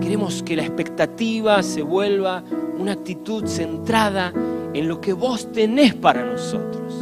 Queremos 0.00 0.42
que 0.42 0.56
la 0.56 0.62
expectativa 0.62 1.62
se 1.62 1.82
vuelva 1.82 2.42
una 2.78 2.92
actitud 2.92 3.44
centrada 3.44 4.32
en 4.76 4.88
lo 4.88 5.00
que 5.00 5.12
vos 5.12 5.50
tenés 5.52 5.94
para 5.94 6.24
nosotros. 6.24 6.94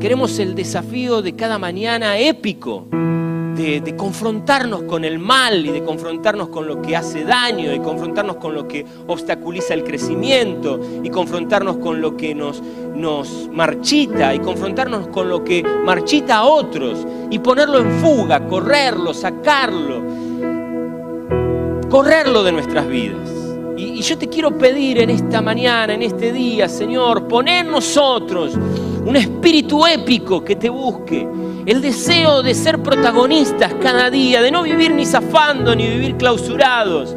Queremos 0.00 0.38
el 0.38 0.54
desafío 0.54 1.22
de 1.22 1.36
cada 1.36 1.58
mañana 1.58 2.18
épico 2.18 2.86
de, 3.54 3.94
confrontarnos 3.96 4.82
con 4.82 5.04
el 5.04 5.18
mal 5.18 5.64
y 5.64 5.70
de 5.70 5.82
confrontarnos 5.84 6.48
con 6.48 6.66
lo 6.66 6.82
que 6.82 6.96
hace 6.96 7.24
daño 7.24 7.72
y 7.72 7.78
confrontarnos 7.78 8.36
con 8.36 8.54
lo 8.54 8.66
que 8.66 8.84
obstaculiza 9.06 9.74
el 9.74 9.84
crecimiento 9.84 10.80
y 11.02 11.10
confrontarnos 11.10 11.76
con 11.76 12.00
lo 12.00 12.16
que 12.16 12.34
nos, 12.34 12.62
marchita 13.52 14.34
y 14.34 14.40
confrontarnos 14.40 15.08
con 15.08 15.28
lo 15.28 15.44
que 15.44 15.62
marchita 15.62 16.38
a 16.38 16.44
otros 16.44 17.06
y 17.30 17.38
ponerlo 17.38 17.78
en 17.78 17.90
fuga, 18.00 18.46
correrlo, 18.48 19.12
sacarlo, 19.14 20.02
correrlo 21.90 22.42
de 22.42 22.52
nuestras 22.52 22.88
vidas. 22.88 23.33
Y, 23.76 24.00
yo 24.02 24.16
te 24.16 24.28
quiero 24.28 24.56
pedir 24.56 24.98
en 24.98 25.10
esta 25.10 25.40
mañana, 25.40 25.94
en 25.94 26.02
este 26.02 26.32
día, 26.32 26.68
Señor, 26.68 27.26
poner 27.26 27.66
nosotros 27.66 28.52
un 29.04 29.16
espíritu 29.16 29.86
épico 29.86 30.44
que 30.44 30.56
te 30.56 30.68
busque, 30.68 31.26
el 31.66 31.80
deseo 31.80 32.42
de 32.42 32.54
ser 32.54 32.82
protagonistas 32.82 33.74
cada 33.82 34.10
día, 34.10 34.42
de 34.42 34.50
no 34.50 34.62
vivir 34.62 34.92
ni 34.92 35.04
zafando 35.04 35.74
ni 35.74 35.88
vivir 35.88 36.16
clausurados, 36.16 37.14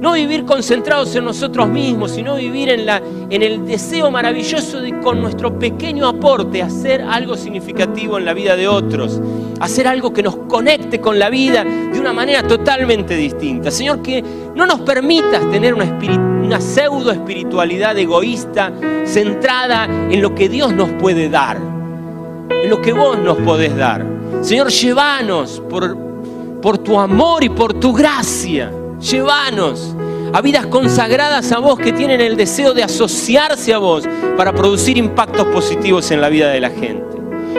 no 0.00 0.12
vivir 0.12 0.46
concentrados 0.46 1.14
en 1.14 1.26
nosotros 1.26 1.68
mismos, 1.68 2.12
sino 2.12 2.36
vivir 2.36 2.70
en, 2.70 2.86
la, 2.86 3.02
en 3.28 3.42
el 3.42 3.66
deseo 3.66 4.10
maravilloso 4.10 4.80
de 4.80 4.98
con 5.00 5.20
nuestro 5.20 5.58
pequeño 5.58 6.08
aporte 6.08 6.62
hacer 6.62 7.02
algo 7.02 7.36
significativo 7.36 8.16
en 8.16 8.24
la 8.24 8.32
vida 8.32 8.56
de 8.56 8.66
otros, 8.66 9.20
hacer 9.60 9.86
algo 9.86 10.12
que 10.12 10.22
nos 10.22 10.36
conecte 10.36 11.00
con 11.00 11.18
la 11.18 11.28
vida 11.28 11.64
de 11.64 12.00
una 12.00 12.14
manera 12.14 12.42
totalmente 12.42 13.14
distinta. 13.14 13.70
Señor, 13.70 14.00
que 14.00 14.24
no 14.54 14.64
nos 14.64 14.80
permitas 14.80 15.48
tener 15.50 15.74
una, 15.74 16.60
pseudo 16.60 17.12
espiritualidad 17.12 17.96
egoísta 17.96 18.72
centrada 19.04 19.84
en 19.84 20.20
lo 20.20 20.34
que 20.34 20.48
Dios 20.48 20.74
nos 20.74 20.88
puede 20.90 21.28
dar, 21.28 21.58
en 21.58 22.68
lo 22.68 22.80
que 22.80 22.92
vos 22.92 23.18
nos 23.18 23.36
podés 23.38 23.76
dar. 23.76 24.04
Señor, 24.40 24.68
llévanos 24.68 25.62
por, 25.70 25.96
por 26.60 26.78
tu 26.78 26.98
amor 26.98 27.44
y 27.44 27.50
por 27.50 27.74
tu 27.74 27.92
gracia 27.92 28.72
Llévanos 29.00 29.94
a 30.32 30.40
vidas 30.42 30.66
consagradas 30.66 31.50
a 31.52 31.58
vos 31.58 31.78
que 31.78 31.92
tienen 31.92 32.20
el 32.20 32.36
deseo 32.36 32.74
de 32.74 32.82
asociarse 32.82 33.72
a 33.72 33.78
vos 33.78 34.06
para 34.36 34.52
producir 34.52 34.98
impactos 34.98 35.46
positivos 35.46 36.10
en 36.10 36.20
la 36.20 36.28
vida 36.28 36.50
de 36.50 36.60
la 36.60 36.70
gente. 36.70 37.04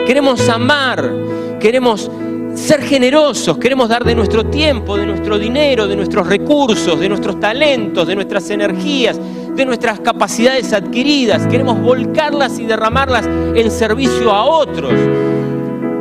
Queremos 0.06 0.48
amar, 0.48 1.12
queremos 1.60 2.10
ser 2.54 2.82
generosos, 2.82 3.58
queremos 3.58 3.90
dar 3.90 4.04
de 4.04 4.14
nuestro 4.14 4.46
tiempo, 4.46 4.98
de 4.98 5.06
nuestro 5.06 5.40
dinero, 5.40 5.88
de 5.88 5.96
nuestros 5.96 6.28
recursos, 6.28 7.00
de 7.00 7.10
nuestros 7.10 7.40
talentos, 7.40 8.08
de 8.08 8.16
nuestras 8.16 8.50
energías, 8.50 9.20
de 9.56 9.66
nuestras 9.66 10.00
capacidades 10.00 10.72
adquiridas. 10.74 11.48
Queremos 11.48 11.82
volcarlas 11.82 12.60
y 12.60 12.66
derramarlas 12.66 13.26
en 13.56 13.72
servicio 13.72 14.32
a 14.32 14.46
otros, 14.46 14.94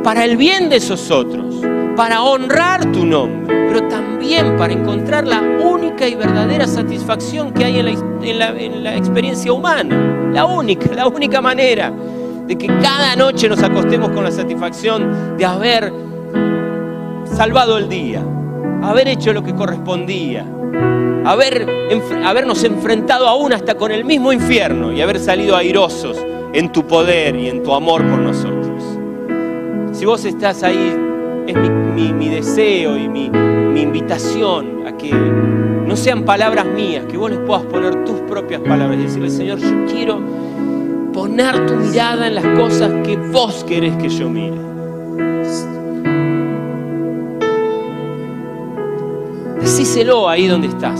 para 0.03 0.23
el 0.23 0.37
bien 0.37 0.69
de 0.69 0.77
esos 0.77 1.09
otros, 1.11 1.61
para 2.01 2.23
honrar 2.23 2.91
tu 2.91 3.05
nombre 3.05 3.67
pero 3.71 3.87
también 3.87 4.57
para 4.57 4.73
encontrar 4.73 5.27
la 5.27 5.39
única 5.39 6.07
y 6.07 6.15
verdadera 6.15 6.65
satisfacción 6.65 7.53
que 7.53 7.63
hay 7.63 7.77
en 7.77 8.83
la, 8.83 8.97
experiencia 8.97 9.53
humana. 9.53 10.31
La 10.33 10.45
única, 10.45 10.91
la 10.95 11.07
única 11.07 11.41
manera 11.41 11.93
de 12.47 12.57
que 12.57 12.65
cada 12.65 13.15
noche 13.15 13.47
nos 13.47 13.61
acostemos 13.61 14.09
con 14.09 14.23
la 14.23 14.31
satisfacción 14.31 15.37
de 15.37 15.45
haber 15.45 15.93
salvado 17.25 17.77
el 17.77 17.87
día, 17.87 18.23
haber 18.81 19.07
hecho 19.07 19.31
lo 19.31 19.43
que 19.43 19.53
correspondía, 19.53 20.43
haber, 21.23 21.67
habernos 22.25 22.63
enfrentado 22.63 23.27
aún 23.27 23.53
hasta 23.53 23.75
con 23.75 23.91
el 23.91 24.05
mismo 24.05 24.33
infierno 24.33 24.91
y 24.91 25.01
haber 25.03 25.19
salido 25.19 25.55
airosos 25.55 26.17
en 26.51 26.71
tu 26.71 26.87
poder 26.87 27.35
y 27.35 27.47
en 27.47 27.61
tu 27.61 27.71
amor 27.75 28.01
por 28.09 28.17
nosotros. 28.17 28.83
Si 29.91 30.03
vos 30.03 30.25
estás 30.25 30.63
ahí, 30.63 30.97
es 31.47 31.55
mi 31.55 31.80
deseo 32.41 32.97
y 32.97 33.07
mi, 33.07 33.29
mi 33.29 33.81
invitación 33.81 34.87
a 34.87 34.97
que 34.97 35.11
no 35.11 35.95
sean 35.95 36.23
palabras 36.23 36.65
mías, 36.65 37.05
que 37.05 37.17
vos 37.17 37.29
les 37.29 37.39
puedas 37.39 37.63
poner 37.65 38.03
tus 38.03 38.19
propias 38.21 38.61
palabras 38.61 38.97
y 38.97 39.03
decirle, 39.03 39.29
Señor, 39.29 39.59
yo 39.59 39.85
quiero 39.85 40.19
poner 41.13 41.65
tu 41.65 41.75
mirada 41.75 42.27
en 42.27 42.35
las 42.35 42.45
cosas 42.59 42.91
que 43.05 43.17
vos 43.17 43.63
querés 43.63 43.95
que 43.97 44.09
yo 44.09 44.29
mire. 44.29 44.57
Decíselo 49.59 50.27
ahí 50.27 50.47
donde 50.47 50.67
estás. 50.67 50.99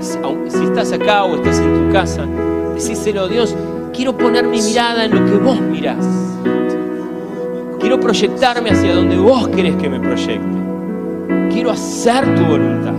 Si 0.00 0.64
estás 0.64 0.92
acá 0.92 1.24
o 1.24 1.36
estás 1.36 1.60
en 1.60 1.86
tu 1.86 1.92
casa, 1.92 2.26
decíselo, 2.74 3.28
Dios, 3.28 3.54
quiero 3.92 4.16
poner 4.16 4.46
mi 4.46 4.60
mirada 4.60 5.04
en 5.04 5.14
lo 5.14 5.24
que 5.24 5.36
vos 5.36 5.60
mirás. 5.60 6.04
Quiero 7.84 8.00
proyectarme 8.00 8.70
hacia 8.70 8.94
donde 8.94 9.14
vos 9.18 9.46
querés 9.48 9.76
que 9.76 9.90
me 9.90 10.00
proyecte 10.00 10.64
quiero 11.52 11.70
hacer 11.70 12.34
tu 12.34 12.44
voluntad. 12.46 12.94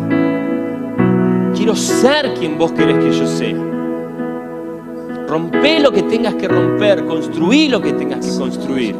Quiero 1.55 1.75
ser 1.75 2.35
quien 2.35 2.55
vos 2.59 2.71
querés 2.71 3.03
que 3.03 3.11
yo 3.11 3.25
sea. 3.25 3.57
Rompe 5.27 5.79
lo 5.79 5.91
que 5.91 6.03
tengas 6.03 6.35
que 6.35 6.47
romper, 6.47 7.03
construí 7.03 7.67
lo 7.67 7.81
que 7.81 7.93
tengas 7.93 8.23
que 8.23 8.37
construir. 8.37 8.95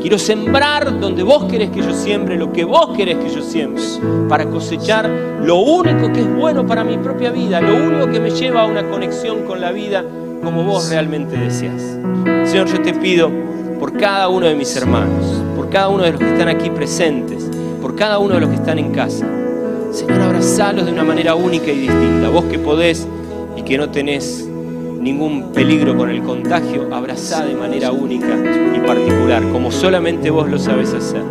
Quiero 0.00 0.18
sembrar 0.18 0.98
donde 0.98 1.22
vos 1.22 1.44
querés 1.44 1.68
que 1.72 1.82
yo 1.82 1.92
siembre, 1.92 2.38
lo 2.38 2.50
que 2.50 2.64
vos 2.64 2.96
querés 2.96 3.18
que 3.18 3.28
yo 3.28 3.42
siembre, 3.42 3.82
para 4.30 4.46
cosechar 4.46 5.10
lo 5.44 5.56
único 5.56 6.10
que 6.10 6.20
es 6.20 6.36
bueno 6.36 6.66
para 6.66 6.84
mi 6.84 6.96
propia 6.96 7.30
vida, 7.32 7.60
lo 7.60 7.76
único 7.76 8.10
que 8.10 8.18
me 8.18 8.30
lleva 8.30 8.62
a 8.62 8.66
una 8.66 8.88
conexión 8.88 9.42
con 9.42 9.60
la 9.60 9.72
vida 9.72 10.02
como 10.42 10.64
vos 10.64 10.88
realmente 10.88 11.36
deseas. 11.36 11.98
Señor, 12.46 12.66
yo 12.68 12.80
te 12.80 12.94
pido 12.94 13.30
por 13.78 13.96
cada 13.96 14.28
uno 14.28 14.46
de 14.46 14.54
mis 14.54 14.74
hermanos, 14.76 15.42
por 15.56 15.70
cada 15.70 15.88
uno 15.88 16.02
de 16.02 16.12
los 16.12 16.20
que 16.20 16.28
están 16.28 16.48
aquí 16.48 16.70
presentes, 16.70 17.48
por 17.80 17.94
cada 17.94 18.18
uno 18.18 18.34
de 18.34 18.40
los 18.40 18.50
que 18.50 18.56
están 18.56 18.78
en 18.78 18.92
casa. 18.92 19.26
Señor, 19.92 20.20
abrazalos 20.20 20.86
de 20.86 20.92
una 20.92 21.04
manera 21.04 21.34
única 21.34 21.70
y 21.70 21.78
distinta. 21.80 22.28
Vos 22.28 22.44
que 22.46 22.58
podés 22.58 23.06
y 23.56 23.62
que 23.62 23.78
no 23.78 23.88
tenés 23.90 24.46
ningún 25.00 25.52
peligro 25.52 25.96
con 25.96 26.10
el 26.10 26.22
contagio, 26.22 26.88
abrazá 26.92 27.44
de 27.44 27.54
manera 27.54 27.92
única 27.92 28.34
y 28.74 28.80
particular, 28.80 29.42
como 29.52 29.70
solamente 29.70 30.30
vos 30.30 30.48
lo 30.48 30.58
sabés 30.58 30.92
hacer. 30.92 31.22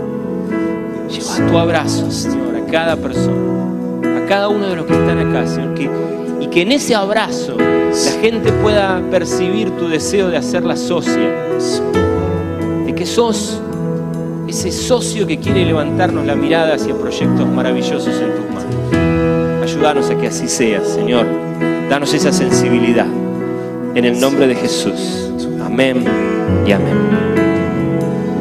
Lleva 1.10 1.52
tu 1.52 1.58
abrazo, 1.58 2.10
Señor, 2.12 2.56
a 2.56 2.66
cada 2.72 2.96
persona, 2.96 4.24
a 4.24 4.26
cada 4.26 4.48
uno 4.50 4.68
de 4.68 4.76
los 4.76 4.86
que 4.86 4.94
están 4.94 5.20
acá, 5.20 5.46
Señor, 5.46 5.76
y 6.40 6.48
que 6.48 6.62
en 6.62 6.72
ese 6.72 6.96
abrazo 6.96 7.58
la 7.58 8.22
gente 8.22 8.52
pueda 8.52 9.02
percibir 9.12 9.72
tu 9.72 9.88
deseo 9.88 10.30
de 10.30 10.38
hacerla 10.38 10.76
socia, 10.76 11.34
que 11.94 12.07
sos 13.08 13.60
ese 14.48 14.72
socio 14.72 15.26
que 15.26 15.40
quiere 15.40 15.66
levantarnos 15.66 16.26
la 16.26 16.36
mirada 16.36 16.76
hacia 16.76 16.94
proyectos 16.94 17.48
maravillosos 17.48 18.08
en 18.08 18.36
tus 18.36 18.46
manos. 18.54 19.64
Ayúdanos 19.64 20.10
a 20.10 20.18
que 20.18 20.28
así 20.28 20.48
sea, 20.48 20.84
Señor. 20.84 21.26
Danos 21.90 22.14
esa 22.14 22.32
sensibilidad. 22.32 23.08
En 23.96 24.06
el 24.06 24.20
nombre 24.20 24.48
de 24.48 24.56
Jesús. 24.56 25.32
Amén 25.64 26.06
y 26.66 26.72
amén. 26.72 27.27